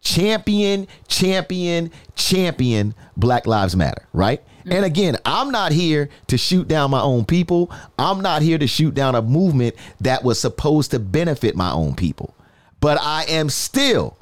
champion, 0.01 0.87
champion, 1.07 1.91
champion 2.15 2.95
Black 3.15 3.45
Lives 3.45 3.75
Matter, 3.75 4.07
right? 4.13 4.43
Mm-hmm. 4.61 4.71
And 4.73 4.85
again, 4.85 5.17
I'm 5.25 5.51
not 5.51 5.71
here 5.71 6.09
to 6.27 6.37
shoot 6.37 6.67
down 6.67 6.91
my 6.91 7.01
own 7.01 7.25
people. 7.25 7.71
I'm 7.99 8.21
not 8.21 8.41
here 8.41 8.57
to 8.57 8.67
shoot 8.67 8.95
down 8.95 9.15
a 9.15 9.21
movement 9.21 9.75
that 10.01 10.23
was 10.23 10.39
supposed 10.39 10.91
to 10.91 10.99
benefit 10.99 11.55
my 11.55 11.71
own 11.71 11.95
people. 11.95 12.35
But 12.79 12.99
I 12.99 13.25
am 13.25 13.49
still 13.49 14.17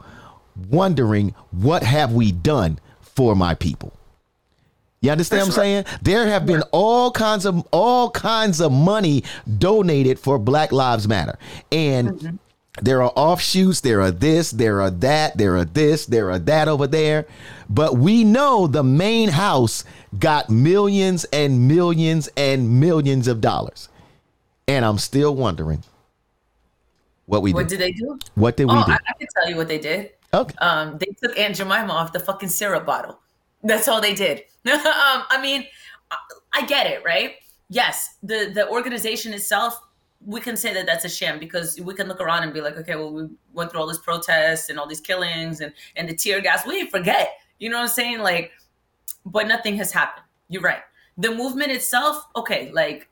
wondering 0.68 1.34
what 1.52 1.84
have 1.84 2.14
we 2.14 2.32
done 2.32 2.80
for 3.02 3.36
my 3.36 3.56
people. 3.56 3.94
You 5.02 5.12
understand 5.12 5.48
That's 5.48 5.58
what 5.58 5.66
I'm 5.66 5.76
right. 5.76 5.88
saying? 5.88 6.00
There 6.02 6.28
have 6.28 6.46
been 6.46 6.62
all 6.72 7.12
kinds 7.12 7.46
of 7.46 7.66
all 7.72 8.12
kinds 8.12 8.60
of 8.60 8.72
money 8.72 9.24
donated 9.58 10.20
for 10.20 10.38
Black 10.38 10.72
Lives 10.72 11.08
Matter. 11.08 11.38
And 11.72 12.10
mm-hmm. 12.10 12.36
there 12.82 13.02
are 13.02 13.12
offshoots, 13.16 13.80
there 13.80 14.02
are 14.02 14.12
this, 14.12 14.52
there 14.52 14.82
are 14.82 14.92
that, 14.92 15.38
there 15.38 15.56
are 15.56 15.64
this, 15.64 16.06
there 16.06 16.30
are 16.32 16.40
that 16.40 16.68
over 16.68 16.86
there. 16.86 17.28
But 17.70 17.98
we 17.98 18.26
know 18.26 18.68
the 18.68 18.84
main 18.84 19.30
house 19.30 19.86
got 20.18 20.50
millions 20.50 21.24
and 21.32 21.68
millions 21.68 22.28
and 22.36 22.82
millions 22.82 23.30
of 23.30 23.40
dollars. 23.40 23.88
And 24.68 24.84
I'm 24.84 24.98
still 24.98 25.34
wondering 25.34 25.84
what 27.26 27.42
we 27.42 27.54
what 27.54 27.70
did. 27.70 27.80
What 27.80 27.86
did 27.86 27.96
they 27.96 27.98
do? 27.98 28.20
What 28.36 28.58
did 28.58 28.70
oh, 28.70 28.76
we 28.76 28.84
do? 28.84 28.92
I, 28.92 28.96
I 28.96 29.14
can 29.18 29.28
tell 29.34 29.50
you 29.50 29.56
what 29.56 29.70
they 29.70 29.80
did. 29.80 30.12
Okay. 30.34 30.56
Um, 30.60 30.98
they 30.98 31.08
took 31.22 31.38
Aunt 31.38 31.56
Jemima 31.56 31.92
off 31.92 32.14
the 32.14 32.20
fucking 32.20 32.50
syrup 32.50 32.86
bottle. 32.86 33.20
That's 33.64 33.88
all 33.88 34.00
they 34.00 34.14
did. 34.14 34.40
um, 34.72 35.24
I 35.30 35.40
mean, 35.42 35.66
I, 36.54 36.66
get 36.66 36.88
it, 36.88 37.04
right? 37.04 37.36
Yes, 37.70 38.16
the 38.24 38.52
the 38.54 38.68
organization 38.70 39.34
itself 39.34 39.80
we 40.26 40.42
can 40.42 40.58
say 40.58 40.74
that 40.74 40.86
that's 40.86 41.06
a 41.06 41.10
sham 41.10 41.40
because 41.40 41.80
we 41.80 41.94
can 41.94 42.08
look 42.08 42.20
around 42.20 42.44
and 42.44 42.54
be 42.54 42.60
like, 42.62 42.76
okay, 42.78 42.96
well, 42.96 43.14
we 43.14 43.30
went 43.54 43.72
through 43.72 43.80
all 43.80 43.88
this 43.88 44.00
protests 44.00 44.70
and 44.70 44.78
all 44.78 44.88
these 44.88 45.02
killings 45.02 45.62
and 45.62 45.74
and 45.96 46.10
the 46.10 46.16
tear 46.16 46.42
gas. 46.42 46.66
We 46.66 46.90
forget, 46.90 47.38
you 47.60 47.70
know 47.70 47.78
what 47.78 47.84
I'm 47.84 47.90
saying? 47.90 48.20
Like, 48.20 48.52
but 49.26 49.48
nothing 49.48 49.76
has 49.78 49.92
happened. 49.92 50.26
You're 50.50 50.62
right. 50.62 50.82
The 51.18 51.34
movement 51.34 51.72
itself, 51.72 52.26
okay, 52.36 52.72
like 52.72 53.08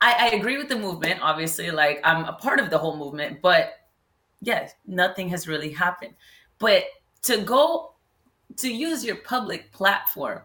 I, 0.00 0.30
I 0.30 0.36
agree 0.36 0.58
with 0.58 0.68
the 0.68 0.78
movement. 0.78 1.20
Obviously, 1.22 1.70
like 1.70 2.00
I'm 2.04 2.24
a 2.24 2.32
part 2.32 2.60
of 2.60 2.70
the 2.70 2.78
whole 2.78 2.96
movement, 2.96 3.40
but 3.42 3.75
yes, 4.40 4.74
nothing 4.86 5.28
has 5.30 5.48
really 5.48 5.72
happened. 5.72 6.14
But 6.58 6.84
to 7.22 7.38
go 7.38 7.94
to 8.58 8.72
use 8.72 9.04
your 9.04 9.16
public 9.16 9.72
platform 9.72 10.40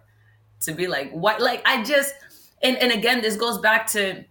to 0.62 0.74
be 0.74 0.88
like, 0.88 1.12
what? 1.12 1.42
Like 1.42 1.62
I 1.66 1.84
just 1.84 2.14
and 2.62 2.78
and 2.78 2.92
again, 2.92 3.22
this 3.22 3.36
goes 3.36 3.58
back 3.58 3.88
to 3.92 4.26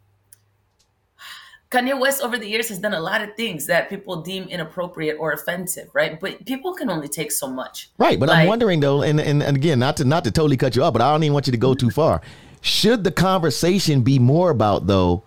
Kanye 1.70 1.98
West 1.98 2.22
over 2.22 2.36
the 2.36 2.48
years 2.48 2.68
has 2.68 2.80
done 2.80 2.94
a 2.94 3.00
lot 3.00 3.22
of 3.22 3.34
things 3.36 3.66
that 3.66 3.88
people 3.88 4.22
deem 4.22 4.44
inappropriate 4.44 5.16
or 5.20 5.32
offensive, 5.32 5.88
right? 5.92 6.18
But 6.18 6.44
people 6.44 6.74
can 6.74 6.90
only 6.90 7.06
take 7.06 7.30
so 7.30 7.48
much. 7.48 7.90
Right. 7.96 8.18
But 8.18 8.28
like, 8.28 8.38
I'm 8.38 8.48
wondering 8.48 8.80
though, 8.80 9.02
and, 9.02 9.20
and, 9.20 9.40
and 9.40 9.56
again, 9.56 9.78
not 9.78 9.96
to 9.98 10.04
not 10.04 10.24
to 10.24 10.32
totally 10.32 10.56
cut 10.56 10.74
you 10.74 10.82
off, 10.82 10.92
but 10.92 11.00
I 11.00 11.12
don't 11.12 11.22
even 11.22 11.32
want 11.32 11.46
you 11.46 11.52
to 11.52 11.58
go 11.58 11.74
too 11.74 11.90
far. 11.90 12.22
Should 12.60 13.04
the 13.04 13.12
conversation 13.12 14.02
be 14.02 14.18
more 14.18 14.50
about 14.50 14.86
though 14.86 15.24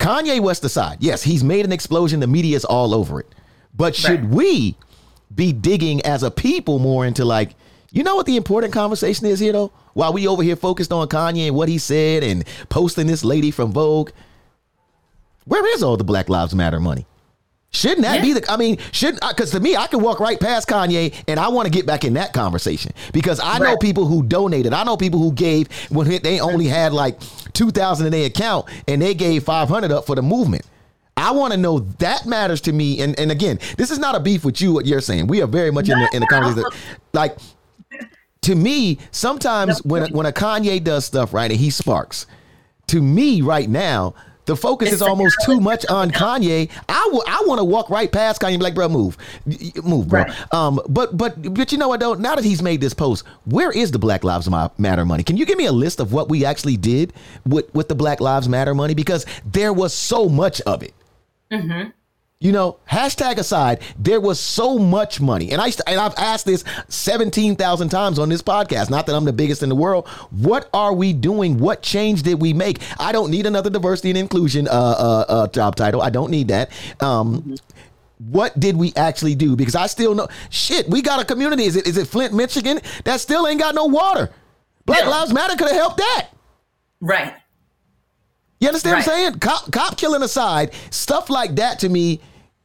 Kanye 0.00 0.40
West 0.40 0.64
aside, 0.64 0.98
yes, 1.00 1.22
he's 1.22 1.44
made 1.44 1.64
an 1.64 1.72
explosion, 1.72 2.20
the 2.20 2.26
media 2.26 2.56
is 2.56 2.64
all 2.64 2.94
over 2.94 3.20
it. 3.20 3.28
But 3.76 3.94
should 3.94 4.24
right. 4.24 4.30
we 4.30 4.76
be 5.32 5.52
digging 5.52 6.00
as 6.02 6.22
a 6.22 6.30
people 6.30 6.78
more 6.78 7.06
into 7.06 7.24
like, 7.24 7.54
you 7.92 8.02
know 8.02 8.16
what 8.16 8.26
the 8.26 8.36
important 8.36 8.72
conversation 8.72 9.26
is 9.26 9.38
here 9.38 9.52
though? 9.52 9.72
While 9.92 10.12
we 10.12 10.26
over 10.26 10.42
here 10.42 10.56
focused 10.56 10.92
on 10.92 11.06
Kanye 11.08 11.46
and 11.46 11.56
what 11.56 11.68
he 11.68 11.78
said 11.78 12.24
and 12.24 12.44
posting 12.68 13.06
this 13.06 13.24
lady 13.24 13.50
from 13.50 13.72
Vogue 13.72 14.10
where 15.50 15.66
is 15.74 15.82
all 15.82 15.96
the 15.96 16.04
Black 16.04 16.28
Lives 16.28 16.54
Matter 16.54 16.78
money? 16.78 17.06
Shouldn't 17.72 18.02
that 18.02 18.16
yeah. 18.16 18.22
be 18.22 18.32
the? 18.32 18.50
I 18.50 18.56
mean, 18.56 18.78
shouldn't 18.90 19.22
uh, 19.22 19.28
because 19.28 19.52
to 19.52 19.60
me, 19.60 19.76
I 19.76 19.86
can 19.86 20.00
walk 20.00 20.18
right 20.18 20.40
past 20.40 20.68
Kanye, 20.68 21.14
and 21.28 21.38
I 21.38 21.48
want 21.48 21.66
to 21.66 21.70
get 21.70 21.86
back 21.86 22.04
in 22.04 22.14
that 22.14 22.32
conversation 22.32 22.92
because 23.12 23.38
I 23.38 23.52
right. 23.52 23.60
know 23.60 23.76
people 23.76 24.06
who 24.06 24.24
donated. 24.24 24.72
I 24.72 24.82
know 24.82 24.96
people 24.96 25.20
who 25.20 25.32
gave 25.32 25.70
when 25.88 26.08
they 26.22 26.40
only 26.40 26.66
had 26.66 26.92
like 26.92 27.20
two 27.52 27.70
thousand 27.70 28.06
in 28.06 28.12
their 28.12 28.26
account, 28.26 28.66
and 28.88 29.00
they 29.00 29.14
gave 29.14 29.44
five 29.44 29.68
hundred 29.68 29.92
up 29.92 30.04
for 30.04 30.16
the 30.16 30.22
movement. 30.22 30.66
I 31.16 31.30
want 31.30 31.52
to 31.52 31.58
know 31.58 31.80
that 32.00 32.26
matters 32.26 32.60
to 32.62 32.72
me. 32.72 33.00
And 33.00 33.18
and 33.20 33.30
again, 33.30 33.60
this 33.76 33.92
is 33.92 34.00
not 34.00 34.16
a 34.16 34.20
beef 34.20 34.44
with 34.44 34.60
you. 34.60 34.72
What 34.72 34.84
you're 34.86 35.00
saying, 35.00 35.28
we 35.28 35.40
are 35.40 35.46
very 35.46 35.70
much 35.70 35.88
in 35.88 35.98
the 35.98 36.10
in 36.12 36.20
the 36.20 36.26
conversation. 36.26 36.70
Like 37.12 37.36
to 38.42 38.56
me, 38.56 38.98
sometimes 39.12 39.84
when 39.84 40.12
when 40.12 40.26
a 40.26 40.32
Kanye 40.32 40.82
does 40.82 41.04
stuff 41.04 41.32
right 41.32 41.50
and 41.50 41.60
he 41.60 41.70
sparks, 41.70 42.26
to 42.88 43.00
me 43.00 43.42
right 43.42 43.70
now 43.70 44.14
the 44.50 44.56
focus 44.56 44.90
is 44.92 45.00
almost 45.00 45.36
too 45.44 45.60
much 45.60 45.86
on 45.86 46.10
Kanye. 46.10 46.68
I, 46.88 47.02
w- 47.04 47.22
I 47.24 47.44
want 47.46 47.60
to 47.60 47.64
walk 47.64 47.88
right 47.88 48.10
past 48.10 48.40
Kanye 48.40 48.54
and 48.54 48.58
be 48.58 48.64
like, 48.64 48.74
bro, 48.74 48.88
move, 48.88 49.16
move, 49.84 50.08
bro. 50.08 50.22
Right. 50.22 50.52
Um, 50.52 50.80
but 50.88 51.16
but 51.16 51.54
but 51.54 51.70
you 51.70 51.78
know 51.78 51.86
what 51.86 52.00
though? 52.00 52.14
Now 52.14 52.34
that 52.34 52.44
he's 52.44 52.60
made 52.60 52.80
this 52.80 52.92
post, 52.92 53.24
where 53.44 53.70
is 53.70 53.92
the 53.92 53.98
Black 54.00 54.24
Lives 54.24 54.50
Matter 54.76 55.04
money? 55.04 55.22
Can 55.22 55.36
you 55.36 55.46
give 55.46 55.56
me 55.56 55.66
a 55.66 55.72
list 55.72 56.00
of 56.00 56.12
what 56.12 56.28
we 56.28 56.44
actually 56.44 56.76
did 56.76 57.12
with 57.46 57.72
with 57.76 57.86
the 57.86 57.94
Black 57.94 58.20
Lives 58.20 58.48
Matter 58.48 58.74
money? 58.74 58.94
Because 58.94 59.24
there 59.46 59.72
was 59.72 59.94
so 59.94 60.28
much 60.28 60.60
of 60.62 60.82
it. 60.82 60.94
Mm-hmm. 61.52 61.90
You 62.42 62.52
know, 62.52 62.78
hashtag 62.90 63.36
aside, 63.36 63.82
there 63.98 64.18
was 64.18 64.40
so 64.40 64.78
much 64.78 65.20
money, 65.20 65.52
and 65.52 65.60
I 65.60 65.66
and 65.86 66.00
I've 66.00 66.14
asked 66.16 66.46
this 66.46 66.64
seventeen 66.88 67.54
thousand 67.54 67.90
times 67.90 68.18
on 68.18 68.30
this 68.30 68.40
podcast. 68.40 68.88
Not 68.88 69.04
that 69.06 69.14
I'm 69.14 69.26
the 69.26 69.32
biggest 69.34 69.62
in 69.62 69.68
the 69.68 69.74
world. 69.74 70.08
What 70.30 70.70
are 70.72 70.94
we 70.94 71.12
doing? 71.12 71.58
What 71.58 71.82
change 71.82 72.22
did 72.22 72.40
we 72.40 72.54
make? 72.54 72.78
I 72.98 73.12
don't 73.12 73.30
need 73.30 73.44
another 73.44 73.68
diversity 73.68 74.08
and 74.08 74.16
inclusion 74.16 74.68
uh, 74.68 74.70
uh, 74.70 75.24
uh, 75.28 75.46
job 75.48 75.76
title. 75.76 76.00
I 76.00 76.08
don't 76.08 76.30
need 76.30 76.48
that. 76.48 76.70
Um, 77.00 77.56
what 78.16 78.58
did 78.58 78.74
we 78.74 78.94
actually 78.96 79.34
do? 79.34 79.54
Because 79.54 79.74
I 79.74 79.86
still 79.86 80.14
know 80.14 80.28
shit. 80.48 80.88
We 80.88 81.02
got 81.02 81.20
a 81.20 81.26
community. 81.26 81.64
Is 81.64 81.76
it 81.76 81.86
is 81.86 81.98
it 81.98 82.06
Flint, 82.06 82.32
Michigan? 82.32 82.80
That 83.04 83.20
still 83.20 83.46
ain't 83.46 83.60
got 83.60 83.74
no 83.74 83.84
water. 83.84 84.30
Black 84.86 85.00
yeah. 85.00 85.08
Lives 85.08 85.34
Matter 85.34 85.56
could 85.56 85.68
have 85.68 85.76
helped 85.76 85.98
that. 85.98 86.28
Right. 87.02 87.34
You 88.60 88.68
understand 88.68 88.94
right. 88.94 89.06
what 89.06 89.12
I'm 89.12 89.18
saying? 89.18 89.38
Cop, 89.40 89.70
cop 89.70 89.96
killing 89.98 90.22
aside, 90.22 90.72
stuff 90.90 91.28
like 91.28 91.56
that 91.56 91.78
to 91.80 91.88
me 91.90 92.20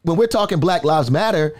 when 0.05 0.17
we're 0.17 0.27
talking 0.27 0.59
Black 0.59 0.83
Lives 0.83 1.11
Matter, 1.11 1.55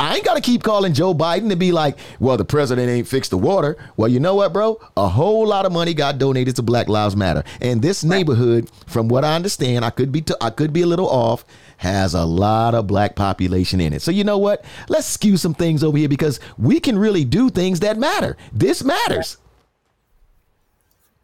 I 0.00 0.16
ain't 0.16 0.24
got 0.24 0.34
to 0.34 0.40
keep 0.40 0.64
calling 0.64 0.94
Joe 0.94 1.14
Biden 1.14 1.48
to 1.50 1.56
be 1.56 1.70
like, 1.70 1.96
well, 2.18 2.36
the 2.36 2.44
president 2.44 2.90
ain't 2.90 3.06
fixed 3.06 3.30
the 3.30 3.38
water. 3.38 3.76
Well, 3.96 4.08
you 4.08 4.18
know 4.18 4.34
what, 4.34 4.52
bro? 4.52 4.80
A 4.96 5.08
whole 5.08 5.46
lot 5.46 5.64
of 5.64 5.72
money 5.72 5.94
got 5.94 6.18
donated 6.18 6.56
to 6.56 6.62
Black 6.62 6.88
Lives 6.88 7.14
Matter, 7.14 7.44
and 7.60 7.82
this 7.82 8.02
neighborhood, 8.02 8.68
from 8.86 9.08
what 9.08 9.24
I 9.24 9.36
understand, 9.36 9.84
I 9.84 9.90
could 9.90 10.10
be 10.10 10.22
t- 10.22 10.34
I 10.40 10.50
could 10.50 10.72
be 10.72 10.82
a 10.82 10.86
little 10.86 11.08
off, 11.08 11.44
has 11.76 12.14
a 12.14 12.24
lot 12.24 12.74
of 12.74 12.86
black 12.86 13.14
population 13.14 13.80
in 13.80 13.92
it. 13.92 14.02
So 14.02 14.10
you 14.10 14.24
know 14.24 14.38
what? 14.38 14.64
Let's 14.88 15.06
skew 15.06 15.36
some 15.36 15.54
things 15.54 15.84
over 15.84 15.96
here 15.96 16.08
because 16.08 16.40
we 16.58 16.80
can 16.80 16.98
really 16.98 17.24
do 17.24 17.50
things 17.50 17.80
that 17.80 17.96
matter. 17.96 18.36
This 18.52 18.82
matters. 18.82 19.36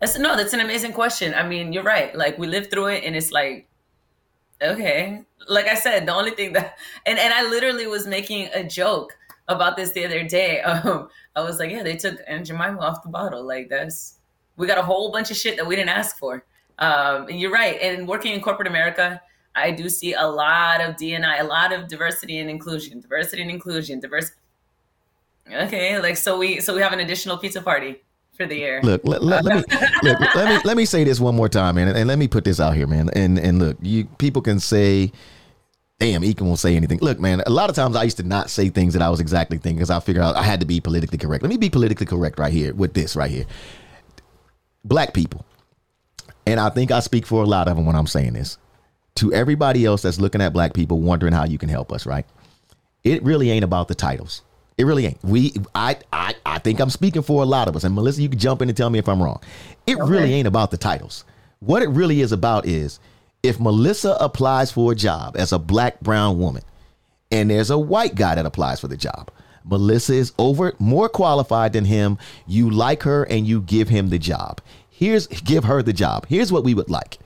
That's 0.01 0.19
no, 0.19 0.37
that's 0.37 0.53
an 0.53 0.61
amazing 0.61 0.93
question. 0.93 1.35
I 1.35 1.47
mean, 1.49 1.73
you're 1.73 1.83
right. 1.83 2.15
Like 2.15 2.39
we 2.39 2.47
lived 2.47 2.71
through 2.71 2.89
it, 2.89 3.05
and 3.05 3.17
it's 3.17 3.33
like 3.33 3.68
Okay. 4.63 5.23
Like 5.49 5.67
I 5.67 5.75
said, 5.75 6.07
the 6.07 6.15
only 6.15 6.33
thing 6.33 6.53
that 6.55 6.79
and 7.07 7.19
and 7.19 7.33
I 7.33 7.49
literally 7.49 7.87
was 7.87 8.07
making 8.07 8.49
a 8.53 8.65
joke 8.65 9.17
about 9.47 9.77
this 9.77 9.93
the 9.93 10.05
other 10.05 10.25
day. 10.25 10.63
Um, 10.67 11.09
I 11.37 11.43
was 11.43 11.61
like, 11.61 11.71
yeah, 11.71 11.85
they 11.85 11.97
took 11.97 12.19
Aunt 12.27 12.47
Jemima 12.47 12.81
off 12.81 13.03
the 13.03 13.09
bottle. 13.09 13.45
Like 13.45 13.69
that's 13.69 14.19
we 14.57 14.67
got 14.67 14.79
a 14.79 14.83
whole 14.83 15.13
bunch 15.13 15.31
of 15.31 15.37
shit 15.37 15.57
that 15.57 15.67
we 15.67 15.77
didn't 15.77 15.91
ask 15.91 16.19
for. 16.19 16.45
Um, 16.79 17.29
and 17.29 17.41
you're 17.41 17.53
right. 17.53 17.81
And 17.81 18.09
working 18.09 18.33
in 18.33 18.41
corporate 18.41 18.69
America, 18.69 19.21
I 19.55 19.71
do 19.71 19.89
see 19.89 20.15
a 20.15 20.27
lot 20.27 20.81
of 20.81 20.97
DNI, 20.97 21.41
a 21.41 21.45
lot 21.45 21.73
of 21.73 21.89
diversity 21.89 22.39
and 22.39 22.51
inclusion, 22.51 23.01
diversity 23.01 23.43
and 23.43 23.51
inclusion, 23.51 24.01
diverse. 24.01 24.33
Okay, 25.51 25.99
like 26.01 26.17
so 26.17 26.37
we 26.39 26.61
so 26.61 26.75
we 26.75 26.83
have 26.83 26.93
an 26.93 27.01
additional 27.01 27.39
pizza 27.39 27.63
party 27.63 28.03
for 28.39 28.47
the 28.47 28.57
year. 28.57 28.81
Look, 28.83 29.03
let, 29.05 29.23
let, 29.23 29.45
let 29.45 29.57
me 29.57 29.77
look, 30.03 30.21
let 30.35 30.49
me 30.49 30.61
let 30.65 30.77
me 30.77 30.85
say 30.87 31.05
this 31.05 31.21
one 31.21 31.35
more 31.35 31.49
time, 31.49 31.75
man, 31.75 31.89
and, 31.89 31.99
and 31.99 32.09
let 32.09 32.19
me 32.19 32.29
put 32.29 32.45
this 32.45 32.61
out 32.61 32.75
here, 32.75 32.87
man. 32.87 33.11
And 33.13 33.39
and 33.39 33.59
look, 33.59 33.77
you 33.83 34.05
people 34.19 34.41
can 34.41 34.61
say 34.61 35.13
damn, 35.99 36.23
Aiken 36.23 36.47
won't 36.47 36.61
say 36.61 36.77
anything. 36.77 36.99
Look, 37.01 37.19
man, 37.19 37.43
a 37.45 37.51
lot 37.51 37.71
of 37.71 37.77
times 37.77 37.97
I 37.97 38.05
used 38.05 38.19
to 38.19 38.23
not 38.23 38.51
say 38.51 38.69
things 38.69 38.93
that 38.95 39.03
I 39.03 39.11
was 39.11 39.19
exactly 39.19 39.59
thinking 39.59 39.79
because 39.79 39.91
I 39.91 40.01
figured 40.01 40.25
out 40.25 40.37
I 40.37 40.45
had 40.45 40.61
to 40.61 40.67
be 40.67 40.81
politically 40.81 41.19
correct. 41.19 41.43
Let 41.43 41.51
me 41.51 41.57
be 41.57 41.69
politically 41.69 42.07
correct 42.07 42.39
right 42.39 42.53
here 42.53 42.73
with 42.73 42.95
this 42.95 43.17
right 43.17 43.31
here. 43.31 43.47
Black 44.85 45.13
people, 45.13 45.45
and 46.47 46.61
I 46.61 46.71
think 46.71 46.91
I 46.91 47.01
speak 47.01 47.27
for 47.27 47.43
a 47.43 47.47
lot 47.47 47.69
of 47.69 47.77
them 47.77 47.85
when 47.85 47.97
I'm 47.97 48.07
saying 48.07 48.33
this. 48.33 48.57
To 49.17 49.33
everybody 49.33 49.85
else 49.85 50.03
that's 50.03 50.21
looking 50.21 50.41
at 50.41 50.53
black 50.53 50.73
people, 50.73 51.01
wondering 51.01 51.33
how 51.33 51.45
you 51.45 51.59
can 51.59 51.69
help 51.69 51.93
us, 51.93 52.07
right? 52.07 52.25
It 53.03 53.23
really 53.25 53.51
ain't 53.51 53.65
about 53.65 53.89
the 53.89 53.97
titles. 53.97 54.43
It 54.79 54.85
really 54.85 55.07
ain't. 55.07 55.23
We 55.25 55.53
I 55.75 55.97
I 56.13 56.35
I 56.47 56.59
think 56.61 56.81
I'm 56.81 56.91
speaking 56.91 57.23
for 57.23 57.43
a 57.43 57.47
lot 57.47 57.69
of 57.69 57.77
us. 57.77 57.85
And 57.85 57.95
Melissa, 57.95 58.23
you 58.23 58.29
can 58.29 58.39
jump 58.39 58.63
in 58.63 58.69
and 58.69 58.77
tell 58.77 58.91
me 58.91 59.01
if 59.01 59.09
I'm 59.09 59.23
wrong. 59.23 59.43
It 59.87 59.99
okay. 59.99 60.11
really 60.11 60.33
ain't 60.33 60.47
about 60.47 60.71
the 60.71 60.79
titles. 60.79 61.25
What 61.59 61.83
it 61.83 61.89
really 61.89 62.21
is 62.21 62.31
about 62.31 62.65
is 62.65 63.01
if 63.43 63.59
Melissa 63.59 64.17
applies 64.21 64.71
for 64.71 64.93
a 64.93 64.95
job 64.95 65.37
as 65.37 65.53
a 65.53 65.59
black 65.59 66.01
brown 66.01 66.39
woman 66.39 66.63
and 67.33 67.51
there's 67.51 67.71
a 67.71 67.79
white 67.79 68.15
guy 68.15 68.37
that 68.37 68.47
applies 68.47 68.81
for 68.81 68.89
the 68.89 68.97
job. 68.97 69.31
Melissa 69.65 70.15
is 70.15 70.33
over 70.39 70.73
more 70.79 71.09
qualified 71.09 71.75
than 71.75 71.85
him. 71.85 72.17
You 72.47 72.71
like 72.71 73.03
her 73.03 73.25
and 73.25 73.47
you 73.47 73.61
give 73.63 73.89
him 73.89 74.09
the 74.09 74.19
job. 74.19 74.61
Here's 74.89 75.27
give 75.27 75.65
her 75.65 75.83
the 75.83 75.93
job. 75.93 76.27
Here's 76.29 76.53
what 76.53 76.65
we 76.65 76.75
would 76.75 76.89
like 76.89 77.19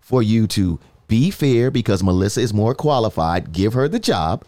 for 0.00 0.22
you 0.22 0.46
to 0.48 0.78
be 1.08 1.30
fair 1.30 1.70
because 1.70 2.02
Melissa 2.02 2.40
is 2.40 2.52
more 2.52 2.74
qualified, 2.74 3.52
give 3.52 3.72
her 3.72 3.88
the 3.88 3.98
job 4.00 4.44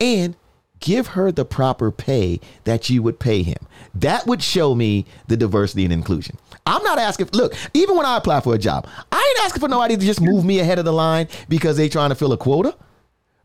and 0.00 0.36
give 0.84 1.08
her 1.08 1.32
the 1.32 1.46
proper 1.46 1.90
pay 1.90 2.38
that 2.64 2.90
you 2.90 3.02
would 3.02 3.18
pay 3.18 3.42
him. 3.42 3.56
That 3.94 4.26
would 4.26 4.42
show 4.42 4.74
me 4.74 5.06
the 5.28 5.36
diversity 5.36 5.84
and 5.84 5.92
inclusion. 5.92 6.36
I'm 6.66 6.82
not 6.82 6.98
asking, 6.98 7.30
look, 7.32 7.54
even 7.72 7.96
when 7.96 8.04
I 8.04 8.18
apply 8.18 8.40
for 8.40 8.54
a 8.54 8.58
job, 8.58 8.86
I 9.10 9.16
ain't 9.16 9.46
asking 9.46 9.60
for 9.60 9.68
nobody 9.68 9.96
to 9.96 10.04
just 10.04 10.20
move 10.20 10.44
me 10.44 10.60
ahead 10.60 10.78
of 10.78 10.84
the 10.84 10.92
line 10.92 11.28
because 11.48 11.78
they 11.78 11.88
trying 11.88 12.10
to 12.10 12.14
fill 12.14 12.34
a 12.34 12.36
quota. 12.36 12.76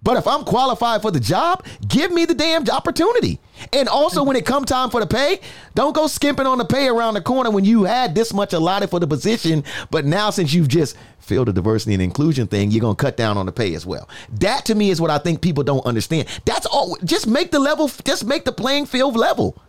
But 0.01 0.17
if 0.17 0.27
I'm 0.27 0.43
qualified 0.43 1.01
for 1.01 1.11
the 1.11 1.19
job, 1.19 1.65
give 1.87 2.11
me 2.11 2.25
the 2.25 2.33
damn 2.33 2.67
opportunity. 2.69 3.39
And 3.73 3.89
also, 3.89 4.23
when 4.23 4.37
it 4.37 4.45
come 4.45 4.63
time 4.63 4.89
for 4.89 5.01
the 5.01 5.07
pay, 5.07 5.41
don't 5.75 5.93
go 5.93 6.07
skimping 6.07 6.47
on 6.47 6.57
the 6.57 6.65
pay 6.65 6.87
around 6.87 7.15
the 7.15 7.21
corner 7.21 7.49
when 7.51 7.65
you 7.65 7.83
had 7.83 8.15
this 8.15 8.33
much 8.33 8.53
allotted 8.53 8.89
for 8.89 8.99
the 8.99 9.07
position. 9.07 9.63
But 9.91 10.05
now, 10.05 10.29
since 10.29 10.53
you've 10.53 10.69
just 10.69 10.95
filled 11.19 11.49
the 11.49 11.53
diversity 11.53 11.93
and 11.93 12.01
inclusion 12.01 12.47
thing, 12.47 12.71
you're 12.71 12.81
gonna 12.81 12.95
cut 12.95 13.17
down 13.17 13.37
on 13.37 13.45
the 13.45 13.51
pay 13.51 13.75
as 13.75 13.85
well. 13.85 14.07
That 14.39 14.65
to 14.65 14.75
me 14.75 14.89
is 14.89 15.01
what 15.01 15.11
I 15.11 15.17
think 15.17 15.41
people 15.41 15.63
don't 15.63 15.85
understand. 15.85 16.27
That's 16.45 16.65
all. 16.65 16.97
Just 17.03 17.27
make 17.27 17.51
the 17.51 17.59
level. 17.59 17.89
Just 18.05 18.25
make 18.25 18.45
the 18.45 18.53
playing 18.53 18.85
field 18.85 19.17
level. 19.17 19.61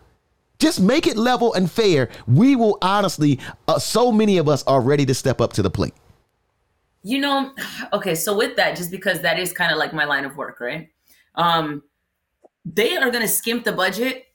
Just 0.60 0.80
make 0.80 1.06
it 1.06 1.16
level 1.16 1.54
and 1.54 1.70
fair. 1.70 2.08
We 2.28 2.54
will 2.54 2.78
honestly. 2.82 3.40
Uh, 3.66 3.78
so 3.78 4.12
many 4.12 4.38
of 4.38 4.48
us 4.48 4.62
are 4.64 4.80
ready 4.80 5.06
to 5.06 5.14
step 5.14 5.40
up 5.40 5.54
to 5.54 5.62
the 5.62 5.70
plate. 5.70 5.94
You 7.02 7.18
know, 7.18 7.54
okay, 7.92 8.14
so 8.14 8.36
with 8.36 8.56
that, 8.56 8.76
just 8.76 8.90
because 8.90 9.20
that 9.22 9.38
is 9.38 9.52
kind 9.52 9.72
of 9.72 9.78
like 9.78 9.92
my 9.94 10.04
line 10.04 10.24
of 10.24 10.36
work, 10.36 10.60
right? 10.60 10.90
Um, 11.34 11.82
they 12.64 12.96
are 12.96 13.10
going 13.10 13.22
to 13.22 13.28
skimp 13.28 13.64
the 13.64 13.72
budget 13.72 14.26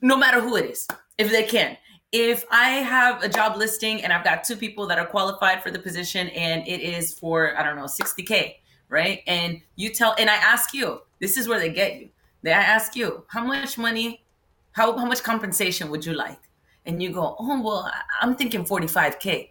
no 0.00 0.16
matter 0.16 0.40
who 0.40 0.56
it 0.56 0.66
is, 0.70 0.86
if 1.18 1.30
they 1.30 1.42
can. 1.44 1.76
if 2.14 2.44
I 2.48 2.68
have 2.74 3.24
a 3.24 3.28
job 3.28 3.56
listing 3.56 4.04
and 4.04 4.12
I've 4.12 4.22
got 4.22 4.44
two 4.44 4.54
people 4.54 4.86
that 4.86 5.00
are 5.00 5.04
qualified 5.06 5.64
for 5.64 5.72
the 5.72 5.80
position 5.80 6.28
and 6.28 6.64
it 6.68 6.80
is 6.80 7.12
for, 7.12 7.58
I 7.58 7.64
don't 7.64 7.74
know, 7.74 7.86
60K, 7.86 8.54
right? 8.88 9.22
And 9.26 9.60
you 9.74 9.90
tell, 9.90 10.14
and 10.16 10.30
I 10.30 10.36
ask 10.36 10.72
you, 10.72 11.00
this 11.18 11.36
is 11.36 11.48
where 11.48 11.58
they 11.58 11.70
get 11.72 12.00
you. 12.00 12.10
They 12.42 12.52
I 12.52 12.60
ask 12.60 12.94
you, 12.94 13.24
how 13.26 13.44
much 13.44 13.78
money, 13.78 14.22
how, 14.70 14.96
how 14.96 15.06
much 15.06 15.24
compensation 15.24 15.90
would 15.90 16.06
you 16.06 16.12
like? 16.12 16.38
And 16.86 17.02
you 17.02 17.10
go, 17.12 17.34
oh, 17.40 17.60
well, 17.60 17.90
I'm 18.20 18.36
thinking 18.36 18.64
45K. 18.64 19.50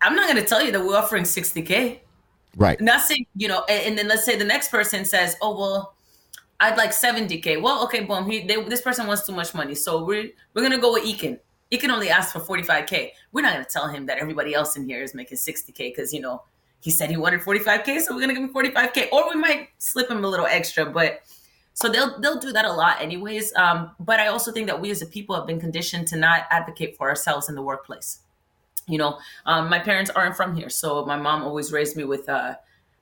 I'm 0.00 0.14
not 0.14 0.28
going 0.28 0.40
to 0.42 0.48
tell 0.48 0.62
you 0.62 0.72
that 0.72 0.84
we're 0.84 0.96
offering 0.96 1.24
60K. 1.24 1.98
Right. 2.56 2.80
Not 2.80 3.02
saying, 3.02 3.26
you 3.36 3.48
know, 3.48 3.64
and, 3.68 3.88
and 3.88 3.98
then 3.98 4.08
let's 4.08 4.24
say 4.24 4.36
the 4.36 4.44
next 4.44 4.70
person 4.70 5.04
says, 5.04 5.36
oh, 5.42 5.58
well, 5.58 5.94
I'd 6.60 6.76
like 6.76 6.90
70k. 6.90 7.62
Well, 7.62 7.84
okay, 7.84 8.00
boom. 8.00 8.28
He, 8.28 8.46
they, 8.46 8.62
this 8.64 8.80
person 8.80 9.06
wants 9.06 9.26
too 9.26 9.32
much 9.32 9.54
money, 9.54 9.74
so 9.74 10.04
we're 10.04 10.30
we're 10.54 10.62
gonna 10.62 10.78
go 10.78 10.92
with 10.92 11.06
Aiken. 11.06 11.38
Aiken 11.70 11.90
only 11.90 12.10
asked 12.10 12.32
for 12.32 12.40
45k. 12.40 13.10
We're 13.32 13.42
not 13.42 13.52
gonna 13.52 13.64
tell 13.64 13.86
him 13.86 14.06
that 14.06 14.18
everybody 14.18 14.54
else 14.54 14.76
in 14.76 14.84
here 14.84 15.02
is 15.02 15.14
making 15.14 15.38
60k 15.38 15.76
because 15.76 16.12
you 16.12 16.20
know 16.20 16.42
he 16.80 16.90
said 16.90 17.10
he 17.10 17.16
wanted 17.16 17.42
45k, 17.42 18.00
so 18.00 18.14
we're 18.14 18.20
gonna 18.20 18.34
give 18.34 18.42
him 18.42 18.52
45k, 18.52 19.12
or 19.12 19.28
we 19.28 19.36
might 19.36 19.68
slip 19.78 20.10
him 20.10 20.24
a 20.24 20.28
little 20.28 20.46
extra. 20.46 20.84
But 20.84 21.20
so 21.74 21.88
they'll 21.88 22.18
they'll 22.20 22.40
do 22.40 22.52
that 22.52 22.64
a 22.64 22.72
lot, 22.72 23.00
anyways. 23.00 23.54
Um, 23.54 23.92
but 24.00 24.18
I 24.18 24.26
also 24.26 24.50
think 24.50 24.66
that 24.66 24.80
we 24.80 24.90
as 24.90 25.00
a 25.00 25.06
people 25.06 25.36
have 25.36 25.46
been 25.46 25.60
conditioned 25.60 26.08
to 26.08 26.16
not 26.16 26.46
advocate 26.50 26.96
for 26.96 27.08
ourselves 27.08 27.48
in 27.48 27.54
the 27.54 27.62
workplace. 27.62 28.18
You 28.88 28.98
know, 28.98 29.18
um, 29.46 29.68
my 29.68 29.78
parents 29.78 30.10
aren't 30.10 30.36
from 30.36 30.56
here, 30.56 30.70
so 30.70 31.04
my 31.04 31.16
mom 31.16 31.42
always 31.42 31.72
raised 31.72 31.94
me 31.96 32.04
with 32.04 32.28
uh, 32.28 32.54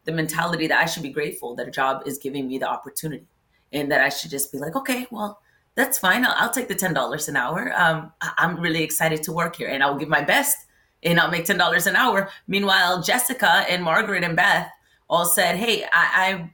the 0.05 0.13
mentality 0.13 0.67
that 0.67 0.83
I 0.83 0.87
should 0.87 1.03
be 1.03 1.11
grateful 1.11 1.55
that 1.57 1.69
a 1.69 1.71
job 1.71 2.03
is 2.07 2.19
giving 2.19 2.49
me 2.49 2.59
the 2.59 2.69
opportunity 2.69 3.27
and 3.73 3.91
that 3.91 4.01
I 4.01 4.09
should 4.09 4.31
just 4.31 4.53
be 4.53 4.59
like, 4.59 4.77
okay, 4.77 5.07
well, 5.11 5.41
that's 5.75 5.99
fine. 5.99 6.25
I'll, 6.25 6.35
I'll 6.37 6.51
take 6.51 6.69
the 6.69 6.75
ten 6.75 6.95
dollars 6.95 7.29
an 7.29 7.37
hour. 7.37 7.73
Um, 7.77 8.13
I, 8.21 8.33
I'm 8.39 8.59
really 8.59 8.83
excited 8.83 9.23
to 9.25 9.33
work 9.33 9.57
here, 9.57 9.69
and 9.69 9.83
I'll 9.83 9.99
give 9.99 10.09
my 10.09 10.23
best, 10.23 10.57
and 11.03 11.21
I'll 11.21 11.31
make 11.31 11.45
ten 11.45 11.59
dollars 11.59 11.87
an 11.87 11.97
hour. 11.97 12.31
Meanwhile, 12.49 13.03
Jessica 13.03 13.65
and 13.69 13.83
Margaret 13.83 14.25
and 14.25 14.37
Beth 14.37 14.71
all 15.09 15.25
said, 15.25 15.57
hey, 15.57 15.85
I 15.85 16.49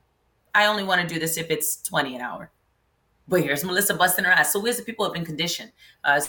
I, 0.55 0.63
I 0.63 0.67
only 0.67 0.85
want 0.85 1.01
to 1.01 1.15
do 1.15 1.21
this 1.21 1.37
if 1.37 1.51
it's 1.51 1.77
twenty 1.83 2.15
an 2.17 2.21
hour. 2.21 2.51
But 3.29 3.43
here's 3.43 3.65
Melissa 3.65 3.95
busting 3.95 4.25
her 4.25 4.33
ass. 4.33 4.53
So 4.53 4.61
we 4.61 4.71
as 4.71 4.77
the 4.77 4.83
people 4.83 5.05
have 5.05 5.15
been 5.15 5.25
conditioned. 5.25 5.73
Uh, 6.05 6.21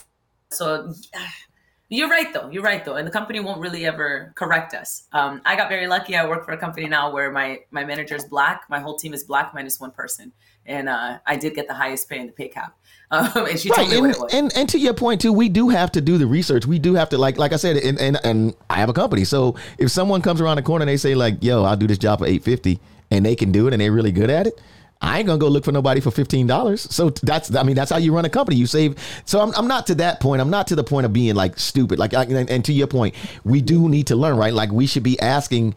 so 0.50 0.94
you're 1.88 2.08
right 2.08 2.32
though. 2.32 2.50
You're 2.50 2.62
right 2.62 2.84
though, 2.84 2.96
and 2.96 3.06
the 3.06 3.12
company 3.12 3.40
won't 3.40 3.60
really 3.60 3.86
ever 3.86 4.32
correct 4.34 4.74
us. 4.74 5.06
Um, 5.12 5.42
I 5.44 5.56
got 5.56 5.68
very 5.68 5.86
lucky. 5.86 6.16
I 6.16 6.26
work 6.26 6.44
for 6.44 6.52
a 6.52 6.58
company 6.58 6.88
now 6.88 7.12
where 7.12 7.30
my 7.30 7.60
my 7.70 7.84
manager 7.84 8.16
is 8.16 8.24
black. 8.24 8.64
My 8.68 8.80
whole 8.80 8.96
team 8.96 9.14
is 9.14 9.24
black 9.24 9.54
minus 9.54 9.80
one 9.80 9.90
person 9.90 10.32
and 10.66 10.88
uh, 10.88 11.18
I 11.26 11.36
did 11.36 11.54
get 11.54 11.68
the 11.68 11.74
highest 11.74 12.08
pay 12.08 12.18
in 12.18 12.26
the 12.26 12.32
pay 12.32 12.48
cap. 12.48 12.76
Um, 13.10 13.30
and 13.46 13.60
she 13.60 13.68
right. 13.68 13.76
told 13.76 13.90
me 13.90 13.96
and, 13.96 14.06
what 14.06 14.16
it 14.16 14.20
was. 14.20 14.34
And, 14.34 14.52
and 14.56 14.68
to 14.70 14.78
your 14.78 14.94
point 14.94 15.20
too, 15.20 15.32
we 15.32 15.48
do 15.48 15.68
have 15.68 15.92
to 15.92 16.00
do 16.00 16.18
the 16.18 16.26
research. 16.26 16.66
We 16.66 16.80
do 16.80 16.94
have 16.94 17.10
to 17.10 17.18
like 17.18 17.36
like 17.36 17.52
I 17.52 17.56
said, 17.56 17.76
and, 17.76 18.00
and 18.00 18.18
and 18.24 18.56
I 18.68 18.76
have 18.76 18.88
a 18.88 18.92
company. 18.92 19.24
So 19.24 19.54
if 19.78 19.92
someone 19.92 20.20
comes 20.20 20.40
around 20.40 20.56
the 20.56 20.62
corner 20.62 20.82
and 20.82 20.88
they 20.88 20.96
say 20.96 21.14
like, 21.14 21.40
"Yo, 21.40 21.62
I'll 21.62 21.76
do 21.76 21.86
this 21.86 21.98
job 21.98 22.18
for 22.18 22.26
eight 22.26 22.42
fifty, 22.42 22.80
and 23.12 23.24
they 23.24 23.36
can 23.36 23.52
do 23.52 23.68
it, 23.68 23.72
and 23.72 23.80
they're 23.80 23.92
really 23.92 24.10
good 24.10 24.30
at 24.30 24.48
it. 24.48 24.60
I 25.04 25.18
ain't 25.18 25.26
gonna 25.26 25.38
go 25.38 25.48
look 25.48 25.64
for 25.64 25.72
nobody 25.72 26.00
for 26.00 26.10
fifteen 26.10 26.46
dollars. 26.46 26.82
So 26.90 27.10
that's 27.10 27.54
I 27.54 27.62
mean 27.62 27.76
that's 27.76 27.90
how 27.90 27.98
you 27.98 28.14
run 28.14 28.24
a 28.24 28.30
company. 28.30 28.56
You 28.56 28.66
save. 28.66 28.96
So 29.26 29.40
I'm, 29.40 29.54
I'm 29.54 29.68
not 29.68 29.86
to 29.88 29.94
that 29.96 30.20
point. 30.20 30.40
I'm 30.40 30.50
not 30.50 30.66
to 30.68 30.76
the 30.76 30.82
point 30.82 31.04
of 31.04 31.12
being 31.12 31.34
like 31.34 31.58
stupid. 31.58 31.98
Like 31.98 32.14
and, 32.14 32.48
and 32.48 32.64
to 32.64 32.72
your 32.72 32.86
point, 32.86 33.14
we 33.44 33.60
do 33.60 33.88
need 33.88 34.06
to 34.06 34.16
learn, 34.16 34.36
right? 34.38 34.54
Like 34.54 34.72
we 34.72 34.86
should 34.86 35.02
be 35.02 35.20
asking 35.20 35.74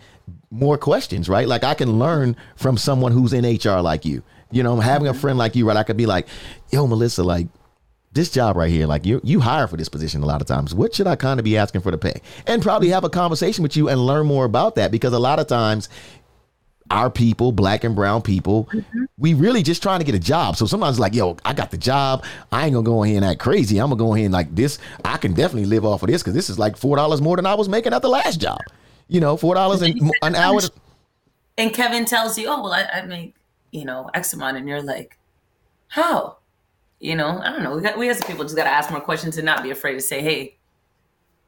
more 0.50 0.78
questions, 0.78 1.28
right? 1.28 1.46
Like 1.46 1.66
I 1.66 1.74
can 1.74 2.00
learn 2.00 2.38
from 2.56 2.78
someone 2.78 3.12
who's 3.12 3.34
in 3.34 3.44
HR 3.44 3.82
like 3.82 4.06
you. 4.06 4.24
You 4.50 4.64
know, 4.64 4.80
having 4.80 5.08
a 5.08 5.12
mm-hmm. 5.12 5.20
friend 5.20 5.38
like 5.38 5.58
you, 5.58 5.68
right? 5.68 5.76
I 5.76 5.84
could 5.84 5.98
be 5.98 6.06
like, 6.06 6.28
yo, 6.72 6.88
Melissa, 6.88 7.22
like 7.22 7.48
this 8.14 8.32
job 8.32 8.56
right 8.56 8.72
here, 8.72 8.88
like 8.88 9.06
you 9.06 9.20
you 9.24 9.42
hire 9.42 9.68
for 9.68 9.76
this 9.76 9.90
position 9.90 10.24
a 10.24 10.26
lot 10.26 10.40
of 10.40 10.48
times. 10.48 10.74
What 10.74 10.96
should 10.96 11.06
I 11.06 11.18
kind 11.18 11.40
of 11.40 11.44
be 11.44 11.58
asking 11.58 11.82
for 11.82 11.92
the 11.92 11.98
pay? 11.98 12.22
And 12.46 12.62
probably 12.62 12.90
have 12.90 13.04
a 13.04 13.10
conversation 13.10 13.62
with 13.62 13.76
you 13.76 13.90
and 13.90 14.00
learn 14.00 14.26
more 14.26 14.46
about 14.46 14.76
that 14.76 14.90
because 14.90 15.12
a 15.12 15.20
lot 15.20 15.40
of 15.40 15.48
times 15.48 15.90
our 16.92 17.10
people, 17.10 17.52
black 17.52 17.84
and 17.84 17.96
brown 17.96 18.22
people, 18.22 18.66
mm-hmm. 18.66 19.06
we 19.18 19.34
really 19.34 19.64
just 19.64 19.82
trying 19.82 20.00
to 20.00 20.06
get 20.06 20.16
a 20.16 20.20
job. 20.20 20.56
So 20.56 20.66
sometimes 20.66 21.00
like, 21.00 21.14
yo, 21.14 21.38
I 21.46 21.54
got 21.54 21.72
the 21.72 21.78
job. 21.78 22.24
I 22.52 22.66
ain't 22.66 22.74
gonna 22.74 22.86
go 22.86 23.04
in 23.04 23.10
here 23.10 23.18
and 23.18 23.26
act 23.26 23.40
crazy. 23.40 23.80
I'm 23.80 23.90
gonna 23.90 24.00
go 24.00 24.14
in 24.14 24.18
here 24.18 24.26
and 24.26 24.34
like 24.34 24.54
this. 24.56 24.80
I 25.06 25.18
can 25.18 25.34
definitely 25.34 25.66
live 25.66 25.86
off 25.86 26.04
of 26.04 26.10
this 26.10 26.22
because 26.22 26.34
this 26.34 26.50
is 26.50 26.60
like 26.60 26.78
four 26.78 26.96
dollars 26.96 27.22
more 27.22 27.36
than 27.36 27.46
I 27.46 27.56
was 27.56 27.70
making 27.70 27.94
at 27.94 28.02
the 28.02 28.10
last 28.10 28.40
job. 28.40 28.60
You 29.08 29.20
know, 29.20 29.38
four 29.38 29.56
dollars 29.56 29.82
an 29.82 30.36
hour. 30.36 30.60
And 31.58 31.74
Kevin 31.74 32.06
tells 32.06 32.38
you, 32.38 32.48
oh 32.50 32.62
well, 32.62 32.74
I, 32.74 32.88
I 32.94 33.02
make 33.04 33.34
you 33.72 33.86
know, 33.86 34.10
X 34.14 34.34
amount, 34.34 34.58
and 34.58 34.68
you're 34.68 34.82
like, 34.82 35.18
how? 35.88 36.38
You 37.00 37.16
know, 37.16 37.40
I 37.44 37.52
don't 37.52 37.64
know. 37.64 37.76
We, 37.76 37.82
got, 37.82 37.98
we 37.98 38.10
as 38.10 38.24
people 38.24 38.44
just 38.44 38.56
got 38.56 38.64
to 38.64 38.72
ask 38.72 38.90
more 38.90 39.02
questions 39.02 39.38
and 39.38 39.46
not 39.46 39.62
be 39.64 39.70
afraid 39.70 39.94
to 39.94 40.02
say, 40.02 40.22
hey, 40.22 40.58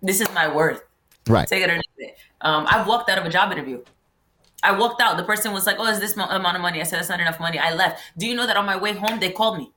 this 0.02 0.22
is 0.22 0.32
my 0.34 0.54
worth. 0.54 0.84
Right. 1.28 1.48
Take 1.48 1.64
it 1.64 1.70
or 1.70 1.74
leave 1.74 1.84
it. 1.98 2.18
Um, 2.42 2.66
I've 2.70 2.88
walked 2.88 3.10
out 3.10 3.18
of 3.18 3.26
a 3.26 3.30
job 3.30 3.52
interview. 3.52 3.84
I 4.62 4.78
walked 4.78 5.01
out. 5.01 5.18
The 5.18 5.24
person 5.24 5.53
was 5.53 5.66
like, 5.66 5.78
oh, 5.80 5.88
is 5.88 5.99
this 5.99 6.14
amount 6.14 6.55
of 6.55 6.62
money? 6.62 6.82
I 6.82 6.84
said, 6.84 6.99
that's 6.99 7.10
not 7.10 7.20
enough 7.20 7.39
money. 7.39 7.60
I 7.60 7.74
left. 7.74 8.01
Do 8.18 8.26
you 8.28 8.36
know 8.36 8.45
that 8.45 8.57
on 8.57 8.66
my 8.66 8.78
way 8.78 8.93
home, 8.93 9.20
they 9.20 9.32
called 9.32 9.57
me? 9.57 9.72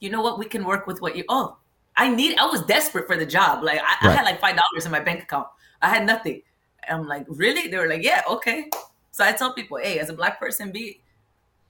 You 0.00 0.10
know 0.10 0.22
what? 0.22 0.38
We 0.38 0.46
can 0.46 0.64
work 0.64 0.86
with 0.86 1.00
what 1.00 1.16
you, 1.16 1.24
oh, 1.28 1.56
I 1.96 2.08
need, 2.08 2.38
I 2.38 2.46
was 2.46 2.62
desperate 2.62 3.06
for 3.06 3.16
the 3.16 3.26
job. 3.26 3.64
Like, 3.64 3.80
I, 3.80 4.06
right. 4.06 4.12
I 4.12 4.12
had 4.12 4.24
like 4.24 4.40
$5 4.40 4.84
in 4.84 4.92
my 4.92 5.00
bank 5.00 5.22
account. 5.22 5.48
I 5.82 5.88
had 5.88 6.06
nothing. 6.06 6.42
I'm 6.88 7.06
like, 7.06 7.26
really? 7.28 7.68
They 7.68 7.76
were 7.78 7.88
like, 7.88 8.02
yeah, 8.02 8.22
okay. 8.28 8.70
So 9.10 9.24
I 9.24 9.32
tell 9.32 9.52
people, 9.54 9.78
hey, 9.78 9.98
as 9.98 10.10
a 10.10 10.12
black 10.12 10.38
person, 10.38 10.70
be 10.70 11.00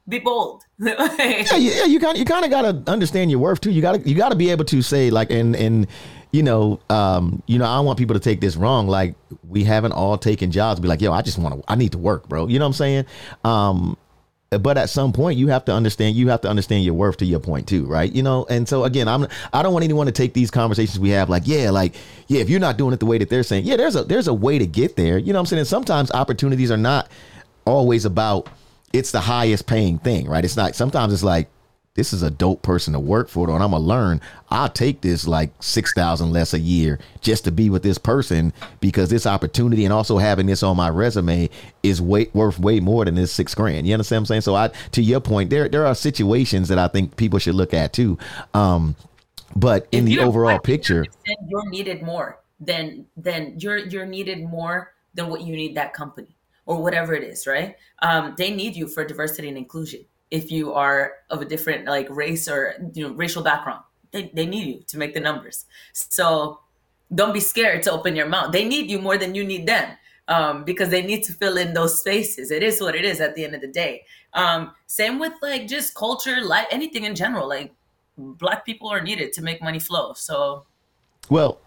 be 0.09 0.19
bold. 0.19 0.65
yeah, 0.79 1.57
yeah, 1.57 1.85
you 1.85 1.99
kind 1.99 2.17
you 2.17 2.25
kind 2.25 2.45
of 2.45 2.51
got 2.51 2.63
to 2.63 2.91
understand 2.91 3.31
your 3.31 3.41
worth 3.41 3.61
too. 3.61 3.71
You 3.71 3.83
got 3.83 4.01
to 4.01 4.09
you 4.09 4.15
got 4.15 4.29
to 4.29 4.37
be 4.37 4.51
able 4.51 4.65
to 4.67 4.83
say 4.83 5.11
like 5.11 5.31
and 5.31 5.57
and 5.57 5.87
you 6.37 6.43
know 6.43 6.79
um 6.91 7.43
you 7.47 7.59
know 7.59 7.65
I 7.65 7.77
don't 7.77 7.87
want 7.87 7.99
people 7.99 8.15
to 8.15 8.21
take 8.21 8.41
this 8.41 8.57
wrong. 8.57 8.87
Like 8.87 9.15
we 9.49 9.65
haven't 9.65 9.93
all 9.93 10.19
taken 10.19 10.51
jobs. 10.51 10.81
Be 10.81 10.89
like, 10.89 11.01
yo, 11.01 11.13
I 11.13 11.23
just 11.23 11.39
want 11.39 11.55
to 11.57 11.73
I 11.73 11.77
need 11.77 11.93
to 11.93 11.99
work, 11.99 12.29
bro. 12.29 12.47
You 12.47 12.59
know 12.59 12.67
what 12.67 12.69
I'm 12.69 12.73
saying? 12.75 13.07
Um, 13.43 13.97
but 14.51 14.77
at 14.79 14.91
some 14.91 15.13
point 15.13 15.39
you 15.39 15.49
have 15.49 15.65
to 15.65 15.73
understand 15.73 16.15
you 16.15 16.29
have 16.29 16.43
to 16.43 16.49
understand 16.49 16.85
your 16.85 16.95
worth 16.95 17.17
to 17.17 17.27
your 17.27 17.41
point 17.41 17.67
too 17.67 17.85
right 17.85 18.13
you 18.13 18.23
know 18.23 18.47
and 18.49 18.69
so 18.69 18.85
again 18.85 19.09
i'm 19.09 19.27
i 19.53 19.61
don't 19.61 19.73
want 19.73 19.85
anyone 19.85 20.07
to 20.07 20.13
take 20.13 20.35
these 20.35 20.53
conversations 20.53 21.01
we 21.01 21.11
have 21.11 21.29
like 21.29 21.43
yeah 21.47 21.69
like 21.69 21.97
yeah 22.29 22.41
if 22.41 22.49
you're 22.49 22.61
not 22.61 22.79
doing 22.79 22.95
it 22.95 23.01
the 23.01 23.07
way 23.07 23.19
that 23.19 23.29
they're 23.29 23.43
saying 23.43 23.65
yeah 23.65 23.77
there's 23.77 23.97
a 23.97 24.05
there's 24.05 24.29
a 24.29 24.33
way 24.33 24.57
to 24.57 24.65
get 24.65 24.95
there 24.95 25.19
you 25.19 25.33
know 25.33 25.41
what 25.41 25.41
i'm 25.41 25.47
saying 25.47 25.59
and 25.59 25.67
sometimes 25.69 26.13
opportunities 26.13 26.71
are 26.71 26.77
not 26.77 27.11
always 27.67 28.05
about 28.05 28.49
it's 28.93 29.13
the 29.13 29.21
highest 29.21 29.67
paying 29.67 29.99
thing, 29.99 30.29
right? 30.29 30.45
It's 30.45 30.57
not 30.57 30.75
sometimes 30.75 31.13
it's 31.13 31.23
like 31.23 31.49
this 31.97 32.13
is 32.13 32.23
a 32.23 32.31
dope 32.31 32.63
person 32.63 32.93
to 32.93 33.01
work 33.01 33.29
for, 33.29 33.49
and 33.49 33.63
I'm 33.63 33.73
gonna 33.73 33.83
learn. 33.83 34.21
I'll 34.51 34.69
take 34.69 35.01
this 35.01 35.27
like 35.27 35.51
six 35.61 35.93
thousand 35.93 36.33
less 36.33 36.55
a 36.55 36.59
year 36.59 37.01
just 37.21 37.45
to 37.45 37.51
be 37.51 37.71
with 37.71 37.83
this 37.83 37.99
person 37.99 38.53
because 38.81 39.09
this 39.09 39.27
opportunity 39.27 39.85
and 39.85 39.93
also 39.93 40.19
having 40.19 40.47
this 40.47 40.63
on 40.63 40.77
my 40.77 40.91
resume 40.91 41.51
is 41.83 42.01
way 42.01 42.29
worth 42.35 42.59
way 42.59 42.79
more 42.81 43.05
than 43.05 43.15
this 43.15 43.33
six 43.33 43.55
grand. 43.55 43.87
You 43.87 43.95
understand 43.95 44.21
what 44.21 44.23
I'm 44.23 44.27
saying? 44.27 44.41
So 44.43 44.55
I, 44.55 44.69
to 44.93 45.03
your 45.03 45.21
point, 45.21 45.51
there 45.51 45.69
there 45.69 45.87
are 45.87 45.95
situations 45.95 46.69
that 46.69 46.79
I 46.79 46.87
think 46.89 47.17
people 47.17 47.39
should 47.39 47.55
look 47.55 47.75
at 47.75 47.93
too. 47.93 48.19
Um, 48.55 48.95
but 49.57 49.89
in 49.91 50.05
the 50.05 50.21
overall 50.21 50.59
picture, 50.59 51.07
you're 51.49 51.71
needed 51.71 52.03
more 52.03 52.41
than 52.61 53.07
than 53.17 53.59
you're 53.59 53.79
you're 53.79 54.07
needed 54.07 54.45
more 54.45 54.93
than 55.15 55.29
what 55.29 55.41
you 55.41 55.57
need 55.57 55.75
that 55.77 55.95
company 55.95 56.37
or 56.67 56.83
whatever 56.83 57.15
it 57.15 57.23
is, 57.23 57.47
right? 57.47 57.77
Um, 58.03 58.35
they 58.37 58.51
need 58.51 58.77
you 58.77 58.87
for 58.87 59.05
diversity 59.05 59.49
and 59.49 59.57
inclusion. 59.57 60.05
If 60.31 60.51
you 60.51 60.73
are 60.73 61.13
of 61.31 61.41
a 61.41 61.45
different 61.45 61.87
like 61.87 62.09
race 62.11 62.49
or 62.49 62.75
you 62.95 63.07
know 63.07 63.15
racial 63.15 63.43
background, 63.43 63.83
they, 64.11 64.31
they 64.35 64.47
need 64.47 64.67
you 64.67 64.83
to 64.89 64.99
make 64.99 65.15
the 65.15 65.21
numbers. 65.21 65.67
So 65.93 66.61
don't 67.15 67.33
be 67.33 67.41
scared 67.41 67.83
to 67.85 67.93
open 67.93 68.17
your 68.17 68.29
mouth. 68.29 68.53
They 68.53 68.65
need 68.65 68.91
you 68.91 68.99
more 68.99 69.17
than 69.17 69.35
you 69.35 69.45
need 69.45 69.67
them 69.67 69.97
um, 70.29 70.65
because 70.65 70.89
they 70.89 71.03
need 71.03 71.23
to 71.25 71.33
fill 71.33 71.57
in 71.57 71.73
those 71.73 72.01
spaces. 72.01 72.51
It 72.51 72.63
is 72.63 72.81
what 72.81 72.97
it 72.97 73.05
is 73.05 73.21
at 73.21 73.35
the 73.35 73.45
end 73.45 73.55
of 73.55 73.61
the 73.61 73.69
day. 73.69 74.05
Um, 74.35 74.73
same 74.87 75.19
with 75.19 75.33
like 75.41 75.69
just 75.69 75.95
culture, 75.95 76.41
like 76.43 76.67
anything 76.71 77.05
in 77.05 77.15
general. 77.15 77.49
Like 77.49 77.73
black 78.17 78.65
people 78.65 78.89
are 78.89 79.01
needed 79.01 79.33
to 79.35 79.43
make 79.43 79.63
money 79.63 79.79
flow. 79.79 80.13
So, 80.15 80.67
well, 81.29 81.59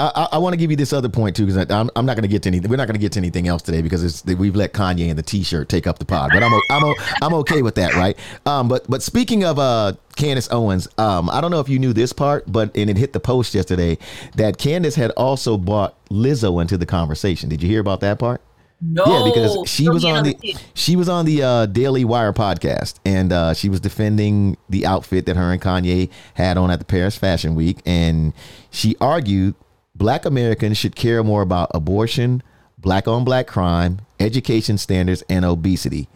I, 0.00 0.28
I 0.32 0.38
want 0.38 0.52
to 0.52 0.56
give 0.56 0.70
you 0.70 0.76
this 0.76 0.92
other 0.92 1.08
point 1.08 1.34
too, 1.34 1.44
because 1.44 1.70
I'm, 1.70 1.90
I'm 1.96 2.06
not 2.06 2.14
going 2.14 2.22
to 2.22 2.28
get 2.28 2.44
to 2.44 2.48
anything. 2.48 2.70
We're 2.70 2.76
not 2.76 2.86
going 2.86 2.94
to 2.94 3.00
get 3.00 3.12
to 3.12 3.18
anything 3.18 3.48
else 3.48 3.62
today 3.62 3.82
because 3.82 4.04
it's, 4.04 4.24
we've 4.24 4.54
let 4.54 4.72
Kanye 4.72 5.08
and 5.08 5.18
the 5.18 5.24
T-shirt 5.24 5.68
take 5.68 5.88
up 5.88 5.98
the 5.98 6.04
pod. 6.04 6.30
But 6.32 6.44
I'm 6.44 6.52
I'm 6.70 6.94
I'm 7.20 7.34
okay 7.34 7.62
with 7.62 7.74
that, 7.74 7.94
right? 7.94 8.16
Um, 8.46 8.68
but 8.68 8.88
but 8.88 9.02
speaking 9.02 9.42
of 9.42 9.58
uh, 9.58 9.94
Candace 10.14 10.48
Owens, 10.52 10.86
um, 10.98 11.28
I 11.30 11.40
don't 11.40 11.50
know 11.50 11.58
if 11.58 11.68
you 11.68 11.80
knew 11.80 11.92
this 11.92 12.12
part, 12.12 12.44
but 12.46 12.76
and 12.76 12.88
it 12.88 12.96
hit 12.96 13.12
the 13.12 13.18
post 13.18 13.56
yesterday 13.56 13.98
that 14.36 14.56
Candace 14.56 14.94
had 14.94 15.10
also 15.12 15.58
brought 15.58 15.96
Lizzo 16.10 16.60
into 16.60 16.78
the 16.78 16.86
conversation. 16.86 17.48
Did 17.48 17.60
you 17.60 17.68
hear 17.68 17.80
about 17.80 17.98
that 18.00 18.20
part? 18.20 18.40
No, 18.80 19.04
yeah, 19.04 19.32
because 19.32 19.68
she 19.68 19.88
was 19.88 20.04
on 20.04 20.22
the 20.22 20.56
she 20.74 20.94
was 20.94 21.08
on 21.08 21.24
the 21.24 21.42
uh, 21.42 21.66
Daily 21.66 22.04
Wire 22.04 22.32
podcast, 22.32 23.00
and 23.04 23.32
uh, 23.32 23.52
she 23.52 23.68
was 23.68 23.80
defending 23.80 24.56
the 24.68 24.86
outfit 24.86 25.26
that 25.26 25.34
her 25.34 25.50
and 25.50 25.60
Kanye 25.60 26.08
had 26.34 26.56
on 26.56 26.70
at 26.70 26.78
the 26.78 26.84
Paris 26.84 27.16
Fashion 27.16 27.56
Week, 27.56 27.78
and 27.84 28.32
she 28.78 28.94
argued 29.00 29.56
black 29.96 30.24
Americans 30.24 30.78
should 30.78 30.94
care 30.94 31.24
more 31.24 31.42
about 31.42 31.68
abortion, 31.74 32.44
black 32.78 33.08
on 33.08 33.24
black 33.24 33.48
crime, 33.48 33.98
education 34.20 34.78
standards, 34.78 35.24
and 35.28 35.44
obesity, 35.44 36.08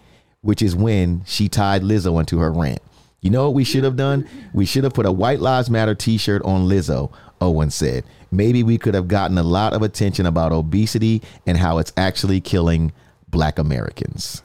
which 0.42 0.62
is 0.62 0.76
when 0.76 1.24
she 1.26 1.48
tied 1.48 1.82
Lizzo 1.82 2.20
into 2.20 2.38
her 2.38 2.52
rant. 2.52 2.78
You 3.20 3.30
know 3.30 3.46
what 3.46 3.54
we 3.54 3.64
should 3.64 3.82
have 3.82 3.96
done? 3.96 4.28
We 4.52 4.64
should 4.64 4.84
have 4.84 4.94
put 4.94 5.06
a 5.06 5.12
White 5.12 5.40
Lives 5.40 5.70
Matter 5.70 5.96
t 5.96 6.16
shirt 6.18 6.40
on 6.44 6.68
Lizzo, 6.68 7.12
Owen 7.40 7.70
said. 7.70 8.04
Maybe 8.30 8.62
we 8.62 8.78
could 8.78 8.94
have 8.94 9.08
gotten 9.08 9.38
a 9.38 9.42
lot 9.42 9.72
of 9.72 9.82
attention 9.82 10.24
about 10.24 10.52
obesity 10.52 11.20
and 11.44 11.58
how 11.58 11.78
it's 11.78 11.92
actually 11.96 12.40
killing 12.40 12.92
black 13.26 13.58
Americans. 13.58 14.44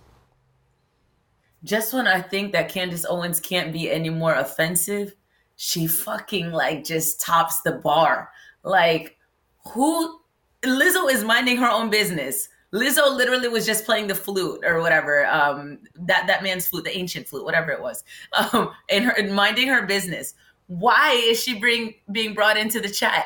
Just 1.63 1.93
when 1.93 2.07
I 2.07 2.21
think 2.23 2.53
that 2.53 2.69
Candace 2.69 3.05
Owens 3.07 3.39
can't 3.39 3.71
be 3.71 3.91
any 3.91 4.09
more 4.09 4.33
offensive, 4.33 5.13
she 5.57 5.87
fucking 5.87 6.51
like 6.51 6.85
just 6.85 7.19
tops 7.19 7.61
the 7.61 7.73
bar. 7.73 8.29
Like, 8.63 9.17
who? 9.65 10.21
Lizzo 10.63 11.11
is 11.11 11.23
minding 11.23 11.57
her 11.57 11.69
own 11.69 11.89
business. 11.89 12.49
Lizzo 12.73 13.15
literally 13.15 13.47
was 13.47 13.65
just 13.65 13.85
playing 13.85 14.07
the 14.07 14.15
flute 14.15 14.63
or 14.65 14.81
whatever. 14.81 15.25
Um, 15.27 15.79
that 15.95 16.25
that 16.27 16.43
man's 16.43 16.67
flute, 16.67 16.83
the 16.83 16.95
ancient 16.95 17.27
flute, 17.27 17.43
whatever 17.43 17.71
it 17.71 17.81
was, 17.81 18.03
um, 18.53 18.71
and 18.89 19.05
her 19.05 19.11
and 19.11 19.35
minding 19.35 19.67
her 19.67 19.85
business. 19.85 20.35
Why 20.67 21.13
is 21.13 21.41
she 21.41 21.59
bring 21.59 21.95
being 22.11 22.33
brought 22.33 22.57
into 22.57 22.79
the 22.79 22.89
chat? 22.89 23.25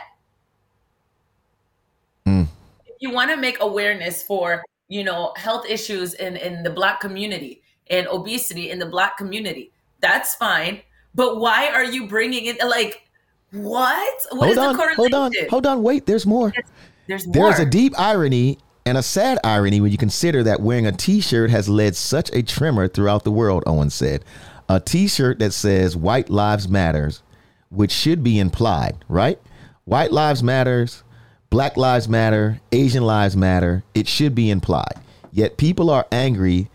Mm. 2.26 2.48
If 2.86 2.96
you 3.00 3.12
want 3.12 3.32
to 3.32 3.38
make 3.38 3.58
awareness 3.62 4.24
for 4.24 4.64
you 4.88 5.04
know 5.04 5.34
health 5.36 5.66
issues 5.68 6.14
in 6.14 6.38
in 6.38 6.64
the 6.64 6.70
black 6.70 7.02
community 7.02 7.62
and 7.90 8.08
obesity 8.08 8.70
in 8.70 8.80
the 8.80 8.86
black 8.86 9.18
community, 9.18 9.72
that's 10.00 10.36
fine. 10.36 10.82
But 11.14 11.40
why 11.40 11.70
are 11.70 11.84
you 11.84 12.08
bringing 12.08 12.46
it 12.46 12.64
like? 12.66 13.08
What? 13.52 14.26
What 14.32 14.56
hold 14.56 14.58
on, 14.58 14.96
hold 14.96 15.14
on, 15.14 15.32
hold 15.50 15.66
on. 15.66 15.84
Wait, 15.84 16.06
there's 16.06 16.26
more. 16.26 16.52
There's, 16.52 16.66
there's 17.08 17.28
more. 17.28 17.34
There's 17.34 17.60
a 17.60 17.70
deep 17.70 17.94
irony 18.00 18.58
and 18.86 18.98
a 18.98 19.04
sad 19.04 19.38
irony 19.44 19.82
when 19.82 19.92
you 19.92 19.98
consider 19.98 20.44
that 20.44 20.62
wearing 20.62 20.88
a 20.88 20.92
t 20.92 21.22
shirt 21.22 21.50
has 21.50 21.68
led 21.68 21.96
such 21.96 22.30
a 22.34 22.42
tremor 22.42 22.88
throughout 22.88 23.24
the 23.24 23.32
world, 23.32 23.64
Owen 23.68 23.90
said. 23.90 24.24
A 24.70 24.80
t 24.80 25.08
shirt 25.08 25.40
that 25.40 25.54
says 25.54 25.98
White 25.98 26.30
Lives 26.30 26.70
Matters, 26.70 27.22
which 27.70 27.92
should 27.92 28.24
be 28.24 28.40
implied, 28.40 29.04
right? 29.10 29.40
White 29.84 30.12
Lives 30.12 30.42
Matters, 30.42 31.04
Black 31.50 31.76
Lives 31.76 32.08
Matter, 32.08 32.62
Asian 32.72 33.04
Lives 33.04 33.36
Matter, 33.36 33.84
it 33.94 34.08
should 34.08 34.34
be 34.34 34.50
implied. 34.50 34.96
Yet 35.34 35.58
people 35.58 35.90
are 35.90 36.08
angry 36.12 36.70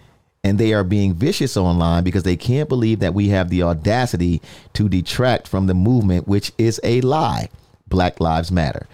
and 0.46 0.58
they 0.58 0.72
are 0.72 0.84
being 0.84 1.12
vicious 1.12 1.56
online 1.56 2.04
because 2.04 2.22
they 2.22 2.36
can't 2.36 2.68
believe 2.68 3.00
that 3.00 3.14
we 3.14 3.30
have 3.30 3.50
the 3.50 3.64
audacity 3.64 4.40
to 4.74 4.88
detract 4.88 5.48
from 5.48 5.66
the 5.66 5.74
movement, 5.74 6.28
which 6.28 6.52
is 6.56 6.80
a 6.84 7.00
lie. 7.00 7.48
Black 7.88 8.20
Lives 8.20 8.52
Matter. 8.52 8.86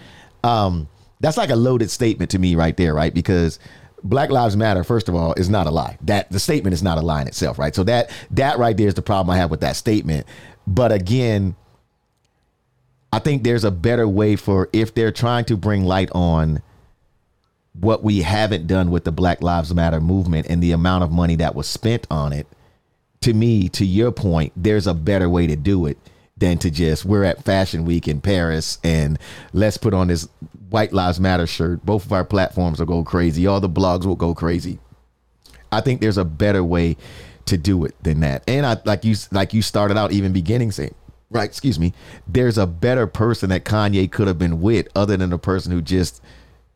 Um, 0.43 0.89
that's 1.21 1.37
like 1.37 1.51
a 1.51 1.57
loaded 1.57 1.91
statement 1.91 2.31
to 2.31 2.39
me 2.39 2.55
right 2.55 2.75
there, 2.79 2.95
right? 2.95 3.13
Because 3.13 3.59
Black 4.03 4.31
Lives 4.31 4.57
Matter, 4.57 4.83
first 4.83 5.11
of 5.11 5.15
all, 5.15 5.35
is 5.35 5.51
not 5.51 5.67
a 5.67 5.71
lie. 5.71 5.99
That 6.01 6.33
the 6.33 6.41
statement 6.41 6.73
is 6.73 6.83
not 6.83 6.97
a 6.97 7.03
lie 7.03 7.21
in 7.21 7.29
itself, 7.29 7.59
right? 7.59 7.75
So 7.75 7.85
that 7.85 8.11
that 8.31 8.59
right 8.59 8.75
there 8.75 8.89
is 8.89 8.95
the 8.95 9.03
problem 9.03 9.29
I 9.29 9.37
have 9.37 9.51
with 9.51 9.61
that 9.61 9.77
statement. 9.77 10.27
But 10.67 10.91
again, 10.91 11.55
I 13.13 13.19
think 13.19 13.45
there's 13.45 13.65
a 13.65 13.71
better 13.71 14.09
way 14.09 14.37
for 14.37 14.71
if 14.73 14.95
they're 14.95 15.13
trying 15.13 15.45
to 15.47 15.59
bring 15.59 15.85
light 15.85 16.09
on 16.13 16.63
what 17.75 18.03
we 18.03 18.23
haven't 18.23 18.67
done 18.67 18.91
with 18.91 19.05
the 19.05 19.13
Black 19.13 19.43
Lives 19.43 19.75
Matter 19.75 20.01
movement 20.01 20.47
and 20.49 20.63
the 20.63 20.73
amount 20.73 21.05
of 21.05 21.11
money 21.11 21.37
that 21.37 21.55
was 21.55 21.67
spent 21.67 22.07
on 22.11 22.33
it. 22.33 22.47
To 23.23 23.33
me, 23.33 23.69
to 23.71 23.85
your 23.85 24.11
point, 24.11 24.53
there's 24.57 24.87
a 24.87 24.95
better 24.95 25.29
way 25.29 25.47
to 25.47 25.57
do 25.57 25.87
it 25.87 25.97
than 26.37 26.59
to 26.59 26.71
just 26.71 27.05
we're 27.05 27.25
at 27.25 27.45
Fashion 27.45 27.85
Week 27.85 28.09
in 28.09 28.21
Paris 28.21 28.79
and 28.83 29.19
let's 29.53 29.77
put 29.77 29.95
on 29.95 30.09
this 30.09 30.29
White 30.71 30.93
Lives 30.93 31.21
Matter 31.21 31.47
shirt. 31.47 31.85
Both 31.85 32.05
of 32.05 32.13
our 32.13 32.25
platforms 32.25 32.79
will 32.79 32.87
go 32.87 33.05
crazy. 33.05 33.47
All 33.47 33.61
the 33.61 33.69
blogs 33.69 34.05
will 34.05 34.17
go 34.17 34.35
crazy. 34.35 34.79
I 35.71 35.81
think 35.81 36.01
there's 36.01 36.19
a 36.19 36.25
better 36.25 36.65
way 36.65 36.97
to 37.47 37.57
do 37.57 37.85
it 37.85 37.95
than 38.03 38.21
that. 38.21 38.43
And 38.47 38.67
I 38.67 38.77
like 38.85 39.05
you 39.05 39.15
like 39.31 39.55
you 39.55 39.63
started 39.63 39.97
out 39.97 40.13
even 40.13 40.33
beginning 40.33 40.73
saying, 40.73 40.95
right, 41.31 41.45
excuse 41.49 41.79
me, 41.79 41.93
there's 42.27 42.59
a 42.59 42.67
better 42.67 43.07
person 43.07 43.51
that 43.51 43.65
Kanye 43.65 44.11
could 44.11 44.27
have 44.29 44.39
been 44.39 44.61
with 44.61 44.89
other 44.95 45.17
than 45.17 45.31
the 45.31 45.39
person 45.39 45.73
who 45.73 45.81
just 45.81 46.23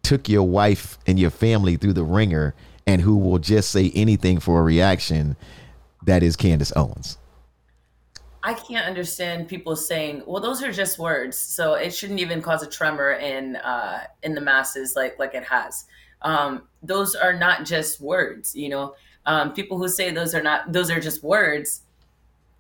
took 0.06 0.28
your 0.28 0.44
wife 0.44 0.98
and 1.04 1.18
your 1.18 1.30
family 1.30 1.76
through 1.76 1.92
the 1.92 2.04
ringer 2.04 2.54
and 2.86 3.02
who 3.02 3.16
will 3.16 3.40
just 3.40 3.70
say 3.72 3.90
anything 3.92 4.38
for 4.38 4.60
a 4.60 4.62
reaction 4.62 5.36
that 6.04 6.22
is 6.22 6.36
Candace 6.36 6.72
Owens. 6.76 7.18
I 8.44 8.54
can't 8.54 8.86
understand 8.86 9.48
people 9.48 9.74
saying, 9.74 10.22
"Well, 10.24 10.40
those 10.40 10.62
are 10.62 10.70
just 10.70 11.00
words, 11.00 11.36
so 11.36 11.74
it 11.74 11.92
shouldn't 11.92 12.20
even 12.20 12.40
cause 12.40 12.62
a 12.62 12.68
tremor 12.68 13.14
in 13.14 13.56
uh, 13.56 14.04
in 14.22 14.36
the 14.36 14.40
masses 14.40 14.94
like 14.94 15.18
like 15.18 15.34
it 15.34 15.42
has." 15.42 15.86
Um, 16.22 16.62
those 16.84 17.16
are 17.16 17.32
not 17.32 17.64
just 17.64 18.00
words, 18.00 18.54
you 18.54 18.68
know. 18.68 18.94
Um, 19.26 19.52
people 19.52 19.76
who 19.76 19.88
say 19.88 20.12
those 20.12 20.32
are 20.36 20.42
not 20.42 20.72
those 20.72 20.88
are 20.88 21.00
just 21.00 21.24
words 21.24 21.82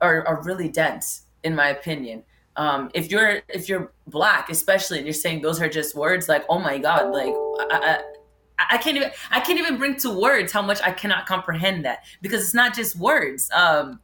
are, 0.00 0.26
are 0.26 0.42
really 0.42 0.68
dense, 0.68 1.22
in 1.44 1.54
my 1.54 1.68
opinion. 1.68 2.24
Um, 2.56 2.90
if 2.94 3.10
you're 3.10 3.42
if 3.48 3.68
you're 3.68 3.92
black, 4.06 4.48
especially, 4.50 4.98
and 4.98 5.06
you're 5.06 5.14
saying 5.14 5.42
those 5.42 5.60
are 5.60 5.68
just 5.68 5.94
words, 5.94 6.28
like 6.28 6.44
oh 6.48 6.58
my 6.58 6.78
god, 6.78 7.12
like 7.12 7.34
I, 7.70 7.98
I, 8.58 8.66
I 8.72 8.78
can't 8.78 8.96
even 8.96 9.10
I 9.30 9.40
can't 9.40 9.58
even 9.58 9.76
bring 9.76 9.96
to 9.96 10.10
words 10.10 10.52
how 10.52 10.62
much 10.62 10.80
I 10.82 10.90
cannot 10.90 11.26
comprehend 11.26 11.84
that 11.84 12.04
because 12.22 12.42
it's 12.42 12.54
not 12.54 12.74
just 12.74 12.96
words. 12.96 13.50
Um, 13.54 14.00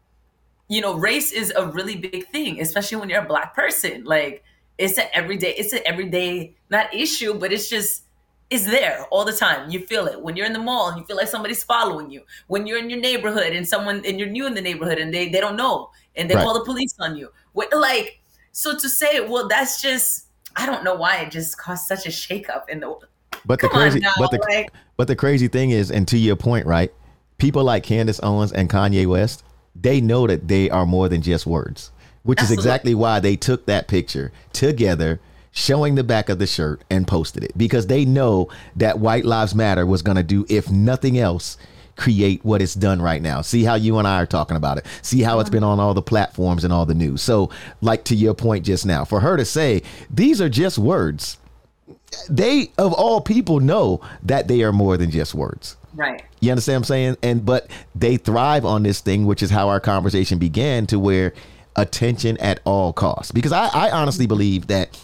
you 0.69 0.81
know, 0.81 0.95
race 0.95 1.33
is 1.33 1.53
a 1.57 1.67
really 1.67 1.97
big 1.97 2.29
thing, 2.29 2.61
especially 2.61 2.99
when 2.99 3.11
you're 3.11 3.23
a 3.23 3.27
black 3.27 3.55
person. 3.55 4.05
Like 4.05 4.43
it's 4.79 4.99
an 4.99 5.07
everyday, 5.13 5.55
it's 5.55 5.73
an 5.73 5.81
everyday 5.85 6.55
not 6.71 6.93
issue, 6.95 7.35
but 7.35 7.53
it's 7.53 7.69
just 7.69 8.05
it's 8.49 8.67
there 8.67 9.05
all 9.11 9.25
the 9.25 9.33
time. 9.33 9.71
You 9.71 9.81
feel 9.81 10.07
it 10.07 10.21
when 10.21 10.37
you're 10.37 10.47
in 10.47 10.53
the 10.53 10.59
mall 10.59 10.89
and 10.89 10.99
you 10.99 11.05
feel 11.05 11.17
like 11.17 11.29
somebody's 11.29 11.65
following 11.65 12.11
you. 12.11 12.23
When 12.47 12.67
you're 12.67 12.79
in 12.79 12.91
your 12.91 13.01
neighborhood 13.01 13.53
and 13.55 13.67
someone 13.67 14.03
and 14.07 14.19
you're 14.19 14.29
new 14.29 14.47
in 14.47 14.55
the 14.55 14.61
neighborhood 14.61 14.99
and 14.99 15.13
they 15.13 15.29
they 15.29 15.41
don't 15.41 15.57
know 15.57 15.91
and 16.17 16.29
they 16.29 16.35
right. 16.35 16.45
call 16.45 16.55
the 16.55 16.65
police 16.65 16.95
on 17.01 17.17
you. 17.17 17.31
What 17.53 17.73
Like 17.73 18.22
so 18.53 18.77
to 18.79 18.89
say, 18.89 19.21
well, 19.21 19.49
that's 19.49 19.83
just 19.83 20.27
I 20.57 20.67
don't 20.67 20.85
know 20.85 20.95
why 20.95 21.19
it 21.19 21.31
just 21.31 21.59
caused 21.59 21.87
such 21.87 22.07
a 22.07 22.11
shakeup 22.11 22.69
in 22.69 22.81
the. 22.81 22.97
But 23.45 23.61
the 23.61 23.69
crazy, 23.69 23.99
now, 23.99 24.13
but 24.19 24.31
the 24.31 24.39
like, 24.49 24.71
but 24.97 25.09
the 25.09 25.17
crazy 25.17 25.49
thing 25.49 25.71
is, 25.71 25.91
and 25.91 26.07
to 26.09 26.19
your 26.19 26.37
point, 26.37 26.67
right? 26.67 26.93
People 27.39 27.65
like 27.65 27.83
Candace 27.83 28.21
Owens 28.23 28.53
and 28.53 28.71
Kanye 28.71 29.07
West 29.07 29.43
they 29.75 30.01
know 30.01 30.27
that 30.27 30.49
they 30.49 30.71
are 30.71 30.87
more 30.87 31.09
than 31.09 31.23
just 31.23 31.47
words, 31.47 31.91
which 32.23 32.39
Absolutely. 32.39 32.61
is 32.61 32.65
exactly 32.65 32.95
why 32.95 33.21
they 33.21 33.37
took 33.37 33.67
that 33.67 33.89
picture 33.89 34.33
together 34.53 35.21
showing 35.51 35.95
the 35.95 36.05
back 36.05 36.29
of 36.29 36.39
the 36.39 36.47
shirt 36.47 36.83
and 36.91 37.07
posted 37.07 37.45
it 37.45 37.57
because 37.57 37.87
they 37.87 38.05
know 38.05 38.49
that 38.77 38.99
White 38.99 39.25
Lives 39.25 39.55
Matter 39.55 39.85
was 39.85 40.03
going 40.03 40.17
to 40.17 40.23
do, 40.23 40.47
if 40.49 40.71
nothing 40.71 41.19
else, 41.19 41.59
create 41.97 42.45
what 42.45 42.63
it's 42.63 42.75
done 42.75 43.01
right 43.01 43.21
now. 43.23 43.41
See 43.43 43.65
how 43.65 43.75
you 43.75 43.99
and 43.99 44.09
I 44.09 44.21
are 44.21 44.27
talking 44.27 44.57
about 44.57 44.79
it. 44.79 44.87
See 45.03 45.23
how 45.23 45.41
it's 45.41 45.51
been 45.51 45.65
on 45.65 45.81
all 45.81 45.95
the 45.95 46.03
platforms 46.03 46.65
and 46.65 46.73
all 46.73 46.87
the 46.87 46.95
news. 46.95 47.23
So, 47.23 47.51
like 47.81 48.05
to 48.05 48.15
your 48.15 48.35
point 48.35 48.65
just 48.65 48.87
now, 48.87 49.05
for 49.05 49.21
her 49.21 49.37
to 49.37 49.45
say, 49.45 49.83
these 50.11 50.41
are 50.41 50.49
just 50.49 50.79
words, 50.79 51.39
they, 52.29 52.73
of 52.79 52.93
all 52.93 53.21
people, 53.21 53.61
know 53.61 54.01
that 54.23 54.49
they 54.49 54.63
are 54.63 54.73
more 54.73 54.97
than 54.97 55.11
just 55.11 55.35
words. 55.35 55.77
Right. 55.95 56.23
You 56.41 56.51
understand 56.51 56.77
what 56.77 56.79
I'm 56.79 56.85
saying? 56.85 57.17
And 57.23 57.45
but 57.45 57.71
they 57.95 58.17
thrive 58.17 58.65
on 58.65 58.83
this 58.83 59.01
thing, 59.01 59.27
which 59.27 59.43
is 59.43 59.51
how 59.51 59.69
our 59.69 59.81
conversation 59.81 60.39
began 60.39 60.87
to 60.87 60.99
where 60.99 61.35
attention 61.77 62.37
at 62.39 62.61
all 62.65 62.93
costs. 62.93 63.33
Because 63.33 63.53
I, 63.53 63.69
I 63.69 63.91
honestly 63.91 64.27
believe 64.27 64.69
that 64.69 64.99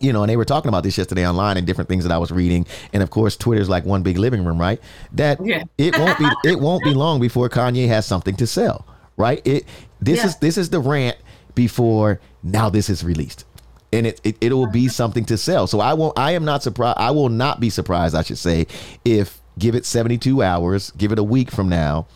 you 0.00 0.12
know, 0.12 0.22
and 0.22 0.30
they 0.30 0.36
were 0.36 0.46
talking 0.46 0.70
about 0.70 0.82
this 0.82 0.96
yesterday 0.96 1.28
online 1.28 1.58
and 1.58 1.66
different 1.66 1.88
things 1.88 2.04
that 2.04 2.12
I 2.12 2.18
was 2.18 2.32
reading. 2.32 2.66
And 2.92 3.02
of 3.02 3.10
course, 3.10 3.36
Twitter's 3.36 3.68
like 3.68 3.84
one 3.84 4.02
big 4.02 4.16
living 4.16 4.44
room, 4.44 4.58
right? 4.58 4.80
That 5.12 5.44
yeah. 5.44 5.64
it 5.78 5.96
won't 5.98 6.18
be 6.18 6.26
it 6.44 6.58
won't 6.58 6.82
be 6.82 6.94
long 6.94 7.20
before 7.20 7.48
Kanye 7.48 7.86
has 7.88 8.06
something 8.06 8.34
to 8.36 8.46
sell, 8.46 8.86
right? 9.16 9.46
It 9.46 9.66
this 10.00 10.18
yeah. 10.18 10.26
is 10.26 10.36
this 10.38 10.56
is 10.56 10.70
the 10.70 10.80
rant 10.80 11.18
before 11.54 12.20
now 12.42 12.70
this 12.70 12.88
is 12.88 13.04
released. 13.04 13.44
And 13.92 14.06
it, 14.06 14.20
it 14.24 14.36
it 14.40 14.52
will 14.52 14.70
be 14.70 14.88
something 14.88 15.24
to 15.26 15.36
sell. 15.36 15.66
So 15.66 15.80
I 15.80 15.92
won't 15.94 16.18
I 16.18 16.32
am 16.32 16.44
not 16.44 16.62
surprised 16.62 16.98
I 16.98 17.10
will 17.10 17.28
not 17.28 17.60
be 17.60 17.68
surprised, 17.68 18.14
I 18.14 18.22
should 18.22 18.38
say, 18.38 18.66
if 19.04 19.40
give 19.58 19.74
it 19.74 19.84
72 19.84 20.42
hours, 20.42 20.90
give 20.92 21.12
it 21.12 21.18
a 21.18 21.24
week 21.24 21.50
from 21.50 21.68
now. 21.68 22.06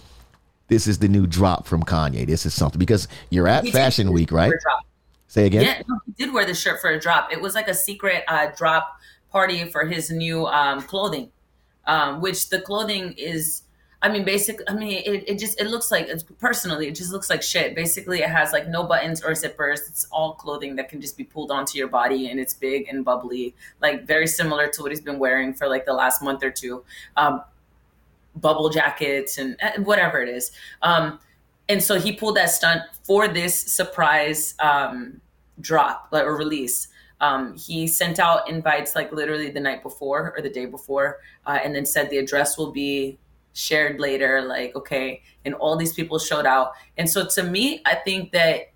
This 0.68 0.86
is 0.86 0.98
the 0.98 1.08
new 1.08 1.26
drop 1.26 1.66
from 1.66 1.82
Kanye. 1.82 2.26
This 2.26 2.46
is 2.46 2.54
something 2.54 2.78
because 2.78 3.06
you're 3.28 3.46
at 3.46 3.68
Fashion 3.68 4.12
Week, 4.12 4.32
right? 4.32 4.50
Say 5.34 5.46
again. 5.46 5.62
Yeah, 5.62 5.82
he 6.06 6.12
did 6.12 6.32
wear 6.32 6.46
the 6.46 6.54
shirt 6.54 6.80
for 6.80 6.90
a 6.90 7.00
drop. 7.00 7.32
It 7.32 7.40
was 7.40 7.56
like 7.56 7.66
a 7.66 7.74
secret 7.74 8.22
uh, 8.28 8.52
drop 8.56 9.00
party 9.32 9.64
for 9.64 9.84
his 9.84 10.08
new 10.08 10.46
um, 10.46 10.80
clothing, 10.82 11.32
um, 11.88 12.20
which 12.20 12.50
the 12.50 12.60
clothing 12.60 13.14
is 13.18 13.62
I 14.00 14.10
mean, 14.10 14.22
basic. 14.22 14.60
I 14.68 14.74
mean, 14.74 15.02
it, 15.04 15.28
it 15.28 15.38
just 15.40 15.60
it 15.60 15.66
looks 15.66 15.90
like 15.90 16.06
it's 16.06 16.22
personally, 16.22 16.86
it 16.86 16.94
just 16.94 17.10
looks 17.10 17.28
like 17.28 17.42
shit. 17.42 17.74
Basically, 17.74 18.20
it 18.20 18.30
has 18.30 18.52
like 18.52 18.68
no 18.68 18.84
buttons 18.84 19.24
or 19.24 19.30
zippers. 19.32 19.80
It's 19.88 20.06
all 20.12 20.34
clothing 20.34 20.76
that 20.76 20.88
can 20.88 21.00
just 21.00 21.16
be 21.16 21.24
pulled 21.24 21.50
onto 21.50 21.78
your 21.78 21.88
body, 21.88 22.30
and 22.30 22.38
it's 22.38 22.54
big 22.54 22.86
and 22.88 23.04
bubbly, 23.04 23.56
like 23.82 24.06
very 24.06 24.28
similar 24.28 24.68
to 24.68 24.82
what 24.82 24.92
he's 24.92 25.00
been 25.00 25.18
wearing 25.18 25.52
for 25.52 25.66
like 25.66 25.84
the 25.84 25.94
last 25.94 26.22
month 26.22 26.44
or 26.44 26.52
two. 26.52 26.84
Um, 27.16 27.42
bubble 28.36 28.68
jackets 28.68 29.36
and, 29.38 29.56
and 29.60 29.84
whatever 29.84 30.22
it 30.22 30.28
is. 30.28 30.52
Um, 30.82 31.18
and 31.68 31.82
so 31.82 31.98
he 31.98 32.12
pulled 32.12 32.36
that 32.36 32.50
stunt 32.50 32.82
for 33.02 33.26
this 33.26 33.58
surprise 33.58 34.54
um, 34.60 35.20
drop 35.60 36.08
like, 36.12 36.24
or 36.24 36.36
release. 36.36 36.88
Um, 37.20 37.56
he 37.56 37.86
sent 37.86 38.18
out 38.18 38.48
invites 38.48 38.94
like 38.94 39.12
literally 39.12 39.50
the 39.50 39.60
night 39.60 39.82
before 39.82 40.34
or 40.36 40.42
the 40.42 40.50
day 40.50 40.66
before, 40.66 41.20
uh, 41.46 41.58
and 41.62 41.74
then 41.74 41.86
said 41.86 42.10
the 42.10 42.18
address 42.18 42.58
will 42.58 42.72
be 42.72 43.18
shared 43.52 44.00
later, 44.00 44.42
like, 44.42 44.74
okay, 44.74 45.22
and 45.44 45.54
all 45.54 45.76
these 45.76 45.92
people 45.94 46.18
showed 46.18 46.44
out. 46.44 46.72
And 46.98 47.08
so 47.08 47.26
to 47.26 47.42
me, 47.42 47.80
I 47.86 47.94
think 47.94 48.32
that 48.32 48.72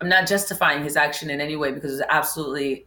I'm 0.00 0.08
not 0.08 0.26
justifying 0.26 0.82
his 0.82 0.96
action 0.96 1.30
in 1.30 1.40
any 1.40 1.56
way 1.56 1.72
because 1.72 1.92
it's 1.92 2.08
absolutely 2.08 2.86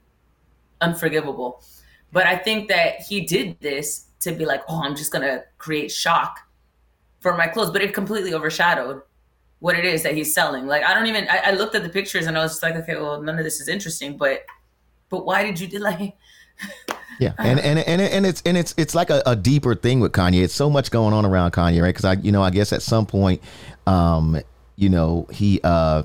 unforgivable. 0.81 1.63
But 2.11 2.25
I 2.25 2.35
think 2.35 2.67
that 2.69 3.01
he 3.01 3.21
did 3.21 3.57
this 3.61 4.07
to 4.21 4.31
be 4.31 4.45
like, 4.45 4.63
oh, 4.67 4.81
I'm 4.83 4.95
just 4.95 5.11
gonna 5.11 5.43
create 5.57 5.91
shock 5.91 6.39
for 7.19 7.37
my 7.37 7.47
clothes, 7.47 7.71
but 7.71 7.81
it 7.81 7.93
completely 7.93 8.33
overshadowed 8.33 9.03
what 9.61 9.77
it 9.77 9.85
is 9.85 10.01
that 10.03 10.15
he's 10.15 10.33
selling. 10.33 10.67
Like 10.67 10.83
I 10.83 10.93
don't 10.93 11.05
even 11.05 11.27
I, 11.29 11.37
I 11.45 11.51
looked 11.51 11.75
at 11.75 11.83
the 11.83 11.89
pictures 11.89 12.25
and 12.25 12.37
I 12.37 12.41
was 12.41 12.61
like, 12.61 12.75
okay, 12.75 12.95
well, 12.95 13.21
none 13.21 13.37
of 13.37 13.45
this 13.45 13.61
is 13.61 13.67
interesting, 13.67 14.17
but 14.17 14.43
but 15.09 15.25
why 15.25 15.43
did 15.43 15.59
you 15.59 15.67
do 15.67 15.79
like 15.91 16.17
yeah, 17.19 17.33
and 17.37 17.59
and 17.59 17.79
and 17.79 18.01
and 18.01 18.25
it's 18.25 18.41
and 18.45 18.57
it's 18.57 18.73
it's 18.77 18.95
like 18.95 19.09
a, 19.11 19.21
a, 19.25 19.35
deeper 19.35 19.75
thing 19.75 19.99
with 19.99 20.11
Kanye. 20.11 20.43
It's 20.43 20.53
so 20.53 20.69
much 20.69 20.89
going 20.89 21.13
on 21.13 21.25
around 21.25 21.51
Kanye, 21.51 21.81
right? 21.81 21.89
Because 21.89 22.05
I, 22.05 22.13
you 22.13 22.31
know, 22.31 22.41
I 22.41 22.49
guess 22.49 22.73
at 22.73 22.81
some 22.81 23.05
point, 23.05 23.41
um, 23.85 24.41
you 24.75 24.89
know, 24.89 25.27
he 25.31 25.59
uh 25.63 26.03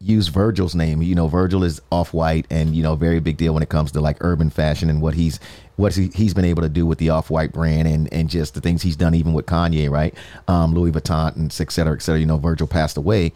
used 0.00 0.32
Virgil's 0.32 0.74
name. 0.74 1.02
You 1.02 1.14
know, 1.14 1.28
Virgil 1.28 1.64
is 1.64 1.80
off 1.90 2.12
white, 2.12 2.46
and 2.50 2.74
you 2.74 2.82
know, 2.82 2.94
very 2.94 3.20
big 3.20 3.36
deal 3.36 3.54
when 3.54 3.62
it 3.62 3.68
comes 3.68 3.92
to 3.92 4.00
like 4.00 4.16
urban 4.20 4.50
fashion 4.50 4.90
and 4.90 5.00
what 5.00 5.14
he's 5.14 5.40
what 5.76 5.94
he, 5.94 6.08
he's 6.08 6.34
been 6.34 6.44
able 6.44 6.62
to 6.62 6.68
do 6.68 6.86
with 6.86 6.98
the 6.98 7.10
off 7.10 7.30
white 7.30 7.52
brand 7.52 7.88
and 7.88 8.12
and 8.12 8.28
just 8.30 8.54
the 8.54 8.60
things 8.60 8.82
he's 8.82 8.96
done 8.96 9.14
even 9.14 9.32
with 9.32 9.46
Kanye, 9.46 9.90
right? 9.90 10.14
Um, 10.48 10.74
Louis 10.74 10.92
Vuitton 10.92 11.36
and 11.36 11.46
et 11.46 11.72
cetera, 11.72 11.94
et 11.94 12.02
cetera. 12.02 12.20
You 12.20 12.26
know, 12.26 12.38
Virgil 12.38 12.66
passed 12.66 12.96
away 12.96 13.32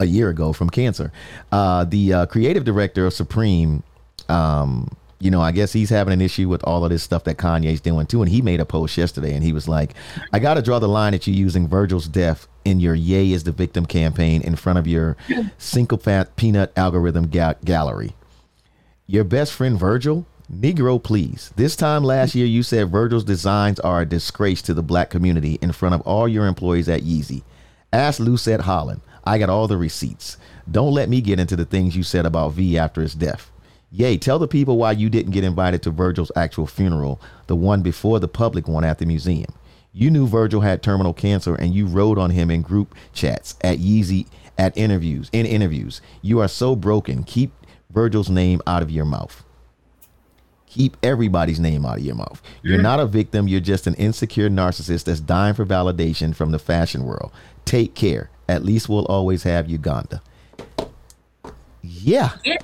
a 0.00 0.06
year 0.06 0.28
ago 0.28 0.52
from 0.52 0.70
cancer. 0.70 1.12
Uh, 1.50 1.84
the 1.84 2.12
uh, 2.12 2.26
creative 2.26 2.64
director 2.64 3.06
of 3.06 3.12
Supreme. 3.12 3.82
Um, 4.28 4.96
you 5.20 5.32
know, 5.32 5.40
I 5.40 5.50
guess 5.50 5.72
he's 5.72 5.90
having 5.90 6.12
an 6.12 6.20
issue 6.20 6.48
with 6.48 6.62
all 6.62 6.84
of 6.84 6.90
this 6.90 7.02
stuff 7.02 7.24
that 7.24 7.38
Kanye's 7.38 7.80
doing 7.80 8.06
too. 8.06 8.22
And 8.22 8.30
he 8.30 8.40
made 8.40 8.60
a 8.60 8.64
post 8.64 8.96
yesterday 8.96 9.34
and 9.34 9.42
he 9.42 9.52
was 9.52 9.66
like, 9.66 9.94
I 10.32 10.38
got 10.38 10.54
to 10.54 10.62
draw 10.62 10.78
the 10.78 10.88
line 10.88 11.12
at 11.12 11.26
you 11.26 11.34
using 11.34 11.66
Virgil's 11.66 12.06
death 12.06 12.46
in 12.68 12.80
your 12.80 12.94
Yay 12.94 13.32
is 13.32 13.44
the 13.44 13.52
Victim 13.52 13.86
campaign 13.86 14.42
in 14.42 14.54
front 14.54 14.78
of 14.78 14.86
your 14.86 15.16
Sycophant 15.58 16.36
Peanut 16.36 16.72
algorithm 16.76 17.28
ga- 17.28 17.54
gallery. 17.64 18.14
Your 19.06 19.24
best 19.24 19.52
friend 19.52 19.78
Virgil, 19.78 20.26
Negro, 20.52 21.02
please. 21.02 21.52
This 21.56 21.74
time 21.74 22.04
last 22.04 22.34
year, 22.34 22.46
you 22.46 22.62
said 22.62 22.90
Virgil's 22.90 23.24
designs 23.24 23.80
are 23.80 24.02
a 24.02 24.06
disgrace 24.06 24.62
to 24.62 24.74
the 24.74 24.82
black 24.82 25.10
community 25.10 25.58
in 25.60 25.72
front 25.72 25.94
of 25.94 26.00
all 26.02 26.28
your 26.28 26.46
employees 26.46 26.88
at 26.88 27.02
Yeezy. 27.02 27.42
Ask 27.92 28.20
Lucette 28.20 28.62
Holland. 28.62 29.00
I 29.24 29.38
got 29.38 29.50
all 29.50 29.66
the 29.66 29.76
receipts. 29.76 30.36
Don't 30.70 30.92
let 30.92 31.08
me 31.08 31.20
get 31.20 31.40
into 31.40 31.56
the 31.56 31.64
things 31.64 31.96
you 31.96 32.02
said 32.02 32.26
about 32.26 32.52
V 32.52 32.78
after 32.78 33.00
his 33.02 33.14
death. 33.14 33.50
Yay, 33.90 34.18
tell 34.18 34.38
the 34.38 34.48
people 34.48 34.76
why 34.76 34.92
you 34.92 35.08
didn't 35.08 35.32
get 35.32 35.44
invited 35.44 35.82
to 35.82 35.90
Virgil's 35.90 36.32
actual 36.36 36.66
funeral, 36.66 37.20
the 37.46 37.56
one 37.56 37.80
before 37.80 38.20
the 38.20 38.28
public 38.28 38.68
one 38.68 38.84
at 38.84 38.98
the 38.98 39.06
museum. 39.06 39.52
You 39.98 40.12
knew 40.12 40.28
Virgil 40.28 40.60
had 40.60 40.80
terminal 40.80 41.12
cancer 41.12 41.56
and 41.56 41.74
you 41.74 41.84
wrote 41.84 42.18
on 42.18 42.30
him 42.30 42.52
in 42.52 42.62
group 42.62 42.94
chats 43.12 43.56
at 43.62 43.78
Yeezy 43.78 44.28
at 44.56 44.78
interviews 44.78 45.28
in 45.32 45.44
interviews. 45.44 46.00
You 46.22 46.38
are 46.38 46.46
so 46.46 46.76
broken. 46.76 47.24
Keep 47.24 47.50
Virgil's 47.90 48.30
name 48.30 48.62
out 48.64 48.80
of 48.80 48.92
your 48.92 49.04
mouth. 49.04 49.42
Keep 50.66 50.98
everybody's 51.02 51.58
name 51.58 51.84
out 51.84 51.98
of 51.98 52.04
your 52.04 52.14
mouth. 52.14 52.40
You're 52.62 52.80
not 52.80 53.00
a 53.00 53.06
victim, 53.06 53.48
you're 53.48 53.58
just 53.58 53.88
an 53.88 53.94
insecure 53.94 54.48
narcissist 54.48 55.02
that's 55.02 55.18
dying 55.18 55.54
for 55.54 55.66
validation 55.66 56.32
from 56.32 56.52
the 56.52 56.60
fashion 56.60 57.02
world. 57.02 57.32
Take 57.64 57.96
care. 57.96 58.30
At 58.48 58.64
least 58.64 58.88
we'll 58.88 59.06
always 59.06 59.42
have 59.42 59.68
Uganda. 59.68 60.22
Yeah. 61.82 62.36
Yeah. 62.44 62.58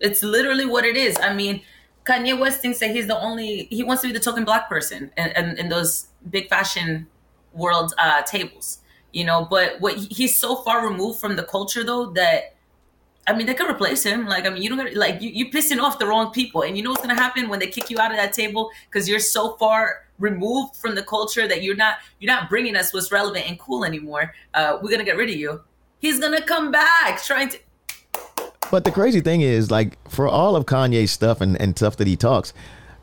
It's 0.00 0.24
literally 0.24 0.66
what 0.66 0.84
it 0.84 0.96
is. 0.96 1.16
I 1.22 1.32
mean, 1.32 1.62
Kanye 2.04 2.38
West 2.38 2.60
thinks 2.60 2.80
that 2.80 2.90
he's 2.90 3.06
the 3.06 3.18
only 3.18 3.68
he 3.70 3.84
wants 3.84 4.02
to 4.02 4.08
be 4.08 4.12
the 4.12 4.20
token 4.20 4.44
black 4.44 4.68
person 4.68 5.10
in, 5.16 5.28
in, 5.30 5.58
in, 5.58 5.68
those 5.68 6.08
big 6.30 6.48
fashion 6.48 7.06
world 7.52 7.94
uh, 7.98 8.22
tables, 8.22 8.78
you 9.12 9.24
know. 9.24 9.46
But 9.48 9.80
what 9.80 9.96
he's 9.96 10.38
so 10.38 10.56
far 10.56 10.86
removed 10.86 11.20
from 11.20 11.36
the 11.36 11.44
culture 11.44 11.84
though 11.84 12.10
that 12.12 12.56
I 13.28 13.34
mean 13.34 13.46
they 13.46 13.54
could 13.54 13.70
replace 13.70 14.02
him. 14.02 14.26
Like 14.26 14.46
I 14.46 14.50
mean 14.50 14.62
you 14.62 14.68
don't 14.68 14.96
like 14.96 15.22
you 15.22 15.30
you 15.30 15.50
pissing 15.50 15.80
off 15.80 15.98
the 16.00 16.06
wrong 16.06 16.32
people, 16.32 16.62
and 16.62 16.76
you 16.76 16.82
know 16.82 16.90
what's 16.90 17.02
gonna 17.02 17.14
happen 17.14 17.48
when 17.48 17.60
they 17.60 17.68
kick 17.68 17.88
you 17.88 17.98
out 17.98 18.10
of 18.10 18.16
that 18.16 18.32
table 18.32 18.70
because 18.90 19.08
you're 19.08 19.20
so 19.20 19.56
far 19.56 20.06
removed 20.18 20.76
from 20.76 20.94
the 20.94 21.02
culture 21.02 21.46
that 21.46 21.62
you're 21.62 21.76
not 21.76 21.96
you're 22.18 22.32
not 22.32 22.48
bringing 22.48 22.74
us 22.74 22.92
what's 22.92 23.12
relevant 23.12 23.48
and 23.48 23.58
cool 23.60 23.84
anymore. 23.84 24.34
Uh, 24.54 24.78
we're 24.82 24.90
gonna 24.90 25.04
get 25.04 25.16
rid 25.16 25.30
of 25.30 25.36
you. 25.36 25.62
He's 26.00 26.18
gonna 26.18 26.42
come 26.42 26.72
back 26.72 27.22
trying 27.22 27.48
to 27.50 27.58
but 28.72 28.84
the 28.84 28.90
crazy 28.90 29.20
thing 29.20 29.42
is, 29.42 29.70
like, 29.70 29.98
for 30.08 30.26
all 30.26 30.56
of 30.56 30.64
Kanye's 30.64 31.10
stuff 31.10 31.42
and, 31.42 31.60
and 31.60 31.76
stuff 31.76 31.98
that 31.98 32.06
he 32.06 32.16
talks, 32.16 32.54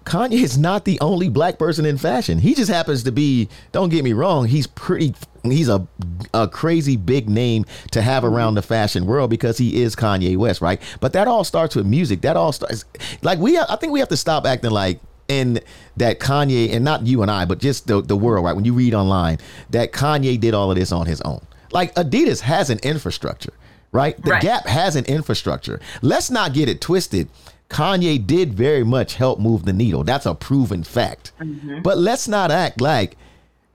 Kanye 0.03 0.41
is 0.41 0.57
not 0.57 0.84
the 0.84 0.99
only 0.99 1.30
black 1.30 1.59
person 1.59 1.86
in 1.86 1.99
fashion. 1.99 2.39
He 2.39 2.55
just 2.55 2.72
happens 2.72 3.03
to 3.03 3.11
be, 3.11 3.49
don't 3.72 3.89
get 3.89 4.03
me 4.03 4.13
wrong, 4.13 4.47
he's 4.47 4.65
pretty 4.65 5.13
he's 5.43 5.70
a 5.70 5.88
a 6.34 6.47
crazy 6.47 6.97
big 6.97 7.30
name 7.30 7.65
to 7.91 8.01
have 8.01 8.24
mm-hmm. 8.24 8.34
around 8.34 8.55
the 8.55 8.63
fashion 8.63 9.05
world 9.05 9.30
because 9.30 9.59
he 9.59 9.84
is 9.84 9.95
Kanye 9.95 10.36
West, 10.38 10.59
right? 10.59 10.82
But 11.01 11.13
that 11.13 11.28
all 11.28 11.43
starts 11.43 11.76
with 11.76 11.86
music. 11.86 12.22
That 12.22 12.36
all 12.36 12.51
starts 12.51 12.84
like 13.22 13.38
we 13.38 13.59
I 13.59 13.76
think 13.76 13.93
we 13.93 13.99
have 13.99 14.09
to 14.09 14.17
stop 14.17 14.47
acting 14.47 14.72
like 14.72 14.99
in 15.28 15.59
that 15.97 16.20
Kanye 16.20 16.74
and 16.74 16.84
not 16.84 17.05
you 17.05 17.22
and 17.22 17.30
I, 17.30 17.45
but 17.45 17.59
just 17.59 17.86
the 17.86 18.01
the 18.01 18.17
world, 18.17 18.43
right? 18.43 18.55
When 18.55 18.65
you 18.65 18.74
read 18.74 18.95
online 18.95 19.38
that 19.70 19.91
Kanye 19.91 20.39
did 20.39 20.55
all 20.55 20.72
of 20.72 20.78
this 20.78 20.91
on 20.91 21.05
his 21.05 21.22
own. 21.22 21.45
Like 21.72 21.93
Adidas 21.93 22.39
has 22.39 22.72
an 22.72 22.80
infrastructure 22.80 23.53
right? 23.91 24.21
The 24.23 24.31
right. 24.31 24.41
Gap 24.41 24.67
has 24.67 24.95
an 24.95 25.05
infrastructure. 25.05 25.79
Let's 26.01 26.29
not 26.29 26.53
get 26.53 26.69
it 26.69 26.81
twisted. 26.81 27.29
Kanye 27.69 28.25
did 28.25 28.53
very 28.53 28.83
much 28.83 29.15
help 29.15 29.39
move 29.39 29.65
the 29.65 29.73
needle. 29.73 30.03
That's 30.03 30.25
a 30.25 30.33
proven 30.33 30.83
fact. 30.83 31.31
Mm-hmm. 31.39 31.81
But 31.83 31.97
let's 31.97 32.27
not 32.27 32.51
act 32.51 32.81
like 32.81 33.15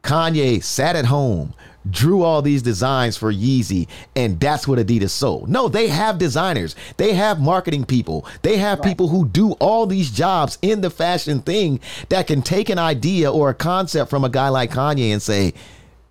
Kanye 0.02 0.62
sat 0.62 0.96
at 0.96 1.06
home, 1.06 1.54
drew 1.88 2.22
all 2.22 2.42
these 2.42 2.60
designs 2.60 3.16
for 3.16 3.32
Yeezy, 3.32 3.88
and 4.16 4.40
that's 4.40 4.66
what 4.66 4.80
Adidas 4.80 5.10
sold. 5.10 5.48
No, 5.48 5.68
they 5.68 5.88
have 5.88 6.18
designers, 6.18 6.74
they 6.96 7.14
have 7.14 7.40
marketing 7.40 7.84
people, 7.84 8.26
they 8.42 8.58
have 8.58 8.80
right. 8.80 8.88
people 8.88 9.08
who 9.08 9.28
do 9.28 9.52
all 9.52 9.86
these 9.86 10.10
jobs 10.10 10.58
in 10.60 10.80
the 10.80 10.90
fashion 10.90 11.40
thing 11.40 11.80
that 12.08 12.26
can 12.26 12.42
take 12.42 12.68
an 12.68 12.78
idea 12.78 13.32
or 13.32 13.48
a 13.48 13.54
concept 13.54 14.10
from 14.10 14.24
a 14.24 14.28
guy 14.28 14.48
like 14.48 14.72
Kanye 14.72 15.12
and 15.12 15.22
say, 15.22 15.54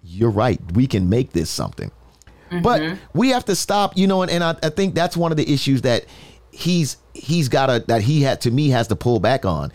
You're 0.03 0.31
right, 0.31 0.59
we 0.73 0.87
can 0.87 1.09
make 1.09 1.33
this 1.33 1.49
something. 1.49 1.91
Mm-hmm. 2.53 2.61
But 2.63 2.99
we 3.13 3.29
have 3.29 3.45
to 3.45 3.55
stop, 3.55 3.97
you 3.97 4.07
know, 4.07 4.21
and, 4.21 4.31
and 4.31 4.43
I, 4.43 4.55
I 4.63 4.69
think 4.69 4.95
that's 4.95 5.17
one 5.17 5.31
of 5.31 5.37
the 5.37 5.51
issues 5.51 5.81
that 5.81 6.05
he's 6.51 6.97
he's 7.13 7.49
got 7.49 7.67
to 7.67 7.79
that 7.87 8.01
he 8.01 8.21
had 8.21 8.41
to 8.41 8.51
me 8.51 8.69
has 8.69 8.87
to 8.87 8.95
pull 8.95 9.19
back 9.19 9.45
on. 9.45 9.71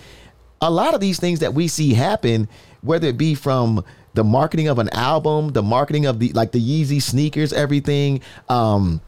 A 0.61 0.71
lot 0.71 0.95
of 0.95 1.01
these 1.01 1.21
things 1.21 1.41
that 1.41 1.55
we 1.55 1.69
see 1.69 1.95
happen, 1.95 2.49
whether 2.83 3.09
it 3.09 3.19
be 3.19 3.35
from 3.35 3.85
the 4.15 4.25
marketing 4.25 4.69
of 4.69 4.79
an 4.79 4.89
album, 4.91 5.51
the 5.51 5.63
marketing 5.63 6.07
of 6.07 6.19
the 6.19 6.33
like 6.33 6.53
the 6.53 6.61
Yeezy 6.61 7.01
sneakers, 7.01 7.53
everything, 7.53 8.21
um, 8.49 9.01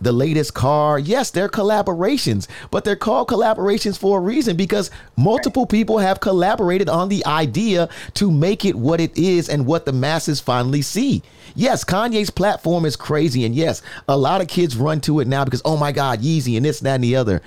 the 0.00 0.12
latest 0.12 0.54
car. 0.54 0.98
Yes, 0.98 1.30
they're 1.30 1.48
collaborations, 1.48 2.48
but 2.70 2.84
they're 2.84 2.96
called 2.96 3.28
collaborations 3.28 3.98
for 3.98 4.18
a 4.18 4.20
reason 4.20 4.56
because 4.56 4.90
multiple 5.16 5.66
people 5.66 5.98
have 5.98 6.20
collaborated 6.20 6.88
on 6.88 7.08
the 7.08 7.24
idea 7.26 7.88
to 8.14 8.30
make 8.30 8.64
it 8.64 8.74
what 8.74 9.00
it 9.00 9.16
is 9.16 9.48
and 9.48 9.66
what 9.66 9.86
the 9.86 9.92
masses 9.92 10.40
finally 10.40 10.82
see. 10.82 11.22
Yes, 11.58 11.82
Kanye's 11.82 12.30
platform 12.30 12.84
is 12.84 12.94
crazy, 12.94 13.44
and 13.44 13.52
yes, 13.52 13.82
a 14.08 14.16
lot 14.16 14.40
of 14.40 14.46
kids 14.46 14.76
run 14.76 15.00
to 15.00 15.18
it 15.18 15.26
now 15.26 15.44
because, 15.44 15.60
oh 15.64 15.76
my 15.76 15.90
God, 15.90 16.20
Yeezy 16.20 16.56
and 16.56 16.64
this, 16.64 16.78
that, 16.78 16.94
and 16.94 17.02
the 17.02 17.16
other. 17.16 17.42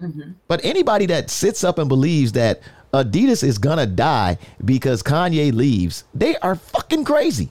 Mm-hmm. 0.00 0.30
But 0.48 0.64
anybody 0.64 1.04
that 1.06 1.28
sits 1.28 1.62
up 1.62 1.78
and 1.78 1.86
believes 1.86 2.32
that 2.32 2.62
Adidas 2.94 3.44
is 3.44 3.58
gonna 3.58 3.84
die 3.84 4.38
because 4.64 5.02
Kanye 5.02 5.52
leaves, 5.52 6.04
they 6.14 6.36
are 6.36 6.54
fucking 6.54 7.04
crazy. 7.04 7.50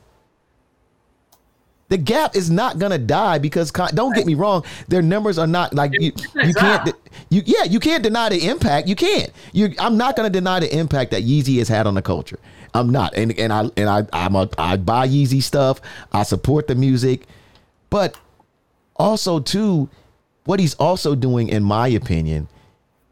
The 1.89 1.97
Gap 1.97 2.36
is 2.36 2.49
not 2.49 2.80
gonna 2.80 2.97
die 2.97 3.38
because 3.38 3.72
don't 3.72 4.16
get 4.16 4.26
me 4.26 4.34
wrong, 4.34 4.66
their 4.88 5.03
numbers 5.03 5.38
are 5.38 5.45
not 5.45 5.76
like 5.76 5.91
you. 5.93 6.12
You 6.43 6.55
can't. 6.55 6.91
You 7.30 7.43
yeah, 7.45 7.66
you 7.66 7.80
can't 7.80 8.01
deny 8.01 8.30
the 8.30 8.47
impact. 8.47 8.88
You 8.88 8.95
can't. 8.95 9.32
You. 9.53 9.76
I'm 9.78 9.95
not 9.95 10.16
gonna 10.16 10.32
deny 10.32 10.60
the 10.60 10.76
impact 10.76 11.12
that 11.12 11.22
Yeezy 11.22 11.60
has 11.60 11.68
had 11.68 11.86
on 11.86 11.93
the 11.93 12.01
culture. 12.01 12.39
I'm 12.74 12.89
not, 12.89 13.15
and 13.15 13.38
and 13.38 13.51
I 13.51 13.70
and 13.78 13.89
I 13.89 14.05
I'm 14.13 14.36
a 14.36 14.49
I 14.57 14.78
buy 14.78 15.07
Yeezy 15.07 15.41
stuff. 15.41 15.82
I 16.11 16.24
support 16.24 16.67
the 16.67 16.76
music, 16.76 17.26
but 17.89 18.17
also 18.95 19.39
too, 19.39 19.89
what 20.45 20.59
he's 20.59 20.76
also 20.76 21.15
doing, 21.15 21.49
in 21.49 21.63
my 21.63 21.88
opinion, 21.88 22.47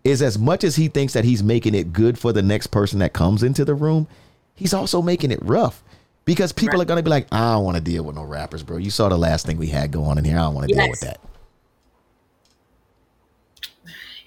is 0.04 0.22
as 0.22 0.38
much 0.38 0.64
as 0.64 0.76
he 0.76 0.88
thinks 0.88 1.14
that 1.14 1.26
he's 1.26 1.44
making 1.44 1.76
it 1.76 1.94
good 1.94 2.20
for 2.20 2.32
the 2.34 2.42
next 2.42 2.68
person 2.68 3.00
that 3.00 3.14
comes 3.14 3.44
into 3.44 3.66
the 3.66 3.76
room, 3.76 4.08
he's 4.56 4.74
also 4.74 5.02
making 5.02 5.32
it 5.32 5.40
rough 5.42 5.84
because 6.26 6.52
people 6.52 6.78
right. 6.78 6.84
are 6.84 6.86
going 6.86 6.98
to 6.98 7.04
be 7.04 7.10
like, 7.10 7.28
I 7.32 7.54
don't 7.54 7.64
want 7.64 7.78
to 7.78 7.84
deal 7.84 8.04
with 8.04 8.16
no 8.16 8.24
rappers, 8.24 8.62
bro. 8.62 8.78
You 8.78 8.92
saw 8.92 9.10
the 9.10 9.18
last 9.18 9.46
thing 9.46 9.58
we 9.58 9.68
had 9.68 9.92
going 9.92 10.18
in 10.18 10.26
here. 10.26 10.38
I 10.38 10.42
don't 10.42 10.54
want 10.54 10.68
to 10.68 10.76
yes. 10.76 10.84
deal 10.84 10.92
with 10.92 11.00
that. 11.02 11.20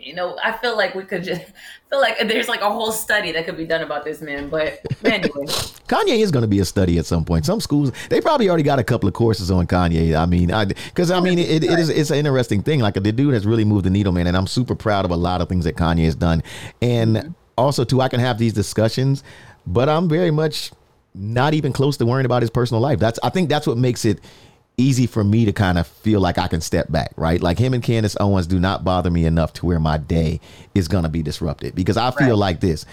You 0.01 0.15
know, 0.15 0.39
I 0.43 0.53
feel 0.53 0.77
like 0.77 0.95
we 0.95 1.05
could 1.05 1.23
just 1.23 1.43
feel 1.91 2.01
like 2.01 2.19
there's 2.27 2.49
like 2.49 2.61
a 2.61 2.71
whole 2.71 2.93
study 2.93 3.33
that 3.33 3.45
could 3.45 3.57
be 3.57 3.67
done 3.67 3.83
about 3.83 4.05
this 4.05 4.23
man. 4.23 4.49
But 4.49 4.81
anyway, 5.05 5.29
Kanye 5.89 6.19
is 6.19 6.31
going 6.31 6.43
to 6.43 6.49
be 6.49 6.61
a 6.61 6.65
study 6.65 6.99
at 6.99 7.07
some 7.07 7.25
point. 7.25 7.45
Some 7.45 7.61
schools 7.61 7.93
they 8.09 8.21
probably 8.21 8.49
already 8.49 8.63
got 8.63 8.79
a 8.79 8.85
couple 8.85 9.09
of 9.09 9.15
courses 9.15 9.51
on 9.51 9.67
Kanye. 9.67 10.19
I 10.19 10.27
mean, 10.27 10.49
because 10.69 11.11
I, 11.11 11.19
I, 11.19 11.21
mean, 11.21 11.39
it, 11.39 11.63
it 11.65 11.79
is 11.79 11.89
it's 11.89 12.11
an 12.11 12.17
interesting 12.17 12.63
thing. 12.63 12.81
Like 12.81 12.95
the 12.95 13.13
dude 13.13 13.35
has 13.35 13.47
really 13.47 13.65
moved 13.65 13.85
the 13.85 13.91
needle, 13.91 14.13
man, 14.13 14.27
and 14.27 14.37
I'm 14.37 14.47
super 14.47 14.75
proud 14.75 15.05
of 15.05 15.11
a 15.11 15.17
lot 15.17 15.41
of 15.41 15.49
things 15.49 15.65
that 15.65 15.77
Kanye 15.77 16.05
has 16.07 16.15
done. 16.15 16.43
And 16.81 17.17
mm-hmm. 17.17 17.31
also, 17.59 17.85
too, 17.85 18.01
I 18.01 18.09
can 18.09 18.21
have 18.21 18.39
these 18.39 18.53
discussions, 18.53 19.23
but 19.67 19.89
I'm 19.89 20.09
very 20.09 20.31
much 20.31 20.73
not 21.15 21.55
even 21.55 21.73
close 21.73 21.97
to 21.97 22.07
worrying 22.07 22.27
about 22.27 22.43
his 22.43 22.51
personal 22.51 22.81
life. 22.81 22.99
That's 22.99 23.19
I 23.23 23.31
think 23.31 23.49
that's 23.49 23.67
what 23.67 23.77
makes 23.77 24.05
it 24.05 24.21
easy 24.81 25.07
for 25.07 25.23
me 25.23 25.45
to 25.45 25.53
kind 25.53 25.79
of 25.79 25.87
feel 25.87 26.21
like 26.21 26.39
I 26.39 26.49
can 26.49 26.61
step 26.61 26.91
back, 26.91 27.13
right? 27.17 27.41
Like 27.41 27.59
him 27.59 27.75
and 27.75 27.83
Candace 27.83 28.17
Owens 28.19 28.47
do 28.47 28.59
not 28.59 28.83
bother 28.83 29.11
me 29.11 29.25
enough 29.27 29.53
to 29.55 29.67
where 29.67 29.79
my 29.79 29.99
day 29.99 30.41
is 30.75 30.89
gonna 30.89 31.09
be 31.09 31.23
disrupted 31.23 31.75
because 31.75 31.97
I 31.97 32.11
feel 32.11 32.31
right. 32.31 32.37
like 32.37 32.61
this. 32.61 32.87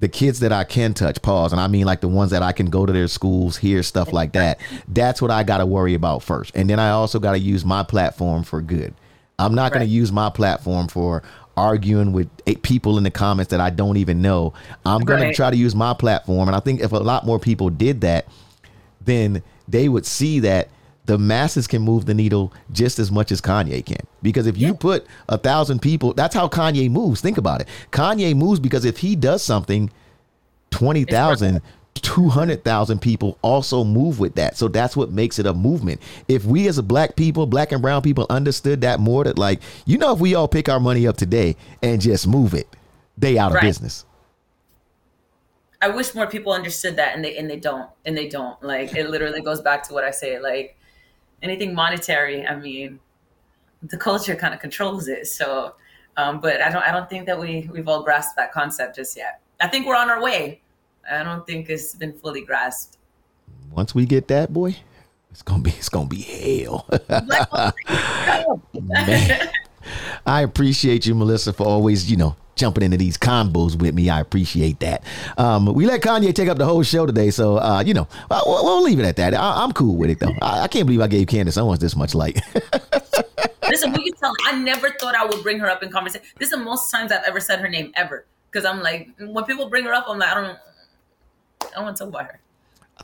The 0.00 0.08
kids 0.08 0.38
that 0.40 0.52
I 0.52 0.62
can 0.62 0.94
touch, 0.94 1.20
pause, 1.22 1.52
and 1.52 1.60
I 1.60 1.66
mean 1.66 1.84
like 1.84 2.00
the 2.00 2.08
ones 2.08 2.30
that 2.30 2.40
I 2.40 2.52
can 2.52 2.66
go 2.66 2.86
to 2.86 2.92
their 2.92 3.08
schools, 3.08 3.56
hear 3.56 3.82
stuff 3.82 4.12
like 4.12 4.32
that. 4.34 4.60
That's 4.86 5.20
what 5.20 5.32
I 5.32 5.42
got 5.42 5.58
to 5.58 5.66
worry 5.66 5.94
about 5.94 6.22
first. 6.22 6.54
And 6.54 6.70
then 6.70 6.78
I 6.78 6.90
also 6.90 7.18
got 7.18 7.32
to 7.32 7.38
use 7.40 7.64
my 7.64 7.82
platform 7.82 8.44
for 8.44 8.62
good. 8.62 8.94
I'm 9.40 9.56
not 9.56 9.64
right. 9.64 9.78
going 9.78 9.86
to 9.86 9.92
use 9.92 10.12
my 10.12 10.30
platform 10.30 10.86
for 10.86 11.24
arguing 11.56 12.12
with 12.12 12.28
people 12.62 12.96
in 12.96 13.02
the 13.02 13.10
comments 13.10 13.50
that 13.50 13.60
I 13.60 13.70
don't 13.70 13.96
even 13.96 14.22
know. 14.22 14.54
I'm 14.86 15.00
going 15.00 15.20
right. 15.20 15.28
to 15.30 15.34
try 15.34 15.50
to 15.50 15.56
use 15.56 15.74
my 15.74 15.94
platform. 15.94 16.48
And 16.48 16.54
I 16.54 16.60
think 16.60 16.80
if 16.80 16.92
a 16.92 16.98
lot 16.98 17.26
more 17.26 17.40
people 17.40 17.68
did 17.68 18.02
that, 18.02 18.28
then 19.04 19.42
they 19.66 19.88
would 19.88 20.06
see 20.06 20.38
that 20.40 20.68
the 21.08 21.16
masses 21.16 21.66
can 21.66 21.80
move 21.80 22.04
the 22.04 22.12
needle 22.12 22.52
just 22.70 22.98
as 22.98 23.10
much 23.10 23.32
as 23.32 23.40
Kanye 23.40 23.84
can. 23.84 24.06
Because 24.20 24.46
if 24.46 24.58
you 24.58 24.74
put 24.74 25.06
a 25.30 25.38
thousand 25.38 25.80
people, 25.80 26.12
that's 26.12 26.34
how 26.34 26.48
Kanye 26.48 26.90
moves. 26.90 27.22
Think 27.22 27.38
about 27.38 27.62
it. 27.62 27.68
Kanye 27.90 28.36
moves 28.36 28.60
because 28.60 28.84
if 28.84 28.98
he 28.98 29.16
does 29.16 29.42
something, 29.42 29.90
20,000 30.70 31.62
200,000 31.94 33.00
people 33.00 33.38
also 33.42 33.82
move 33.82 34.20
with 34.20 34.36
that. 34.36 34.56
So 34.56 34.68
that's 34.68 34.96
what 34.96 35.10
makes 35.10 35.40
it 35.40 35.46
a 35.46 35.54
movement. 35.54 36.00
If 36.28 36.44
we 36.44 36.68
as 36.68 36.78
a 36.78 36.82
black 36.82 37.16
people, 37.16 37.46
black 37.46 37.72
and 37.72 37.82
brown 37.82 38.02
people 38.02 38.26
understood 38.30 38.82
that 38.82 39.00
more 39.00 39.24
that 39.24 39.36
like, 39.36 39.60
you 39.84 39.98
know 39.98 40.12
if 40.12 40.20
we 40.20 40.34
all 40.34 40.46
pick 40.46 40.68
our 40.68 40.78
money 40.78 41.08
up 41.08 41.16
today 41.16 41.56
and 41.82 42.00
just 42.00 42.28
move 42.28 42.54
it, 42.54 42.68
they 43.16 43.36
out 43.36 43.50
of 43.50 43.54
right. 43.54 43.62
business. 43.62 44.04
I 45.80 45.88
wish 45.88 46.14
more 46.14 46.28
people 46.28 46.52
understood 46.52 46.96
that 46.96 47.16
and 47.16 47.24
they 47.24 47.36
and 47.36 47.50
they 47.50 47.58
don't. 47.58 47.90
And 48.04 48.16
they 48.16 48.28
don't. 48.28 48.62
Like 48.62 48.94
it 48.94 49.10
literally 49.10 49.40
goes 49.40 49.60
back 49.60 49.82
to 49.88 49.94
what 49.94 50.04
I 50.04 50.12
say 50.12 50.38
like 50.38 50.77
anything 51.42 51.74
monetary, 51.74 52.46
I 52.46 52.56
mean, 52.56 53.00
the 53.82 53.96
culture 53.96 54.34
kind 54.34 54.54
of 54.54 54.60
controls 54.60 55.08
it. 55.08 55.26
So 55.26 55.74
um, 56.16 56.40
but 56.40 56.60
I 56.60 56.70
don't 56.70 56.82
I 56.82 56.90
don't 56.90 57.08
think 57.08 57.26
that 57.26 57.38
we 57.38 57.68
we've 57.72 57.86
all 57.88 58.02
grasped 58.02 58.36
that 58.36 58.52
concept 58.52 58.96
just 58.96 59.16
yet. 59.16 59.40
I 59.60 59.68
think 59.68 59.86
we're 59.86 59.96
on 59.96 60.10
our 60.10 60.22
way 60.22 60.60
I 61.10 61.22
don't 61.22 61.46
think 61.46 61.70
it's 61.70 61.94
been 61.94 62.12
fully 62.12 62.42
grasped. 62.42 62.98
Once 63.70 63.94
we 63.94 64.04
get 64.04 64.28
that, 64.28 64.52
boy, 64.52 64.76
it's 65.30 65.42
gonna 65.42 65.62
be 65.62 65.70
it's 65.70 65.88
gonna 65.88 66.08
be 66.08 66.20
hell. 66.22 66.86
I 70.26 70.42
appreciate 70.42 71.06
you, 71.06 71.14
Melissa, 71.14 71.52
for 71.52 71.66
always 71.66 72.10
you 72.10 72.16
know 72.16 72.36
jumping 72.58 72.82
into 72.82 72.96
these 72.96 73.16
combos 73.16 73.78
with 73.78 73.94
me. 73.94 74.10
I 74.10 74.20
appreciate 74.20 74.80
that. 74.80 75.02
Um, 75.38 75.66
we 75.66 75.86
let 75.86 76.02
Kanye 76.02 76.34
take 76.34 76.48
up 76.48 76.58
the 76.58 76.66
whole 76.66 76.82
show 76.82 77.06
today, 77.06 77.30
so 77.30 77.58
uh, 77.58 77.82
you 77.86 77.94
know 77.94 78.06
we'll, 78.30 78.64
we'll, 78.64 78.82
leave 78.82 78.98
it 78.98 79.04
at 79.04 79.16
that. 79.16 79.34
I, 79.34 79.64
am 79.64 79.72
cool 79.72 79.96
with 79.96 80.10
it 80.10 80.20
though. 80.20 80.34
I, 80.42 80.62
I, 80.62 80.68
can't 80.68 80.86
believe 80.86 81.00
I 81.00 81.06
gave 81.06 81.28
Candace 81.28 81.56
Owens 81.56 81.80
this 81.80 81.96
much 81.96 82.14
light. 82.14 82.40
Listen, 83.68 83.92
we 83.92 84.02
can 84.04 84.12
tell. 84.14 84.34
I 84.46 84.58
never 84.58 84.90
thought 84.90 85.14
I 85.14 85.24
would 85.24 85.42
bring 85.42 85.58
her 85.58 85.68
up 85.68 85.82
in 85.82 85.90
conversation. 85.90 86.26
This 86.38 86.46
is 86.46 86.58
the 86.58 86.64
most 86.64 86.90
times 86.90 87.12
I've 87.12 87.24
ever 87.24 87.40
said 87.40 87.60
her 87.60 87.68
name 87.68 87.92
ever. 87.96 88.24
Because 88.50 88.64
I'm 88.64 88.82
like, 88.82 89.10
when 89.18 89.44
people 89.44 89.68
bring 89.68 89.84
her 89.84 89.92
up, 89.92 90.06
I'm 90.08 90.18
like, 90.18 90.30
I 90.30 90.34
don't. 90.34 90.58
I 91.60 91.74
don't 91.74 91.84
want 91.84 91.96
to 91.96 92.04
talk 92.04 92.08
about 92.08 92.24
her. 92.32 92.40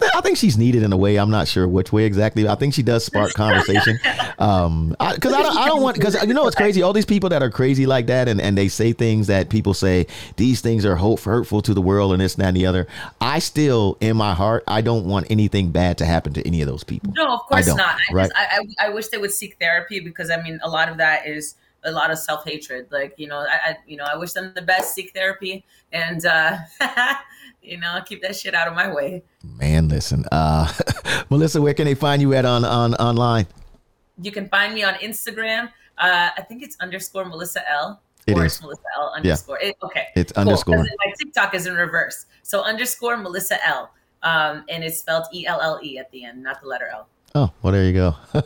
I 0.03 0.21
think 0.23 0.37
she's 0.37 0.59
needed 0.59 0.83
in 0.83 0.93
a 0.93 0.97
way. 0.97 1.17
I'm 1.17 1.31
not 1.31 1.47
sure 1.47 1.69
which 1.69 1.93
way 1.93 2.05
exactly. 2.05 2.49
I 2.49 2.57
think 2.57 2.75
she 2.75 2.83
does 2.83 3.05
spark 3.05 3.33
conversation. 3.35 3.99
Um, 4.39 4.91
because 5.15 5.33
I, 5.33 5.39
I, 5.39 5.43
don't, 5.43 5.57
I 5.57 5.67
don't 5.67 5.83
want 5.83 5.97
because 5.97 6.21
you 6.27 6.35
know 6.35 6.47
it's 6.47 6.57
crazy. 6.57 6.83
All 6.83 6.93
these 6.93 7.05
people 7.05 7.29
that 7.31 7.43
are 7.43 7.51
crazy 7.51 7.87
like 7.87 8.07
that, 8.07 8.27
and, 8.27 8.41
and 8.41 8.59
they 8.59 8.69
say 8.69 8.93
things 8.93 9.29
that 9.29 9.51
people 9.51 9.73
say 9.73 10.07
these 10.37 10.61
things 10.61 10.85
are 10.85 10.97
hope, 10.97 11.21
hurtful 11.21 11.63
to 11.63 11.75
the 11.75 11.81
world, 11.81 12.13
and 12.13 12.21
this 12.21 12.35
and 12.35 12.45
that 12.45 12.49
and 12.49 12.57
the 12.57 12.67
other. 12.67 12.89
I 13.21 13.39
still, 13.39 13.97
in 14.01 14.17
my 14.17 14.35
heart, 14.35 14.65
I 14.67 14.81
don't 14.81 15.07
want 15.07 15.27
anything 15.31 15.71
bad 15.71 15.99
to 15.99 16.07
happen 16.07 16.33
to 16.35 16.47
any 16.47 16.61
of 16.61 16.67
those 16.67 16.83
people. 16.83 17.13
No, 17.15 17.35
of 17.35 17.41
course 17.43 17.69
I 17.69 17.75
not. 17.77 17.97
I, 18.11 18.15
right? 18.15 18.31
Just, 18.31 18.37
I, 18.37 18.59
I, 18.81 18.87
I 18.87 18.89
wish 18.89 19.09
they 19.09 19.19
would 19.19 19.33
seek 19.33 19.59
therapy 19.61 20.01
because 20.01 20.31
I 20.31 20.43
mean, 20.43 20.59
a 20.63 20.69
lot 20.69 20.89
of 20.89 20.97
that 20.99 21.27
is 21.27 21.55
a 21.85 21.93
lot 21.93 22.11
of 22.11 22.19
self 22.19 22.45
hatred. 22.45 22.89
Like 22.91 23.15
you 23.17 23.29
know, 23.29 23.39
I, 23.39 23.71
I, 23.71 23.77
you 23.87 23.97
know 23.97 24.05
I 24.05 24.17
wish 24.17 24.33
them 24.33 24.53
the 24.57 24.63
best. 24.63 24.93
Seek 24.93 25.13
therapy 25.13 25.65
and. 25.93 26.27
uh 26.27 26.57
you 27.65 27.79
know, 27.79 28.01
keep 28.05 28.23
that 28.23 28.37
shit 28.37 28.55
out 28.55 28.69
of 28.69 28.75
my 28.75 28.93
way. 28.93 29.23
Man, 29.43 29.89
listen, 29.89 30.25
uh, 30.31 30.73
Melissa, 31.31 31.61
where 31.61 31.75
can 31.75 31.87
they 31.87 31.95
find 31.95 32.21
you 32.21 32.35
at 32.35 32.45
on 32.45 32.65
on 32.65 32.95
online? 32.97 33.47
You 34.21 34.31
can 34.31 34.49
find 34.49 34.75
me 34.75 34.85
on 34.85 34.95
Instagram. 34.95 35.69
Uh, 35.99 36.31
I 36.37 36.43
think 36.43 36.63
it's 36.63 36.77
underscore 36.81 37.25
Melissa 37.25 37.69
L. 37.71 38.01
It 38.27 38.37
or 38.37 38.45
is. 38.47 38.61
Melissa 38.63 38.83
L 38.97 39.13
underscore. 39.17 39.59
Yeah. 39.61 39.69
It, 39.69 39.77
okay. 39.83 40.07
It's 40.17 40.33
cool. 40.33 40.41
underscore. 40.43 40.77
My 40.77 41.13
TikTok 41.19 41.55
is 41.55 41.67
in 41.67 41.75
reverse. 41.75 42.27
So 42.43 42.63
underscore 42.63 43.17
Melissa 43.17 43.65
L. 43.67 43.91
Um, 44.23 44.65
and 44.69 44.83
it's 44.83 44.99
spelled 44.99 45.27
E 45.35 45.47
L 45.47 45.61
L 45.61 45.81
E 45.83 45.99
at 45.99 46.11
the 46.11 46.25
end, 46.25 46.43
not 46.43 46.61
the 46.63 46.69
letter 46.69 46.89
L. 46.93 47.09
Oh, 47.37 47.51
well, 47.63 47.73
there 47.73 47.85
you 47.85 47.93
go. 47.93 48.15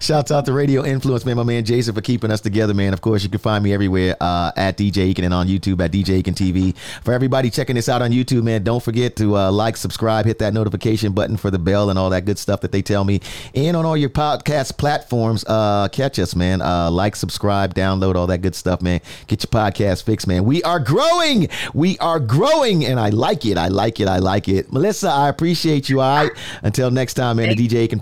Shouts 0.00 0.30
out 0.30 0.44
to 0.44 0.52
Radio 0.52 0.84
Influence, 0.84 1.24
man. 1.24 1.34
My 1.38 1.44
man 1.44 1.64
Jason 1.64 1.94
for 1.94 2.02
keeping 2.02 2.30
us 2.30 2.42
together, 2.42 2.74
man. 2.74 2.92
Of 2.92 3.00
course, 3.00 3.22
you 3.22 3.30
can 3.30 3.38
find 3.38 3.64
me 3.64 3.72
everywhere 3.72 4.16
uh, 4.20 4.52
at 4.54 4.76
DJ 4.76 4.98
Aiken 4.98 5.24
and 5.24 5.32
on 5.32 5.48
YouTube 5.48 5.82
at 5.82 5.92
DJ 5.92 6.18
Aiken 6.18 6.34
TV. 6.34 6.76
For 7.04 7.14
everybody 7.14 7.48
checking 7.48 7.74
this 7.74 7.88
out 7.88 8.02
on 8.02 8.10
YouTube, 8.10 8.42
man, 8.42 8.64
don't 8.64 8.82
forget 8.82 9.16
to 9.16 9.38
uh, 9.38 9.50
like, 9.50 9.78
subscribe, 9.78 10.26
hit 10.26 10.40
that 10.40 10.52
notification 10.52 11.12
button 11.12 11.38
for 11.38 11.50
the 11.50 11.58
bell 11.58 11.88
and 11.88 11.98
all 11.98 12.10
that 12.10 12.26
good 12.26 12.38
stuff 12.38 12.60
that 12.60 12.70
they 12.70 12.82
tell 12.82 13.02
me. 13.02 13.22
And 13.54 13.78
on 13.78 13.86
all 13.86 13.96
your 13.96 14.10
podcast 14.10 14.76
platforms, 14.76 15.42
uh, 15.48 15.88
catch 15.88 16.18
us, 16.18 16.36
man. 16.36 16.60
Uh, 16.60 16.90
like, 16.90 17.16
subscribe, 17.16 17.74
download 17.74 18.14
all 18.14 18.26
that 18.26 18.42
good 18.42 18.54
stuff, 18.54 18.82
man. 18.82 19.00
Get 19.26 19.42
your 19.42 19.48
podcast 19.48 20.04
fixed, 20.04 20.26
man. 20.26 20.44
We 20.44 20.62
are 20.64 20.80
growing. 20.80 21.48
We 21.72 21.96
are 21.96 22.20
growing, 22.20 22.84
and 22.84 23.00
I 23.00 23.08
like 23.08 23.46
it. 23.46 23.56
I 23.56 23.68
like 23.68 24.00
it. 24.00 24.08
I 24.08 24.18
like 24.18 24.48
it. 24.48 24.70
Melissa, 24.70 25.08
I 25.08 25.30
appreciate 25.30 25.88
you. 25.88 26.02
All 26.02 26.24
right. 26.24 26.32
Until 26.62 26.90
next 26.90 27.14
time, 27.14 27.38
man. 27.38 27.56
The 27.56 27.68
DJ 27.68 27.76
Aiken 27.76 28.01